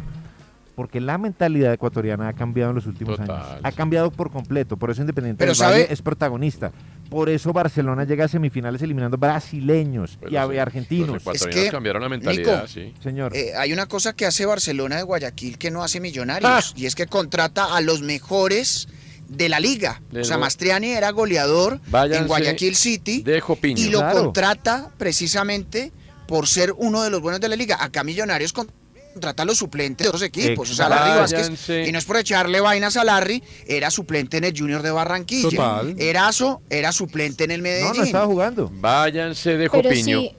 [0.79, 3.37] Porque la mentalidad ecuatoriana ha cambiado en los últimos años.
[3.61, 4.77] Ha cambiado por completo.
[4.77, 6.71] Por eso Independiente Pero del Valle es protagonista.
[7.09, 11.09] Por eso Barcelona llega a semifinales eliminando brasileños y a- argentinos.
[11.09, 12.93] los ecuatorianos que, cambiaron la mentalidad, Nico, sí.
[13.03, 13.35] Señor.
[13.35, 16.95] Eh, hay una cosa que hace Barcelona de Guayaquil que no hace Millonarios y es
[16.95, 18.87] que contrata a los mejores
[19.27, 20.01] de la liga.
[20.11, 23.83] Les o sea, Mastriani era goleador Váyanse en Guayaquil City de Jopiño.
[23.83, 24.23] y lo Claro.
[24.23, 25.91] contrata precisamente
[26.25, 27.83] por ser uno de los buenos de la liga.
[27.83, 28.71] Acá Millonarios con-
[29.19, 30.71] contrata a los suplentes de otros equipos.
[30.71, 34.45] O sea, Larry Vázquez, y no es por echarle vainas a Larry, era suplente en
[34.45, 35.49] el Junior de Barranquilla.
[35.49, 35.95] Total.
[35.99, 38.13] Erazo era suplente en el Medellín.
[38.25, 38.69] jugando.
[38.73, 40.19] Váyanse de Pero Jopiño.
[40.21, 40.31] sí,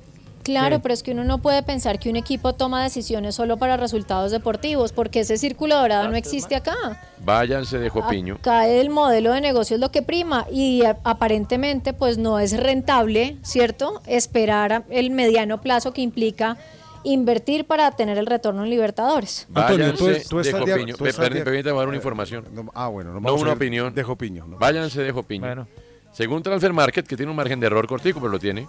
[0.43, 0.81] claro, Sí.
[0.83, 4.31] pero es que uno no puede pensar que un equipo toma decisiones solo para resultados
[4.31, 6.75] deportivos, porque ese círculo dorado no existe acá.
[7.23, 8.37] Váyanse de Jopiño.
[8.37, 13.37] Acá el modelo de negocio es lo que prima y aparentemente pues no es rentable,
[13.43, 14.01] ¿cierto?
[14.07, 16.57] Esperar el mediano plazo que implica
[17.05, 19.47] invertir para tener el retorno en Libertadores.
[19.55, 20.97] Antonio, tú- Váyanse tú de Jopiño.
[20.97, 22.45] permítame, dar una información.
[22.75, 23.95] ah, bueno, no no vamos una opinión.
[23.95, 24.59] de Jopiño, no.
[24.59, 25.67] Váyanse de Jopiño.
[26.13, 28.67] Según Transfer Market, que tiene un margen de error cortico, pero lo tiene,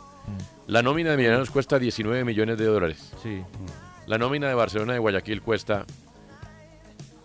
[0.68, 3.12] la nómina de Millonarios cuesta 19 millones de dólares.
[3.24, 3.41] Sí.
[4.06, 5.86] La nómina de Barcelona de Guayaquil cuesta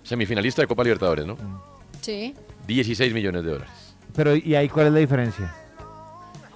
[0.03, 1.37] semifinalista de Copa Libertadores, ¿no?
[2.01, 2.35] Sí.
[2.67, 3.73] 16 millones de dólares.
[4.15, 5.53] Pero ¿y ahí cuál es la diferencia?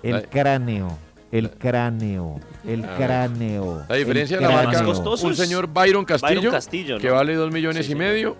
[0.02, 0.96] El cráneo,
[1.32, 3.84] el cráneo, el cráneo.
[3.88, 7.00] La diferencia el la marca un señor Byron Castillo, Byron Castillo, ¿no?
[7.00, 8.08] que vale 2 millones Sí, y señor.
[8.12, 8.36] medio.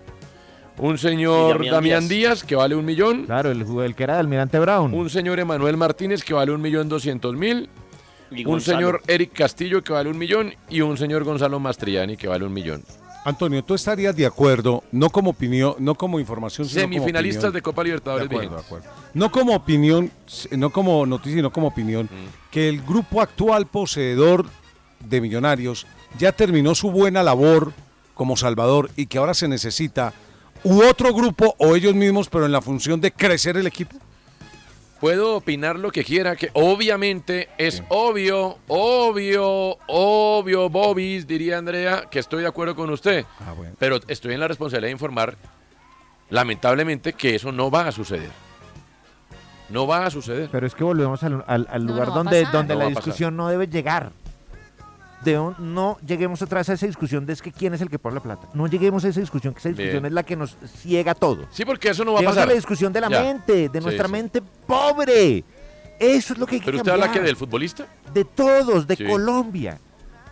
[0.77, 2.09] Un señor Damián Damián Díaz.
[2.39, 2.43] Díaz.
[2.43, 3.25] que vale un millón.
[3.25, 4.93] Claro, el, el que era del Almirante Brown.
[4.93, 7.69] Un señor Emanuel Martínez, que vale un millón doscientos mil.
[8.31, 8.77] Y Un Gonzalo.
[8.77, 10.53] señor Eric Castillo, que vale un millón.
[10.69, 12.83] Y un señor Gonzalo Mastriani, que vale un millón.
[13.23, 17.83] Antonio, ¿tú estarías de acuerdo, no como opinión, no como información, sino Semifinalistas de Copa
[17.83, 18.69] Libertadores De acuerdo, vigentes.
[18.71, 18.97] de acuerdo.
[19.13, 20.11] No como opinión,
[20.51, 22.49] no como noticia, sino como opinión, Mm.
[22.51, 24.45] que el grupo actual poseedor
[24.99, 25.85] de Millonarios
[26.17, 27.73] ya terminó su buena labor
[28.15, 30.13] como Salvador y que ahora se necesita
[30.63, 33.95] u otro grupo o ellos mismos, pero en la función de crecer el equipo.
[35.01, 42.19] Puedo opinar lo que quiera, que obviamente es obvio, obvio, obvio, Bobis, diría Andrea, que
[42.19, 43.25] estoy de acuerdo con usted.
[43.39, 45.35] Ah, Pero estoy en la responsabilidad de informar,
[46.29, 48.29] lamentablemente, que eso no va a suceder.
[49.69, 50.49] No va a suceder.
[50.51, 53.67] Pero es que volvemos al, al- lugar no donde, donde No la discusión no debe
[53.67, 54.11] llegar.
[55.23, 57.99] De no lleguemos otra vez a esa discusión de es que quién es el que
[57.99, 58.47] pone la plata.
[58.53, 60.05] No lleguemos a esa discusión, que esa discusión Bien.
[60.07, 61.45] es la que nos ciega todo.
[61.51, 62.47] Sí, porque eso no va a pasar.
[62.47, 63.21] la discusión de la Ya.
[63.21, 64.11] mente, de Sí, nuestra sí.
[64.11, 65.43] mente pobre.
[65.99, 67.09] Eso es lo que hay que Pero usted cambiar.
[67.09, 67.85] habla que del futbolista.
[68.11, 69.05] De todos, de Sí.
[69.05, 69.79] Colombia.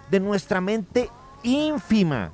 [0.10, 1.08] De nuestra mente
[1.44, 2.32] ínfima.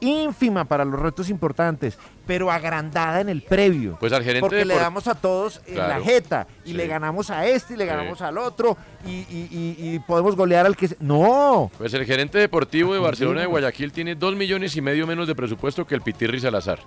[0.00, 3.96] Ínfima para los retos importantes, pero agrandada en el previo.
[4.00, 6.74] Pues al gerente Porque de le damos a todos en la jeta y Sí.
[6.74, 7.88] le ganamos a este y le Sí.
[7.90, 8.76] ganamos al otro
[9.06, 10.88] y, y- y- y podemos golear al que...
[10.88, 15.06] se- No, Pues el gerente deportivo de Barcelona de Guayaquil tiene dos millones y medio
[15.06, 16.78] menos de presupuesto que el Pitirri Salazar.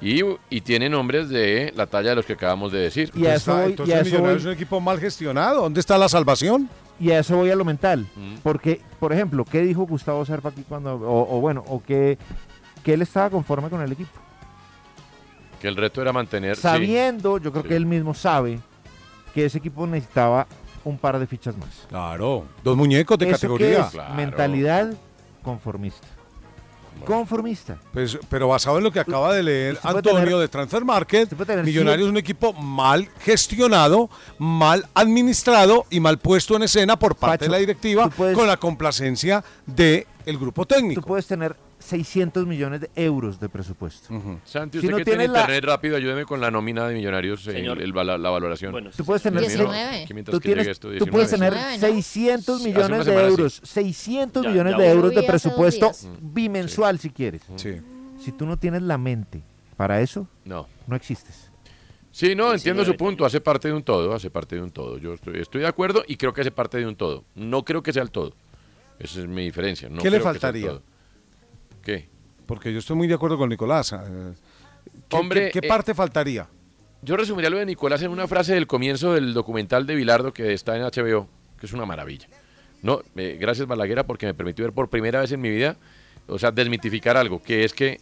[0.00, 0.20] Y,
[0.50, 3.12] y tiene nombres de la talla de los que acabamos de decir.
[3.14, 4.50] Y a eso voy- Entonces y a eso Millonarios voy.
[4.52, 5.62] es un equipo mal gestionado.
[5.62, 6.68] ¿Dónde está la salvación?
[7.00, 8.06] y a eso voy a lo mental.
[8.14, 8.34] Mm.
[8.44, 10.94] Porque, por ejemplo, ¿qué dijo Gustavo Serpa aquí cuando...
[10.94, 12.16] O, o bueno, o que,
[12.84, 14.10] que él estaba conforme con el equipo?
[15.62, 16.56] Que el reto era mantener.
[16.56, 16.62] sí.
[16.62, 17.68] Sabiendo, yo creo Sí.
[17.70, 18.60] que él mismo sabe
[19.34, 20.46] que ese equipo necesitaba
[20.84, 21.86] un par de fichas más.
[21.88, 23.88] Claro, dos muñecos de ¿Eso categoría.
[23.90, 24.14] qué es?
[24.16, 24.92] Mentalidad
[25.42, 26.06] conformista.
[27.06, 27.78] Conformista.
[27.92, 31.32] Pues, pero basado en lo que acaba de leer Antonio tener- de Transfer Market,
[31.64, 34.08] Millonarios es un equipo mal gestionado,
[34.38, 38.46] mal administrado y mal puesto en escena por parte Pacho, de la directiva puedes- con
[38.46, 40.06] la complacencia del
[40.38, 41.00] grupo técnico.
[41.00, 44.08] Tú puedes tener 600 millones de euros de presupuesto.
[44.44, 46.94] Santi, Si usted no que tiene tienes la- internet rápido, ayúdeme con la nómina de
[46.94, 47.80] Millonarios, Señor.
[47.82, 48.90] el la, valoración.
[48.96, 51.12] Tú puedes tener, Mira, que mientras tú que llegue tienes- esto, tú 19.
[51.12, 51.86] puedes tener 19, ¿no?
[51.96, 53.30] 600 Hace una millones de semana sí.
[53.32, 56.08] euros, 600 Ya- millones ya de euros de presupuesto días.
[56.20, 57.42] bimensual si quieres.
[58.20, 59.42] Si tú no tienes la mente
[59.76, 60.68] para eso, No.
[60.86, 61.50] no existes.
[62.14, 64.70] Sí, no, entiendo su 19 punto, hace parte de un todo, hace parte de un
[64.70, 64.98] todo.
[64.98, 67.24] Yo estoy, estoy de acuerdo y creo que hace parte de un todo.
[67.34, 68.34] No creo que sea el todo.
[68.98, 69.88] Esa es mi diferencia.
[69.88, 70.68] no ¿Qué le creo que sea el faltaría?
[70.68, 70.82] todo.
[71.82, 72.08] ¿Qué?
[72.46, 73.92] Porque yo estoy muy de acuerdo con Nicolás.
[73.92, 74.32] eh,
[75.08, 76.48] ¿Qué, Hombre, qué- qué eh, parte faltaría?
[77.02, 80.52] Yo resumiría lo de Nicolás en una frase del comienzo del documental de Bilardo que
[80.52, 81.28] está en HBO,
[81.58, 82.28] que es una maravilla.
[82.82, 85.76] No, eh, gracias Balaguera porque me permitió ver por primera vez en mi vida,
[86.28, 88.00] o sea, desmitificar algo, que es que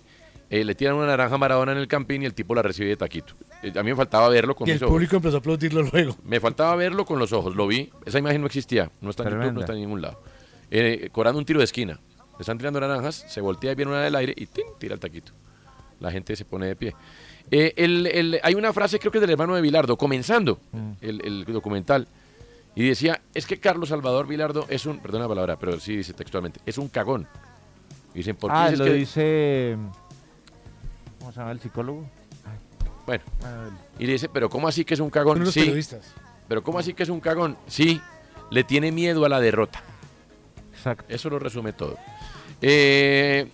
[0.50, 2.88] eh, le tiran una naranja a Maradona en el campín y el tipo la recibe
[2.88, 3.34] de taquito.
[3.62, 4.94] Eh, a mí me faltaba verlo con Y mis el ojos.
[4.96, 6.16] público empezó a aplaudirlo luego.
[6.24, 7.90] Me faltaba verlo con los ojos, lo vi.
[8.04, 10.20] Esa imagen no existía, no está en YouTube, no está en ningún lado.
[10.70, 11.98] Eh, cobrando un tiro de esquina.
[12.40, 14.64] Le están tirando naranjas, se voltea y viene una del aire y ¡tin!
[14.78, 15.32] tira el taquito.
[15.98, 16.94] La gente se pone de pie.
[17.50, 20.58] Eh, el- el- hay una frase, creo que es del hermano de Bilardo, comenzando
[21.02, 22.08] el, el documental,
[22.74, 26.14] y decía, es que Carlos Salvador Bilardo es un, perdona la palabra, pero sí dice
[26.14, 27.28] textualmente, es un cagón.
[28.14, 28.92] Y dicen, ¿por qué Ah, dices lo que...?
[28.94, 29.76] dice...
[31.18, 32.08] ¿Cómo se llama el psicólogo?
[33.04, 33.68] Bueno, Ah,
[33.98, 35.46] y le dice, pero ¿cómo así que es un cagón?
[35.52, 36.14] Sí, periodistas.
[36.48, 37.58] pero ¿cómo así que es un cagón?
[37.66, 38.00] Sí,
[38.50, 39.82] le tiene miedo a la derrota.
[40.72, 41.04] Exacto.
[41.10, 41.98] Eso lo resume todo.
[42.62, 43.46] Eh,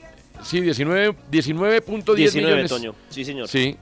[0.43, 2.71] sí, 19 19.10 19, millones.
[2.71, 2.95] Toño.
[3.09, 3.49] Sí, señor.
[3.49, 3.77] Sí.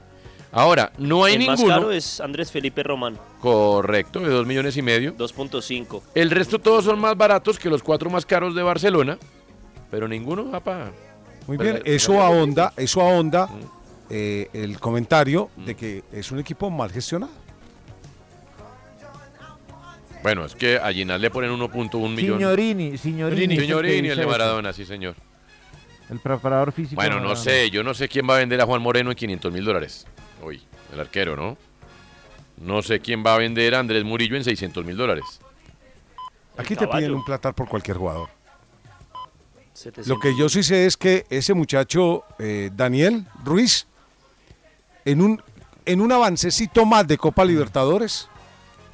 [0.51, 1.67] Ahora, no hay el ninguno.
[1.67, 5.13] más caro es Andrés Felipe Román, Correcto, de 2 millones y medio.
[5.17, 6.01] 2.5.
[6.15, 9.17] El resto todos son más baratos que los cuatro más caros de Barcelona,
[9.91, 10.93] pero ninguno va para...
[11.45, 13.49] Muy bien, eso ahonda, eso ahonda
[14.09, 17.33] eh, el comentario de que es un equipo mal gestionado.
[20.25, 22.39] Bueno, es que a Ginás le ponen 1.1 millón.
[22.39, 23.59] Signorini, Signorini.
[23.59, 25.13] Signorini, el de Maradona, sí señor.
[26.09, 26.95] El preparador físico.
[26.95, 29.53] Bueno, no sé, yo no sé quién va a vender a Juan Moreno en 500
[29.53, 30.07] mil dólares.
[30.41, 31.59] Hoy, el arquero, ¿no?
[32.57, 35.25] No sé quién va a vender a Andrés Murillo en 600 mil dólares.
[36.57, 38.29] Aquí te piden un platar por cualquier jugador.
[39.73, 40.07] 700.
[40.07, 43.85] Lo que yo sí sé es que ese muchacho, eh, Daniel Ruiz,
[45.05, 45.43] en un,
[45.85, 48.27] en un avancecito más de Copa Libertadores,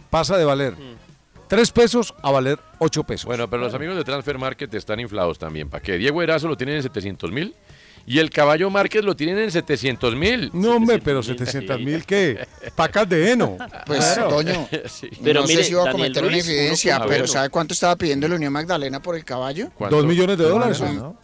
[0.10, 0.76] pasa de valer
[1.52, 3.26] tres pesos a valer ocho pesos.
[3.26, 5.70] Bueno, pero los amigos de Transfer Market están inflados también.
[5.70, 5.98] ¿Para qué?
[5.98, 7.54] Diego Erazo lo tienen en 700 mil
[8.08, 10.50] y el Caballo Márquez lo tienen en 700 mil.
[10.54, 12.48] No, hombre, pero 700 mil, ¿qué?
[12.74, 13.58] Pacas de heno.
[13.86, 15.10] Pues, Toño, Sí.
[15.22, 18.54] no sé si iba a cometer una infidencia, pero ¿sabe cuánto estaba pidiendo la Unión
[18.54, 19.72] Magdalena por el caballo?
[19.76, 19.98] ¿Cuánto?
[19.98, 20.80] Dos millones de dólares.
[20.80, 21.18] Un-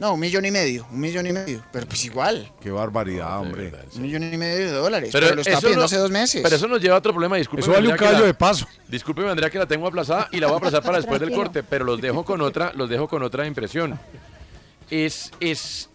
[0.00, 3.70] No, un millón y medio, un millón y medio, pero pues igual, Qué barbaridad, hombre.
[3.94, 6.40] un millón y medio de dólares, pero, lo estaba eso pidiendo no- hace dos meses.
[6.42, 7.36] Pero eso nos lleva a otro problema.
[7.36, 8.66] Discúlpeme, Eso vale un la- de paso.
[8.88, 11.62] Discúlpeme, Andrea, que la tengo aplazada y la voy a aplazar para después del corte,
[11.62, 14.00] pero los dejo con otra, los dejo con otra impresión.
[14.90, 15.90] Es, es,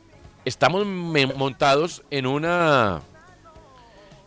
[0.45, 3.01] estamos montados en una,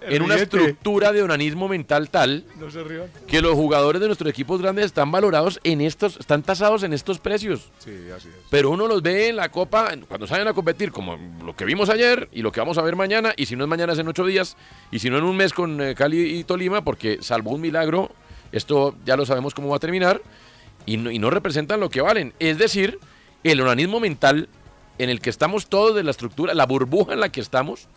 [0.00, 3.06] en una estructura de onanismo mental tal No se rían.
[3.26, 7.18] que los jugadores de nuestros equipos grandes están valorados en estos, están tasados en estos
[7.18, 7.70] precios.
[7.78, 8.34] Sí, así es.
[8.50, 11.88] Pero uno los ve en la Copa, cuando salen a competir, como lo que vimos
[11.90, 14.08] ayer y lo que vamos a ver mañana, y si no es mañana es en
[14.08, 14.56] ocho días,
[14.90, 18.10] y si no en un mes con eh, Cali y Tolima, porque salvo un milagro,
[18.52, 20.22] esto ya lo sabemos cómo va a terminar,
[20.86, 22.32] y no, y no representan lo que valen.
[22.38, 22.98] Es decir,
[23.44, 24.48] el organismo mental
[24.98, 27.88] en el que estamos todos de la estructura, la burbuja en la que estamos,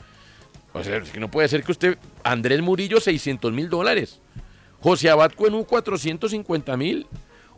[0.73, 4.19] o sea, es que no puede ser que usted, Andrés Murillo, 600 mil dólares,
[4.79, 7.07] José Abad Cuenú, 450 mil,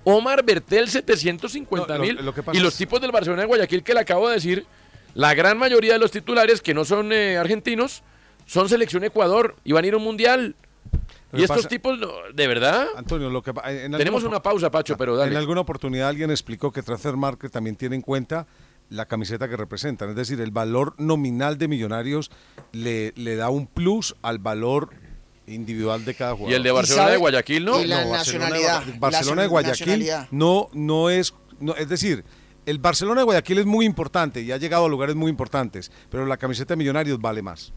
[0.03, 2.19] Omar Bertel, 750 No, lo- mil,
[2.53, 4.65] y los es- tipos del Barcelona de Guayaquil que le acabo de decir,
[5.13, 8.03] la gran mayoría de los titulares que no son eh, argentinos,
[8.45, 10.55] son selección Ecuador y van a ir a un mundial.
[11.31, 11.97] Lo Y estos pasa- tipos,
[12.33, 13.53] de verdad, Antonio, lo que
[13.97, 15.31] tenemos una pausa, Pacho, pero dale.
[15.31, 18.45] En alguna oportunidad alguien explicó que Transfer Market también tiene en cuenta
[18.89, 22.29] la camiseta que representan, es decir, el valor nominal de Millonarios
[22.71, 24.89] le, le da un plus al valor
[25.47, 26.51] individual de cada jugador.
[26.51, 27.81] Y el de Barcelona de Guayaquil, ¿no?
[27.81, 31.89] Y la No, Barcelona de nacionalidad, Barcelona la de Guayaquil no, no es, no, es
[31.89, 32.23] decir,
[32.65, 36.25] el Barcelona de Guayaquil es muy importante y ha llegado a lugares muy importantes, pero
[36.25, 37.73] la camiseta de Millonarios vale más.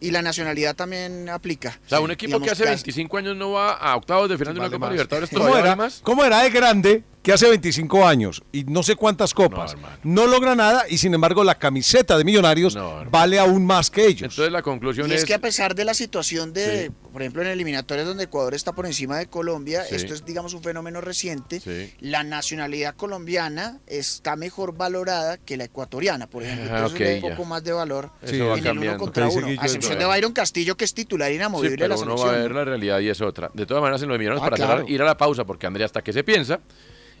[0.00, 1.80] Y la nacionalidad también aplica.
[1.86, 4.38] O sea, un equipo Digamos, que hace casi- 25 años no va a octavos de
[4.38, 4.92] final de una Vale Copa más.
[4.92, 6.00] Libertadores, ¿Cómo ¿todavía era, vale más?
[6.04, 10.54] ¿Cómo era de grande que hace 25 años y no sé cuántas copas no, logra
[10.54, 12.74] nada y sin embargo la camiseta de Millonarios
[13.10, 14.22] vale aún más que ellos?
[14.30, 15.24] Entonces la conclusión Y es es...
[15.26, 16.94] que a pesar de la situación de, Sí.
[17.12, 19.96] por ejemplo, en eliminatorias donde Ecuador está por encima de Colombia, Sí.
[19.96, 21.92] esto es, digamos, un fenómeno reciente, Sí.
[22.00, 26.70] la nacionalidad colombiana está mejor valorada que la ecuatoriana, por ejemplo.
[26.72, 27.36] Ah, Entonces ok, le da un ya.
[27.36, 29.46] poco más de valor en va el uno contra uno.
[29.48, 30.06] A excepción de.
[30.06, 32.28] Byron Castillo, que es titular Sí, inamovible de la uno selección.
[32.30, 33.50] va a ver la realidad y es otra.
[33.52, 34.72] De todas maneras, en los millones Ah, para claro.
[34.78, 36.58] cerrar, ir a la pausa, porque Andrea, hasta que se piensa.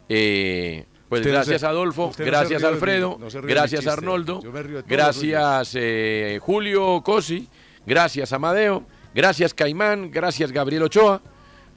[0.08, 3.86] Eh, pues Usted no gracias se- Adolfo, no gracias de Alfredo, no gracias.
[3.86, 7.48] Arnoldo, río gracias eh, Julio Cosi,
[7.86, 11.20] gracias Amadeo, gracias Caimán, gracias Gabriel Ochoa,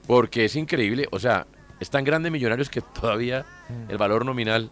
[0.06, 1.46] porque es increíble, o sea,
[1.80, 3.90] es tan grande Millonarios que todavía Mm.
[3.90, 4.70] el valor nominal,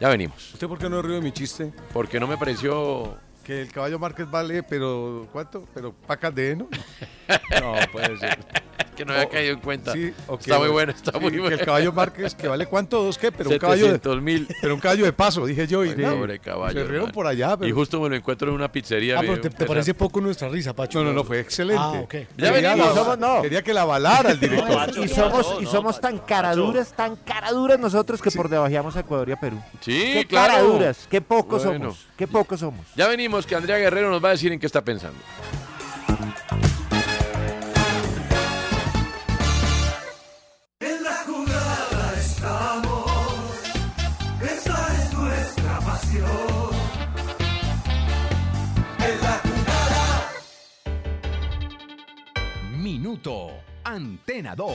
[0.00, 1.72] ya venimos, ¿Usted por qué no ríe de mi chiste?
[1.92, 3.16] porque no me pareció...
[3.44, 5.64] Que el caballo Márquez vale, pero ¿cuánto?
[5.74, 6.68] ¿Pero pacas de heno?
[7.60, 8.38] No, puede ser.
[9.02, 9.92] Que no había caído en cuenta.
[9.92, 11.56] Sí, Está muy bueno, está Sí, muy que bueno.
[11.56, 14.48] el caballo Márquez, que vale cuánto, dos qué, pero un caballo de, 700 mil.
[14.62, 15.84] pero un caballo de paso, dije yo.
[15.84, 17.68] Y Ay, no, pobre caballo, Se rieron por allá, pero...
[17.68, 19.18] Y justo me lo encuentro en una pizzería.
[19.18, 21.00] Ah, pero te, parece poco nuestra risa, Pacho.
[21.00, 21.82] No, no, no, fue excelente.
[21.82, 22.14] Ah, ok.
[22.14, 22.94] Ya Quería, venimos.
[22.94, 23.42] la- Somos- no.
[23.42, 24.90] quería que la avalara el director.
[25.04, 29.32] Y somos, y somos tan caraduras, tan caraduras nosotros que por debajeamos a Ecuador y
[29.32, 29.60] a Perú.
[29.80, 30.52] Sí, qué claro.
[30.54, 31.86] caraduras, qué pocos Bueno.
[31.90, 32.86] somos, qué pocos somos.
[32.96, 35.18] Ya venimos, que Andrea Guerrero nos va a decir en qué está pensando.
[53.12, 53.50] Minuto
[53.84, 54.72] Antena 2.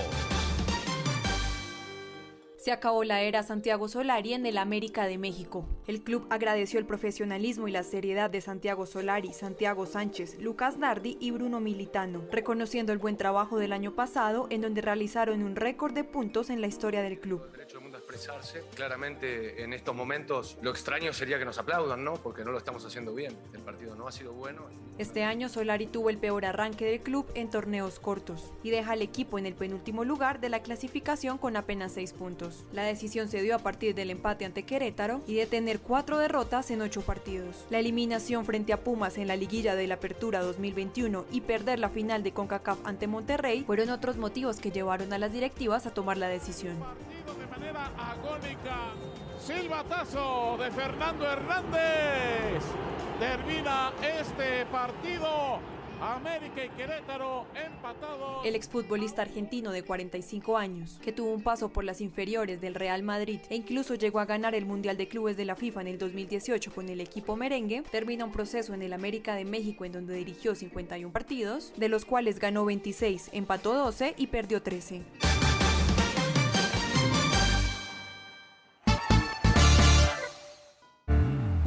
[2.57, 5.65] Se acabó la era Santiago Solari en el América de México.
[5.87, 11.17] El club agradeció el profesionalismo y la seriedad de Santiago Solari, Santiago Sánchez, Lucas Nardi
[11.19, 15.93] y Bruno Militano, reconociendo el buen trabajo del año pasado en donde realizaron un récord
[15.93, 17.41] de puntos en la historia del club.
[18.75, 22.15] Claramente en estos momentos lo extraño sería que nos aplaudan, ¿no?
[22.15, 23.35] Porque no lo estamos haciendo bien.
[23.53, 24.63] El partido no ha sido bueno.
[24.97, 29.03] Este año Solari tuvo el peor arranque del club en torneos cortos y deja al
[29.03, 32.65] equipo en el penúltimo lugar de la clasificación con apenas seis puntos.
[32.71, 36.71] La decisión se dio a partir del empate ante Querétaro y de tener cuatro derrotas
[36.71, 37.65] en ocho partidos.
[37.69, 41.89] La eliminación frente a Pumas en la liguilla de la Apertura 2021 y perder la
[41.89, 46.17] final de CONCACAF ante Monterrey fueron otros motivos que llevaron a las directivas a tomar
[46.17, 46.75] la decisión.
[47.97, 48.93] Agónica.
[49.39, 52.63] Silbatazo de Fernando Hernández.
[53.19, 55.59] Termina este partido.
[55.99, 58.45] América y Querétaro empatados.
[58.45, 63.01] El exfutbolista argentino de 45 años, que tuvo un paso por las inferiores del Real
[63.01, 65.97] Madrid e incluso llegó a ganar el Mundial de Clubes de la FIFA en el
[65.97, 70.13] 2018 con el equipo merengue, termina un proceso en el América de México en donde
[70.13, 75.01] dirigió 51 partidos, de los cuales ganó 26, empató 12 y perdió 13.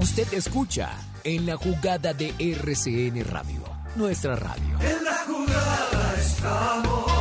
[0.01, 0.91] Usted escucha
[1.25, 3.61] en la jugada de RCN Radio,
[3.97, 4.79] nuestra radio.
[4.81, 7.13] En la jugada estamos.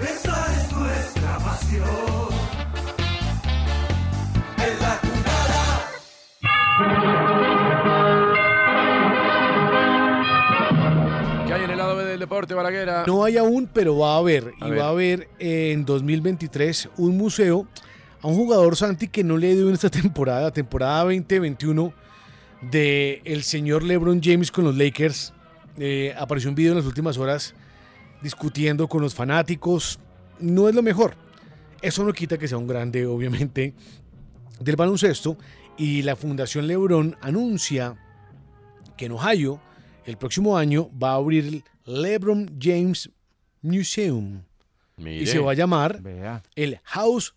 [0.00, 2.28] Esa es nuestra pasión.
[4.58, 5.00] En la
[11.46, 13.04] ¿Qué hay en el lado B del deporte, Balaguera?
[13.06, 14.52] No hay aún, pero va a haber.
[14.60, 14.80] A y ver.
[14.80, 17.66] va a haber eh, en 2023 un museo
[18.22, 21.92] a un jugador Santi que no le dio en esta temporada, la temporada 2021
[22.70, 25.32] de el señor LeBron James con los Lakers.
[25.78, 27.54] Eh, apareció un video en las últimas horas
[28.22, 30.00] discutiendo con los fanáticos.
[30.40, 31.14] No es lo mejor.
[31.80, 33.74] Eso no quita que sea un grande, obviamente,
[34.60, 35.36] del baloncesto.
[35.76, 37.96] Y la Fundación LeBron anuncia
[38.96, 39.60] que en Ohio
[40.04, 41.64] el próximo año va a abrir el
[42.02, 43.10] LeBron James
[43.62, 44.42] Museum.
[44.96, 45.22] Mire.
[45.22, 46.00] Y se va a llamar
[46.56, 47.36] el House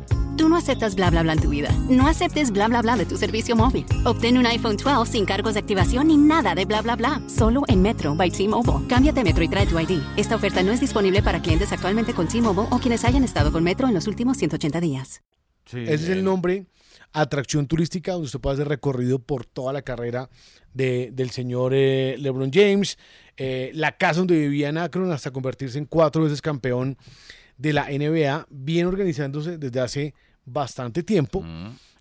[0.37, 1.69] Tú no aceptas bla bla bla en tu vida.
[1.89, 3.85] No aceptes bla bla bla de tu servicio móvil.
[4.05, 7.21] Obtén un iPhone 12 sin cargos de activación ni nada de bla bla bla.
[7.27, 8.87] Solo en Metro by T-Mobile.
[8.87, 10.01] Cámbiate Metro y trae tu ID.
[10.17, 13.63] Esta oferta no es disponible para clientes actualmente con T-Mobile o quienes hayan estado con
[13.63, 15.21] Metro en los últimos 180 días.
[15.71, 16.65] Ese es el nombre,
[17.13, 20.29] atracción turística, donde usted puede hacer recorrido por toda la carrera
[20.73, 22.97] de- del señor eh, LeBron James.
[23.37, 26.97] Eh, la casa donde vivía en Akron hasta convertirse en cuatro veces campeón
[27.61, 30.13] de la NBA, bien organizándose desde hace
[30.45, 31.45] bastante tiempo.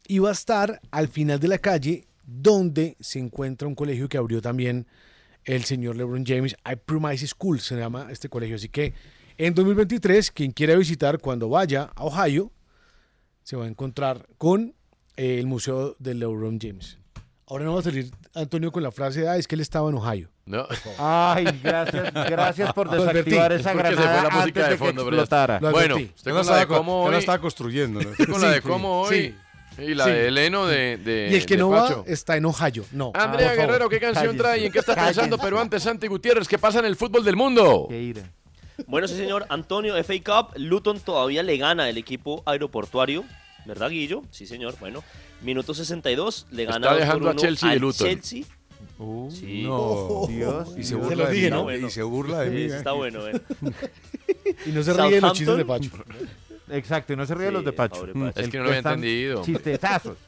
[0.08, 4.16] Y va a estar al final de la calle donde se encuentra un colegio que
[4.16, 4.86] abrió también
[5.44, 8.56] el señor LeBron James, I Promise School se llama este colegio.
[8.56, 8.94] Así que
[9.36, 12.52] en 2023, quien quiera visitar cuando vaya a Ohio,
[13.42, 14.74] se va a encontrar con
[15.16, 16.99] eh, el Museo de LeBron James.
[17.50, 19.96] Ahora no va a salir Antonio con la frase, ah, es que él estaba en
[19.96, 20.28] Ohio.
[20.46, 20.66] No.
[20.98, 24.76] Ay, gracias, gracias por desactivar esa Porque se fue granada la música antes de de,
[24.78, 25.58] fondo, que explotara.
[25.58, 28.00] Bueno, usted con la de cómo la hoy- estaba construyendo.
[28.00, 28.10] ¿no?
[28.10, 29.14] Usted con la Sí, de cómo sí.
[29.14, 29.34] hoy
[29.86, 30.10] y la Sí.
[30.10, 32.04] de Eleno de, de y el que de no Pacho.
[32.06, 32.84] va está en Ohio.
[32.92, 33.12] No.
[33.14, 33.66] Andrea favor.
[33.66, 34.38] Guerrero, ¿qué canción Cállese.
[34.38, 34.66] trae?
[34.66, 35.36] ¿En qué está pensando?
[35.36, 35.42] Cállense.
[35.44, 37.88] Pero antes, Santi Gutiérrez, ¿qué pasa en el fútbol del mundo?
[38.86, 39.46] Bueno, sí, señor.
[39.48, 40.56] Antonio, FA Cup.
[40.56, 43.24] Luton todavía le gana el equipo aeroportuario.
[43.66, 44.22] ¿Verdad, Guillo?
[44.30, 44.74] Sí, señor.
[44.80, 45.02] Bueno,
[45.42, 46.46] minuto 62.
[46.50, 48.06] Le Está gana dos por dejando a uno Chelsea de al Luton.
[48.08, 48.44] Chelsea.
[49.30, 49.62] sí.
[49.64, 50.26] no.
[50.28, 51.06] Dios, Y se Dios.
[51.08, 51.62] burla de mí, Está ¿no?
[51.62, 51.86] bueno.
[51.86, 52.56] Y se burla de mí.
[52.56, 52.76] Sí, ¿eh?
[52.76, 53.40] está bueno, eh.
[54.66, 55.90] Y no se ríe de los chistes de Pacho.
[56.70, 58.00] Exacto, y no se ríe de los de Pacho.
[58.00, 58.40] pobre Pacho.
[58.40, 59.42] Es que no lo había entendido.
[59.44, 60.16] Chistezazos.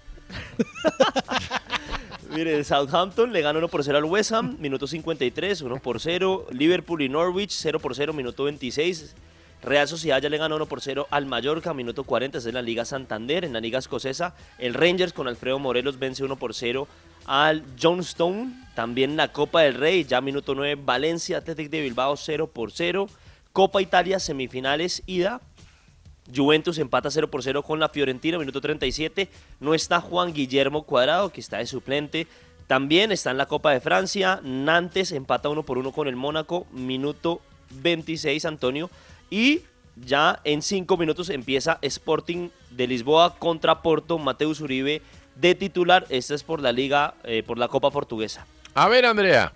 [2.35, 6.47] Mire, Southampton le gana 1 por 0 al West Ham, minuto 53, 1 por 0.
[6.53, 9.15] Liverpool y Norwich, 0 por 0, minuto 26.
[9.63, 12.63] Real Sociedad ya le gana 1 por 0 al Mallorca, minuto 40, es en la
[12.63, 13.45] Liga Santander.
[13.45, 16.89] En la Liga Escocesa, el Rangers con Alfredo Morelos vence 1 por 0
[17.27, 18.53] al Johnstone.
[18.75, 23.07] También la Copa del Rey, ya minuto 9, Valencia Athletic de Bilbao 0 por 0.
[23.53, 25.41] Copa Italia, semifinales, ida.
[26.35, 29.29] Juventus empata 0 por 0 con la Fiorentina, minuto 37.
[29.61, 32.27] No está Juan Guillermo Cuadrado, que está de suplente.
[32.67, 34.41] También está en la Copa de Francia.
[34.43, 37.43] Nantes empata 1 por 1 con el Mónaco, minuto
[37.81, 38.91] 26, Antonio.
[39.33, 39.63] Y
[39.97, 45.01] ya en 5 minutos empieza Sporting de Lisboa contra Porto, Mateus Uribe
[45.37, 46.05] de titular.
[46.11, 48.45] Esta es por la Liga, eh, por la Copa Portuguesa.
[48.75, 49.55] A ver, Andrea.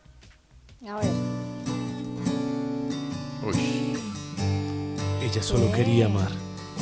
[0.88, 1.10] A ver.
[3.46, 3.98] Uy,
[5.22, 6.30] Ella solo quería amar.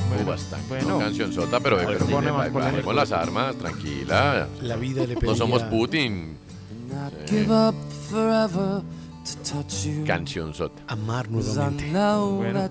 [0.08, 0.68] bueno, bastante.
[0.68, 0.98] bueno.
[1.00, 2.92] canción sota, pero, ver, pero pone más bajemos polémico.
[2.92, 4.46] las armas, tranquila.
[4.62, 6.38] La vida le No pedía- somos Putin.
[7.26, 7.74] Give up
[8.08, 8.82] forever.
[10.06, 10.82] Canción sota.
[10.88, 11.90] Amar nuevamente.
[11.92, 12.68] Bueno.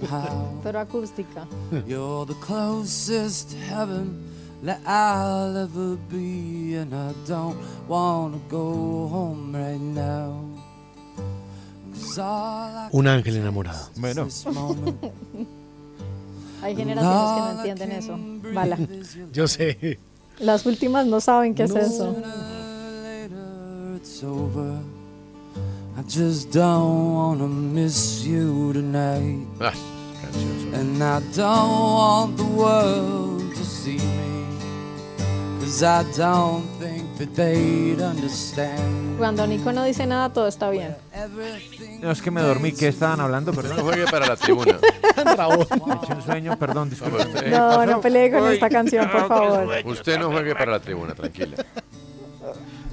[0.62, 1.46] Pero acústica.
[1.86, 4.22] You're the closest heaven
[4.64, 7.56] that I'll ever be, and I don't
[7.88, 10.44] wanna go home right now.
[12.92, 13.88] Un ángel enamorado.
[13.96, 14.28] Bueno.
[16.62, 18.18] Hay generaciones que no entienden eso.
[18.54, 18.76] Bala.
[19.32, 19.98] Yo sé.
[20.38, 22.14] Las últimas no saben qué es eso.
[26.00, 29.46] I just don't wanna miss you tonight.
[29.60, 29.74] Ah.
[30.72, 34.46] And I don't want the world to see me.
[35.60, 39.18] Cause I don't think that they'd understand.
[39.18, 40.96] Cuando Nico no dice nada, todo está bien.
[42.00, 42.72] No, es que me dormí.
[42.72, 43.52] ¿Qué estaban hablando?
[43.52, 43.80] No Perdón.
[43.84, 44.78] juegue para la tribuna.
[45.20, 47.50] Me eché un sueño, perdón, disculpe.
[47.50, 49.68] No, no pelee con esta canción, por favor.
[49.84, 51.62] Usted no juegue para la tribuna, tranquila.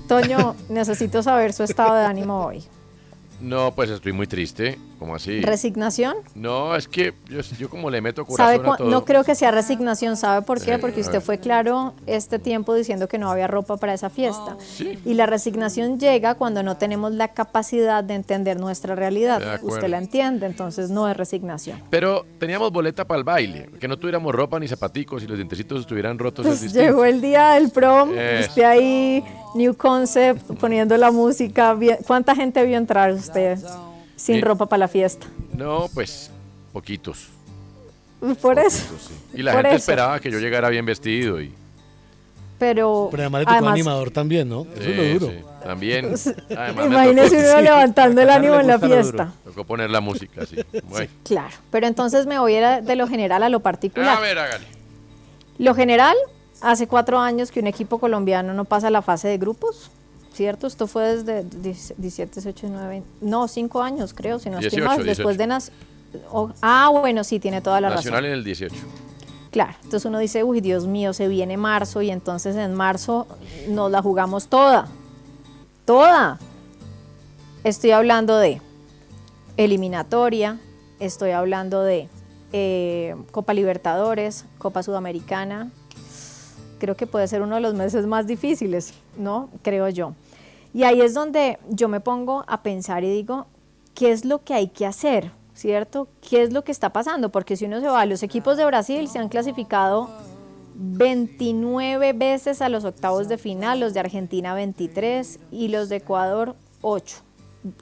[0.09, 2.67] Toño, necesito saber su estado de ánimo hoy.
[3.39, 4.79] No, pues estoy muy triste.
[4.99, 5.41] ¿Cómo así?
[5.41, 6.15] ¿Resignación?
[6.33, 8.89] No, es que yo, yo como le meto ¿Sabe corazón a cua- todo.
[8.89, 10.79] no creo que sea resignación, ¿sabe por qué?
[10.79, 14.57] Porque usted fue claro este tiempo diciendo que no había ropa para esa fiesta.
[15.05, 19.59] Y la resignación llega cuando no tenemos la capacidad de entender nuestra realidad.
[19.61, 21.79] Usted la entiende, entonces no es resignación.
[21.89, 23.69] Pero teníamos boleta para el baile.
[23.79, 26.45] Que no tuviéramos ropa ni zapaticos y los dientecitos estuvieran rotos.
[26.45, 31.77] es Pues llegó el día del prom, usted ahí, New Concept, poniendo la música.
[32.07, 33.59] ¿Cuánta gente vio entrar usted
[34.17, 35.25] sin ropa para la fiesta?
[35.53, 36.29] No, pues
[36.73, 37.29] poquitos.
[38.41, 38.83] Por eso.
[39.33, 39.83] Y la Por gente eso.
[39.83, 41.39] esperaba que yo llegara bien vestido.
[41.39, 41.53] Y,
[42.59, 44.65] Pero, Pero además le tocó animador también, ¿no?
[44.75, 45.31] Eso es lo duro.
[45.31, 46.05] sí, También.
[46.57, 49.31] Además, Imagínese tocó- uno levantando el ánimo en la fiesta.
[49.45, 50.55] Tocó poner la música, sí.
[50.89, 51.11] Bueno.
[51.23, 54.17] Claro, pero entonces me voy a ir de lo general a lo particular.
[54.17, 54.65] A ver, hágale.
[55.59, 56.15] Lo general,
[56.61, 59.91] hace cuatro años que un equipo colombiano no pasa la fase de grupos,
[60.37, 60.67] ¿cierto?
[60.67, 64.85] Esto fue desde 17, 18, 19, 20, no, cinco años creo, si no estoy 18,
[64.87, 65.37] mal, después 18.
[65.39, 65.71] de nas
[66.31, 68.25] o- Ah, bueno, sí, tiene toda la Nacional razón.
[68.33, 68.75] en el 18.
[69.51, 73.25] Claro, entonces uno dice, uy, Dios mío, se viene marzo y entonces en marzo
[73.69, 74.87] nos la jugamos toda,
[75.85, 76.37] toda.
[77.63, 78.61] Estoy hablando de
[79.57, 80.59] eliminatoria,
[80.99, 82.09] estoy hablando de
[82.53, 85.71] eh, Copa Libertadores, Copa Sudamericana.
[86.79, 89.49] Creo que puede ser uno de los meses más difíciles, ¿no?
[89.63, 90.13] Creo yo.
[90.73, 93.47] Y ahí es donde yo me pongo a pensar y digo,
[93.93, 95.31] ¿qué es lo que hay que hacer?
[95.53, 96.07] ¿Cierto?
[96.21, 97.29] ¿Qué es lo que está pasando?
[97.29, 100.09] Porque si uno se va, los equipos de Brasil se han clasificado
[100.75, 106.55] 29 veces a los octavos de final, los de Argentina 23 y los de Ecuador
[106.81, 107.17] 8.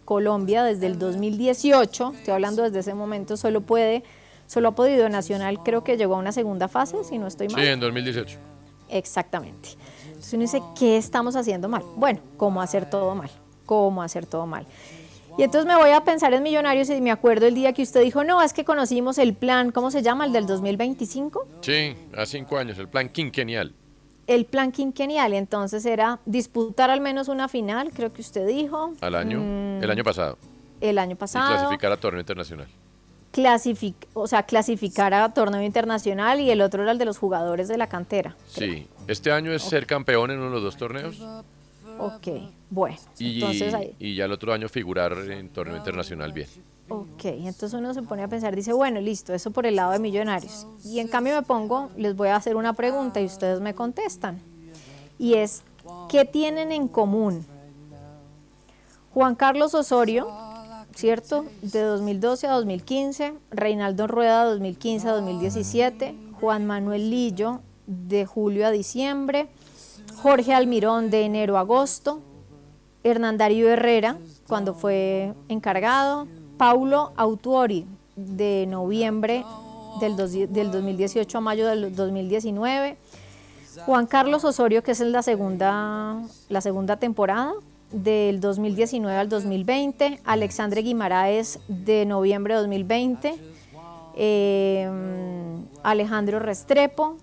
[0.05, 4.03] Colombia desde el 2018, estoy hablando desde ese momento, solo puede,
[4.47, 7.61] solo ha podido Nacional, creo que llegó a una segunda fase, si no estoy mal.
[7.61, 8.37] Sí, en 2018.
[8.89, 9.69] Exactamente.
[10.25, 11.83] Entonces uno dice, ¿qué estamos haciendo mal?
[11.97, 13.29] Bueno, ¿cómo hacer todo mal?
[13.67, 14.65] ¿Cómo hacer todo mal?
[15.37, 18.01] Y entonces me voy a pensar en Millonarios y me acuerdo el día que usted
[18.01, 20.25] dijo, no, es que conocimos el plan, ¿cómo se llama?
[20.25, 21.47] El del 2025.
[21.61, 23.75] Sí, a cinco años, el plan quinquennial.
[24.25, 28.93] El plan quinquennial, entonces era disputar al menos una final, creo que usted dijo.
[29.01, 30.39] Al año, Mm, el año pasado.
[30.81, 31.53] El año Y pasado.
[31.55, 32.67] clasificar a torneo internacional.
[33.35, 37.67] Clasific- o sea, clasificar a torneo internacional y el otro era el de los jugadores
[37.67, 38.35] de la cantera.
[38.47, 41.21] Sí, este año es ser campeón en uno de los dos torneos
[41.99, 42.27] Ok,
[42.69, 42.97] bueno.
[43.19, 43.95] y, entonces ahí.
[43.99, 46.47] y ya el otro año figurar en torneo internacional bien.
[46.87, 49.99] Ok, entonces uno se pone a pensar, dice, bueno, listo, eso por el lado de
[49.99, 50.67] millonarios.
[50.85, 54.39] Y en cambio me pongo, les voy a hacer una pregunta y ustedes me contestan.
[55.17, 55.63] Y es,
[56.09, 57.45] ¿qué tienen en común?
[59.13, 60.27] Juan Carlos Osorio,
[60.95, 61.45] ¿cierto?
[61.61, 68.71] De 2012 a 2015, Reinaldo Rueda 2015 a 2017, Juan Manuel Lillo de julio a
[68.71, 69.47] diciembre,
[70.21, 72.21] Jorge Almirón de enero a agosto,
[73.03, 74.17] Hernán Darío Herrera,
[74.47, 76.27] cuando fue encargado,
[76.57, 77.85] Paulo Autuori,
[78.15, 79.45] de noviembre
[79.99, 82.97] del, del 2018 a mayo del 2019,
[83.85, 87.53] Juan Carlos Osorio, que es en la segunda, la segunda temporada,
[87.91, 90.19] del 2019 al 2020.
[90.25, 93.35] Alexandre Guimaraes, de noviembre de 2020.
[94.15, 94.89] Eh,
[95.83, 97.17] Alejandro Restrepo.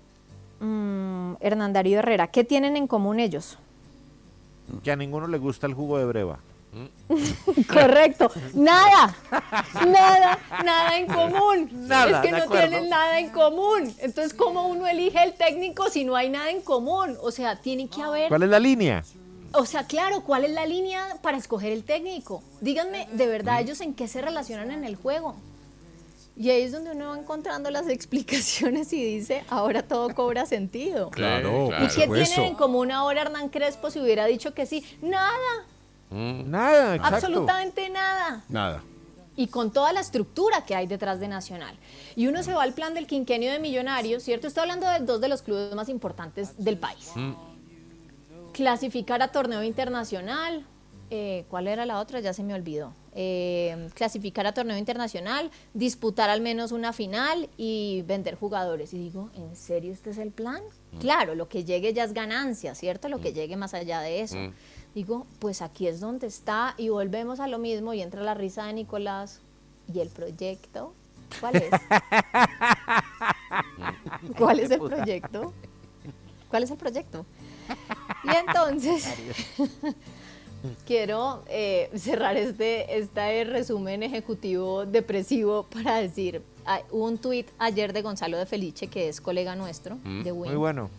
[0.59, 2.27] mm, Hernán Darío Herrera.
[2.27, 3.57] ¿Qué tienen en común ellos?
[4.83, 6.39] Que a ninguno le gusta el jugo de breva.
[7.71, 8.31] Correcto.
[8.53, 9.15] Nada.
[9.85, 11.69] Nada, nada en común.
[11.87, 13.93] Nada, es que no tienen nada en común.
[13.99, 17.15] Entonces, ¿cómo uno elige el técnico si no hay nada en común?
[17.21, 18.29] O sea, tiene que haber.
[18.29, 19.03] ¿Cuál es la línea?
[19.53, 22.41] O sea, claro, ¿cuál es la línea para escoger el técnico?
[22.61, 25.35] Díganme, de verdad, ellos en qué se relacionan en el juego.
[26.35, 31.11] Y ahí es donde uno va encontrando las explicaciones y dice, ahora todo cobra sentido.
[31.11, 34.83] Claro, ¿Y qué tienen en común ahora Hernán Crespo si hubiera dicho que sí?
[35.01, 35.31] Nada,
[36.09, 37.15] Nada, exacto.
[37.15, 38.43] absolutamente nada.
[38.49, 38.83] Nada.
[39.35, 41.75] Y con toda la estructura que hay detrás de Nacional.
[42.15, 44.45] Y uno se va al plan del quinquenio de Millonarios, ¿cierto?
[44.47, 47.11] Estoy hablando de dos de los clubes más importantes del país.
[48.53, 50.65] Clasificar a torneo internacional.
[51.09, 52.19] eh, ¿Cuál era la otra?
[52.21, 52.93] Ya se me olvidó.
[53.15, 58.93] Eh, clasificar a torneo internacional, disputar al menos una final y vender jugadores.
[58.93, 60.61] Y digo, ¿en serio este es el plan?
[60.99, 63.09] Claro, lo que llegue ya es ganancia, ¿cierto?
[63.09, 64.37] Lo que llegue más allá de eso.
[64.37, 64.53] Mm.
[64.95, 68.65] Digo, pues aquí es donde está y volvemos a lo mismo y entra la risa
[68.65, 69.41] de Nicolás.
[69.93, 70.93] ¿Y el proyecto?
[71.39, 71.69] ¿Cuál es?
[74.37, 75.53] ¿Cuál es el proyecto?
[76.49, 77.25] ¿Cuál es el proyecto?
[78.23, 79.07] Y entonces,
[80.85, 86.41] quiero eh, cerrar este, este resumen ejecutivo depresivo para decir,
[86.91, 90.57] hubo un tuit ayer de Gonzalo de Felice, que es colega nuestro de Win, Muy
[90.57, 90.89] bueno.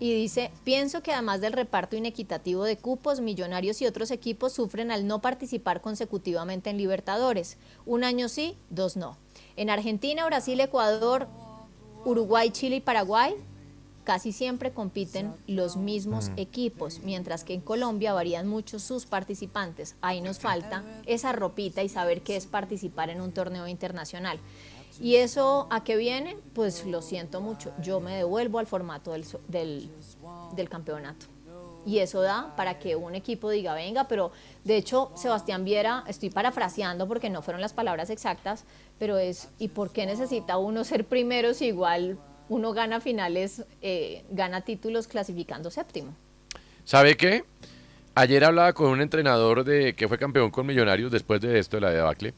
[0.00, 4.90] y dice, pienso que además del reparto inequitativo de cupos, Millonarios y otros equipos sufren
[4.90, 7.58] al no participar consecutivamente en Libertadores.
[7.84, 9.18] Un año sí, dos no.
[9.56, 11.28] En Argentina, Brasil, Ecuador,
[12.04, 13.34] Uruguay, Chile y Paraguay
[14.06, 19.96] casi siempre compiten los mismos equipos, mientras que en Colombia varían mucho sus participantes.
[20.00, 24.38] Ahí nos falta esa ropita y saber qué es participar en un torneo internacional.
[25.00, 26.38] ¿Y eso a qué viene?
[26.54, 27.72] Pues lo siento mucho.
[27.82, 29.90] Yo me devuelvo al formato del, del,
[30.54, 31.26] del campeonato.
[31.84, 34.30] Y eso da para que un equipo diga, venga, pero
[34.64, 38.64] de hecho Sebastián Viera, estoy parafraseando porque no fueron las palabras exactas,
[38.98, 44.24] pero es, ¿y por qué necesita uno ser primero si igual uno gana finales, eh,
[44.30, 46.14] gana títulos clasificando séptimo?
[46.84, 47.44] ¿Sabe qué?
[48.14, 51.82] Ayer hablaba con un entrenador de que fue campeón con Millonarios después de esto, de
[51.82, 52.32] la debacle,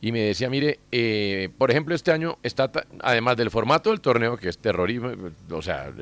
[0.00, 2.70] y me decía, mire, eh, por ejemplo, este año está,
[3.00, 5.12] además del formato del torneo, que es terrorismo,
[5.50, 5.92] o sea,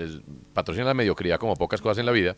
[0.53, 2.37] patrocina la mediocridad como pocas cosas en la vida,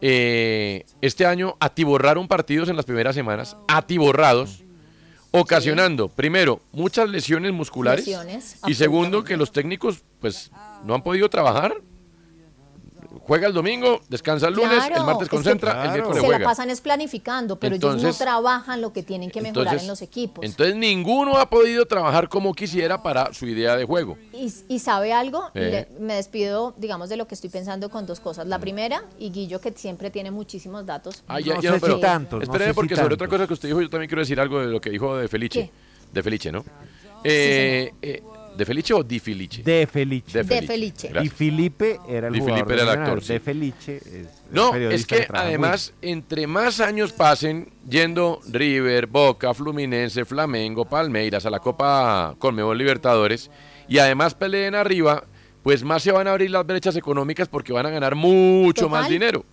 [0.00, 4.64] eh, este año atiborraron partidos en las primeras semanas, atiborrados,
[5.30, 10.50] ocasionando, primero, muchas lesiones musculares, Lesiones, y segundo, que los técnicos, pues,
[10.84, 11.74] no han podido trabajar.
[13.28, 16.38] Juega el domingo, descansa el lunes, Claro, el martes concentra, el miércoles Se juega.
[16.40, 19.82] la pasan es planificando, pero ellos Entonces- no trabajan lo que tienen que mejorar Entonces-
[19.82, 20.44] en los equipos.
[20.44, 24.16] Entonces ninguno ha podido trabajar como quisiera para su idea de juego.
[24.32, 25.86] Y, y sabe algo, Eh.
[25.94, 28.46] Le- me despido, digamos, de lo que estoy pensando con dos cosas.
[28.46, 31.22] La primera, y Guillo, que siempre tiene muchísimos datos.
[31.28, 33.52] Ah, ya- No ya sé pero si tantos, no si porque sobre otra cosa que
[33.52, 35.64] usted dijo, yo también quiero decir algo de lo que dijo de Felice.
[35.64, 35.70] ¿Qué?
[36.14, 36.64] De Felice, ¿no?
[37.24, 38.22] Eh, eh,
[38.58, 39.62] ¿De Felice o Di Felice?
[39.62, 40.42] De Felice.
[40.42, 41.08] De De Felice.
[41.10, 41.24] Felice.
[41.24, 41.28] Y.
[41.28, 43.32] Felipe era el Di jugador Felipe era el de actor, sí.
[43.34, 49.06] De Felice es el No, es que muy además, entre más años pasen yendo River,
[49.06, 53.48] Boca, Fluminense, Flamengo, Palmeiras a la Copa Conmebol Libertadores
[53.86, 55.22] y además peleen arriba,
[55.62, 59.02] pues más se van a abrir las brechas económicas porque van a ganar mucho Total.
[59.02, 59.44] más dinero.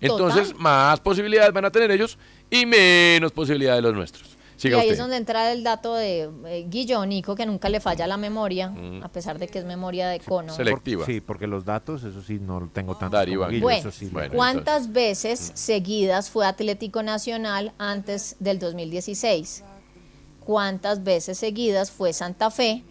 [0.00, 0.62] Entonces, Total.
[0.62, 2.16] más posibilidades van a tener ellos
[2.48, 4.31] y menos posibilidades los nuestros.
[4.68, 4.92] Y ahí usted.
[4.92, 8.68] es donde entra el dato de eh, Guillo Nico, que nunca le falla la memoria,
[8.70, 9.02] Mm.
[9.02, 10.52] a pesar de que es memoria de cono.
[10.54, 11.04] Selectiva.
[11.06, 13.16] Sí, porque los datos, eso sí, no lo tengo tanto.
[13.16, 13.50] Darío como.
[13.50, 14.08] Guillo, Bueno, eso sí.
[14.12, 19.64] Bueno, ¿cuántas veces seguidas fue Atlético Nacional antes del 2016?
[20.40, 22.82] ¿Cuántas veces seguidas fue Santa Fe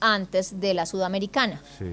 [0.00, 1.62] antes de la Sudamericana?
[1.78, 1.84] Sí.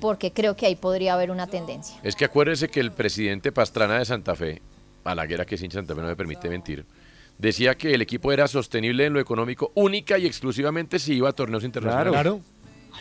[0.00, 1.96] Porque creo que ahí podría haber una tendencia.
[2.02, 4.62] Es que acuérdese que el presidente Pastrana de Santa Fe,
[5.04, 6.84] Balaguer, que sin Santa Fe no me permite mentir,
[7.38, 11.32] decía que el equipo era sostenible en lo económico única y exclusivamente si iba a
[11.32, 12.12] torneos internacionales.
[12.12, 12.40] Claro.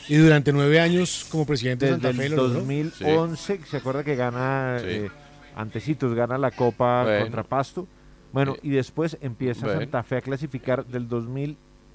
[0.08, 2.60] Y durante nueve años como presidente de Desde Santa Fe el lo logró.
[2.60, 4.86] 2011, ¿se acuerda que gana, Sí.
[4.88, 5.12] eh,
[5.56, 7.22] antecitos, gana la Copa Bueno.
[7.24, 7.88] contra Pasto?
[8.32, 9.82] Bueno, Eh, y después empieza bueno.
[9.82, 11.08] Santa Fe a clasificar del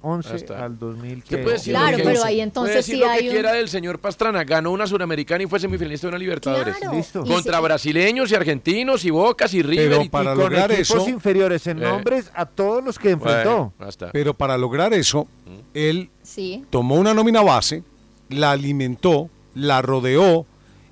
[0.03, 0.65] 2011 Ahí está.
[0.65, 1.17] al 2000.
[1.19, 1.43] Usted ¿qué?
[1.43, 3.33] puede decir Claro, lo que- pero ahí puede entonces decir sí lo que hay un-
[3.33, 4.43] quiera del señor Pastrana.
[4.43, 6.75] Ganó una suramericana y fue semifinalista de una Libertadores.
[6.77, 6.95] Claro.
[6.95, 7.23] Listo.
[7.25, 9.89] Y Contra se- brasileños y argentinos y Bocas y River.
[9.89, 11.85] Pero y- para y con lograr equipos eso- inferiores en Eh.
[11.85, 13.49] nombres a todos los que enfrentó.
[13.49, 14.11] Bueno, hasta.
[14.11, 15.27] Pero para lograr eso,
[15.73, 16.65] él Sí.
[16.69, 17.83] tomó una nómina base,
[18.29, 20.45] la alimentó, la rodeó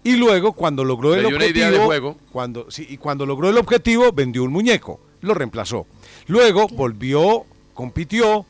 [0.03, 2.17] Y luego, cuando logró Le el objetivo, idea de juego.
[2.31, 5.85] Cuando, sí, y cuando logró el objetivo, vendió un muñeco, lo reemplazó.
[6.25, 8.47] Luego volvió, compitió,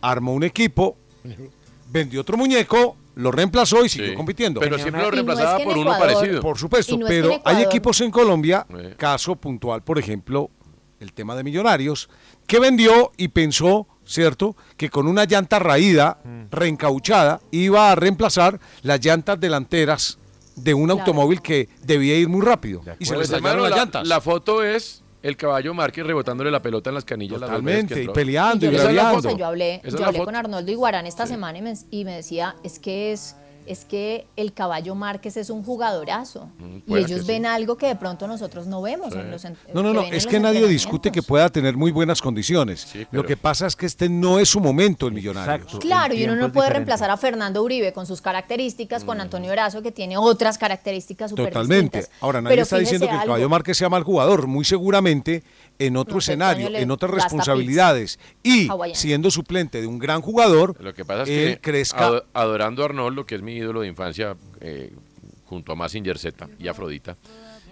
[0.00, 0.96] armó un equipo,
[1.90, 4.60] vendió otro muñeco, lo reemplazó y siguió compitiendo.
[4.60, 6.40] Pero siempre lo reemplazaba por uno parecido.
[6.40, 8.66] Por supuesto, es que pero hay equipos en Colombia,
[8.96, 10.50] caso puntual, por ejemplo,
[11.00, 12.08] el tema de Millonarios,
[12.46, 16.18] que vendió y pensó, ¿cierto?, que con una llanta raída,
[16.50, 20.18] reencauchada, iba a reemplazar las llantas delanteras
[20.56, 21.00] de un Claro.
[21.00, 22.82] automóvil que debía ir muy rápido.
[22.98, 24.06] Y se le Pues, hermano, las la, llantas.
[24.06, 27.40] la foto es el caballo Márquez rebotándole la pelota en las canillas.
[27.40, 31.06] Totalmente, que y peleando, Y yo la yo hablé, yo la hablé con Arnoldo Iguarán
[31.06, 35.36] esta semana y me, y me decía, es que es, es que el caballo Márquez
[35.36, 36.48] es un jugadorazo.
[36.58, 37.26] y puede ellos sí.
[37.26, 40.40] ven algo que de pronto nosotros no vemos en los No, no, no, es que
[40.40, 42.92] nadie discute que pueda tener muy buenas condiciones.
[43.10, 45.66] Lo que pasa es que este no es su momento, el millonario.
[45.78, 49.82] Claro, y uno no puede reemplazar a Fernando Uribe con sus características, con Antonio Erazo,
[49.82, 51.98] que tiene otras características Totalmente.
[51.98, 52.10] distintas.
[52.20, 54.46] Ahora, nadie Pero está diciendo que el Caballo algo, Márquez sea mal jugador.
[54.46, 55.42] Muy seguramente
[55.80, 60.94] en otro No escenario, en otras responsabilidades y siendo suplente de un gran jugador, Lo
[60.94, 62.06] que pasa es él que crezca.
[62.06, 64.92] ado- adorando a Arnoldo, que es mi ídolo de infancia, eh,
[65.46, 67.16] junto a Massinger Z y Afrodita,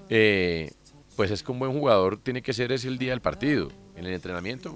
[0.08, 0.72] eh,
[1.16, 4.06] pues es que un buen jugador tiene que ser ese el día del partido, en
[4.06, 4.74] el entrenamiento.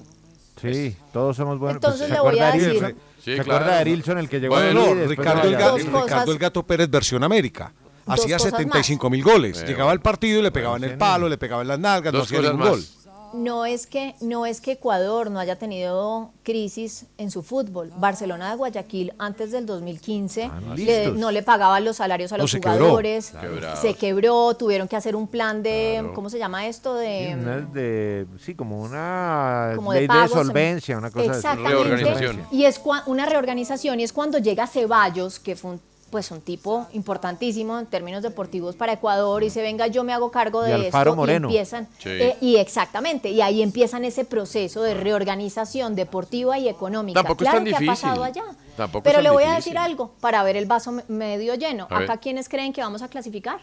[0.61, 1.77] Sí, todos somos buenos.
[1.77, 3.03] Entonces ¿Se le voy acuerda a de decir- Arilson?
[3.19, 3.53] Sí, ¿Se claro.
[3.55, 5.67] acuerda de Arilson, el que llegó Bueno, a después Ricardo, el, allá?
[5.67, 7.73] Ga- Dos cosas- Ricardo el Gato Pérez versión América.
[8.05, 8.61] Hacía cosas más.
[8.61, 9.63] 75 mil goles.
[9.63, 12.27] Eh, Llegaba al partido y le pegaban el palo, le pegaban las nalgas, no Dos
[12.29, 12.77] hacía cosas ningún más.
[12.79, 13.02] gol.
[13.35, 17.93] No es que no es que Ecuador no haya tenido crisis en su fútbol.
[17.97, 21.17] Barcelona de Guayaquil antes del 2015 le- listos.
[21.17, 22.77] no le pagaban los salarios a No, los se quebró.
[22.79, 23.33] jugadores,
[23.81, 26.15] se quebró, tuvieron que hacer un plan de Claro.
[26.15, 26.99] ¿cómo se llama esto?
[26.99, 30.31] Sí, De de, sí, como una como de ley de, pagos.
[30.33, 31.39] solvencia, una cosa así.
[31.39, 32.45] Exactamente.
[32.51, 35.81] Y es cua- una reorganización y es cuando llega Ceballos, que fue un,
[36.13, 40.31] pues un tipo importantísimo en términos deportivos para Ecuador y se venga yo me hago
[40.31, 41.49] cargo Y de Alfaro esto Moreno.
[41.49, 42.11] y empiezan Sí.
[42.11, 47.21] eh, y exactamente y ahí empiezan ese proceso de reorganización deportiva y económica.
[47.23, 48.09] Tampoco es claro tan que ha difícil.
[48.09, 48.45] pasado allá.
[48.77, 51.87] Tampoco es Pero le voy a decir algo para ver el vaso me- medio lleno.
[51.91, 52.05] A ver.
[52.11, 53.61] Acá quiénes creen que vamos a clasificar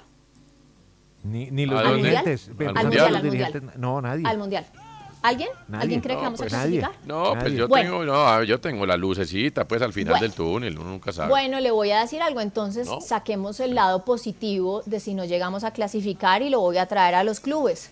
[1.23, 1.79] Ni, ni ¿A los.
[1.85, 2.23] ¿Al mundial?
[2.25, 3.21] los Al mundial.
[3.21, 4.23] dirigentes, No, nadie.
[4.25, 4.65] al mundial.
[5.21, 5.49] ¿Alguien?
[5.67, 5.81] Nadie.
[5.83, 6.79] ¿Alguien cree que vamos pues a nadie.
[6.79, 7.05] clasificar?
[7.07, 7.89] No, pues yo Bueno.
[7.91, 10.21] tengo, no, yo tengo la lucecita, pues al final Bueno.
[10.21, 11.29] del túnel, uno nunca sabe.
[11.29, 13.01] Bueno, le voy a decir algo, entonces ¿No?
[13.01, 17.15] saquemos el lado positivo de si no llegamos a clasificar y lo voy a traer
[17.15, 17.91] a los clubes.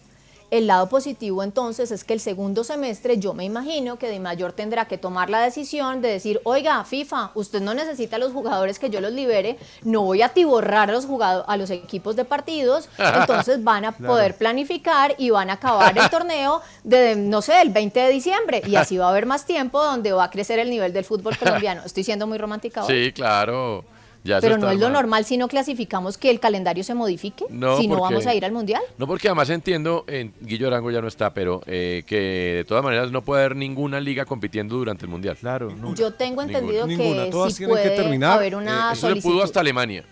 [0.49, 4.53] El lado positivo entonces es que el segundo semestre yo me imagino que Di Mayor
[4.53, 8.79] tendrá que tomar la decisión de decir, oiga, FIFA, usted no necesita a los jugadores
[8.79, 12.87] que yo los libere, no voy a tiborrar a los, a los equipos de partidos,
[12.97, 17.69] entonces van a poder planificar y van a acabar el torneo de, no sé, el
[17.69, 20.69] 20 de diciembre y así va a haber más tiempo donde va a crecer el
[20.69, 21.81] nivel del fútbol colombiano.
[21.85, 22.95] Estoy siendo muy romántica ahora.
[22.95, 23.83] Sí, claro.
[24.27, 24.93] Ya Pero no es lo mal.
[24.93, 28.35] normal si no clasificamos que el calendario se modifique, No, si no porque- vamos a
[28.35, 28.81] ir al mundial.
[28.97, 32.17] No, porque además entiendo, en Guillo Arango ya no está, pero eh, que
[32.57, 35.37] de todas maneras no puede haber ninguna liga compitiendo durante el Mundial.
[35.37, 38.37] Claro, Yo tengo entendido Ninguna, que todas sí tienen que puede terminar.
[38.37, 40.03] haber una Eh, Eso le pudo hasta Alemania.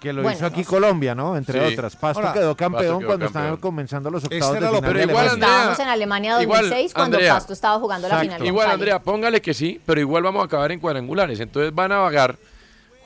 [0.00, 0.70] Que lo Bueno, hizo aquí no sé.
[0.70, 1.36] Colombia, ¿no?
[1.36, 1.74] Entre Sí.
[1.74, 1.94] otras.
[1.94, 3.42] Pasto Ahora, quedó Pasto campeón quedó cuando campeón.
[3.44, 5.46] estaban comenzando los Este octavos era de final pero de igual, Alemania.
[5.54, 7.34] Estábamos en Alemania Igual, 2006 cuando Andrea.
[7.34, 8.44] Pasto estaba jugando la final.
[8.46, 8.70] Igual.
[8.70, 11.38] Andrea, póngale que sí, pero igual vamos a acabar en cuadrangulares.
[11.38, 12.36] Entonces van a vagar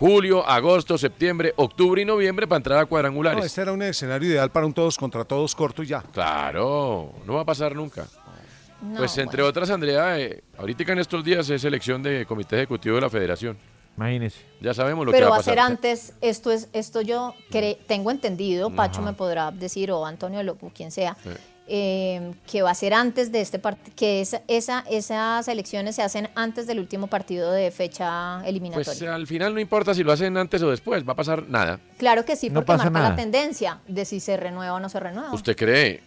[0.07, 3.39] julio, agosto, septiembre, octubre y noviembre para entrar a cuadrangulares.
[3.39, 6.03] No, este era un escenario ideal para un todos contra todos corto y ya.
[6.03, 8.07] Claro, no va a pasar nunca.
[8.81, 12.97] No, pues entre otras, Andrea, eh, ahorita en estos días es elección de comité ejecutivo
[12.97, 13.57] de la federación.
[13.97, 14.41] Imagínese.
[14.61, 15.71] Ya sabemos lo Pero que va va a ser pasar.
[15.71, 19.11] antes, esto es, esto yo cre- tengo entendido, Pacho Ajá.
[19.11, 21.31] me podrá decir, o Antonio, lo- o quien sea, Sí.
[21.69, 26.03] Eh, que va a ser antes de este partido, que esa, esa- esas elecciones se
[26.03, 28.85] hacen antes del último partido de fecha eliminatoria.
[28.85, 31.79] Pues al final no importa si lo hacen antes o después, va a pasar nada.
[31.99, 33.17] claro que sí, no porque pasa marca la nada.
[33.17, 35.33] tendencia de si se renueva o no se renueva.
[35.33, 36.03] ¿Usted cree?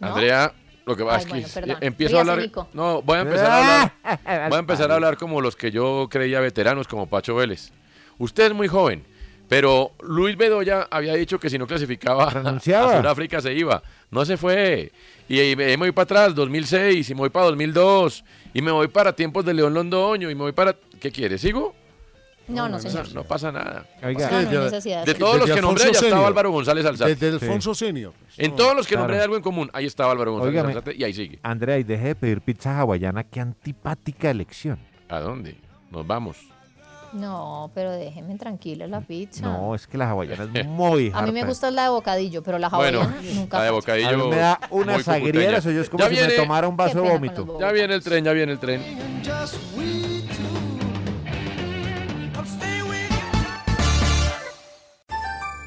[0.00, 0.08] ¿No?
[0.08, 0.52] Andrea,
[0.86, 1.76] lo que pasa Ay, es que bueno, perdón.
[1.80, 2.38] empiezo a hablar.
[2.38, 2.68] Nico.
[2.72, 4.48] No, voy a empezar a hablar.
[4.50, 7.70] voy a empezar a hablar como los que yo creía veteranos, como Pacho Vélez.
[8.18, 9.04] Usted es muy joven,
[9.48, 13.82] pero Luis Bedoya había dicho que si no clasificaba a Sudáfrica se iba.
[14.14, 14.92] No se fue.
[15.28, 18.24] Y, y me voy para atrás, 2006, y me voy para 2002,
[18.54, 20.76] y me voy para tiempos de León Londoño, y me voy para.
[21.00, 21.36] ¿Qué quiere?
[21.36, 21.74] ¿Sigo?
[22.46, 23.14] No, no, pasa- señor.
[23.14, 23.86] no pasa nada.
[24.02, 24.30] Oiga.
[24.30, 26.26] No, no hay necesidad De de todos los que nombré, ya estaba.
[26.26, 27.14] Álvaro González Alzate.
[27.16, 28.12] Desde Alfonso Senior.
[28.36, 29.04] En todos los que Claro.
[29.04, 31.38] nombré de algo en común, ahí estaba Álvaro González Alzate, y ahí sigue.
[31.42, 33.24] Andrea, y deje de pedir pizza hawaiana.
[33.24, 34.78] Qué antipática elección.
[35.08, 35.56] ¿A dónde?
[35.90, 36.36] Nos vamos.
[37.14, 39.42] No, pero déjenme tranquila la pizza.
[39.46, 41.48] No, es que la hawaiana es muy A mí me harta.
[41.48, 44.08] gusta la de bocadillo, pero la Bueno, hawaiana nunca la de bocadillo.
[44.08, 46.76] A mí me da unas agrieras, o yo es como Ya si me tomara un
[46.76, 47.58] vaso de vómito.
[47.60, 48.82] Ya viene el tren, ya viene el tren.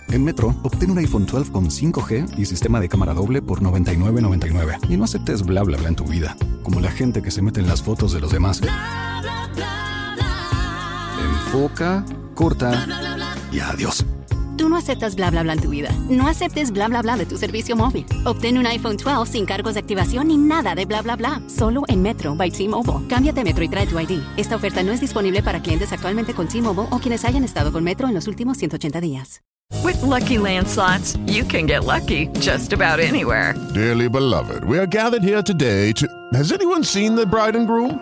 [0.09, 4.89] En Metro, obtén un iPhone 12 con 5G y sistema de cámara doble por $99.99.
[4.89, 7.59] Y no aceptes bla bla bla en tu vida, como la gente que se mete
[7.59, 8.61] en las fotos de los demás.
[11.47, 12.03] Enfoca,
[12.35, 12.85] corta
[13.53, 14.05] y adiós.
[14.57, 15.89] Tú no aceptas bla bla bla en tu vida.
[16.09, 18.05] No aceptes bla bla bla de tu servicio móvil.
[18.25, 21.41] Obtén un iPhone 12 sin cargos de activación ni nada de bla bla bla.
[21.47, 23.07] Solo en Metro by T-Mobile.
[23.07, 24.19] Cámbiate a Metro y trae tu ID.
[24.35, 27.81] Esta oferta no es disponible para clientes actualmente con T-Mobile o quienes hayan estado con
[27.85, 29.41] Metro en los últimos 180 días.
[29.83, 33.53] With Lucky Land slots, you can get lucky just about anywhere.
[33.73, 36.07] Dearly beloved, we are gathered here today to.
[36.33, 38.01] Has anyone seen the bride and groom?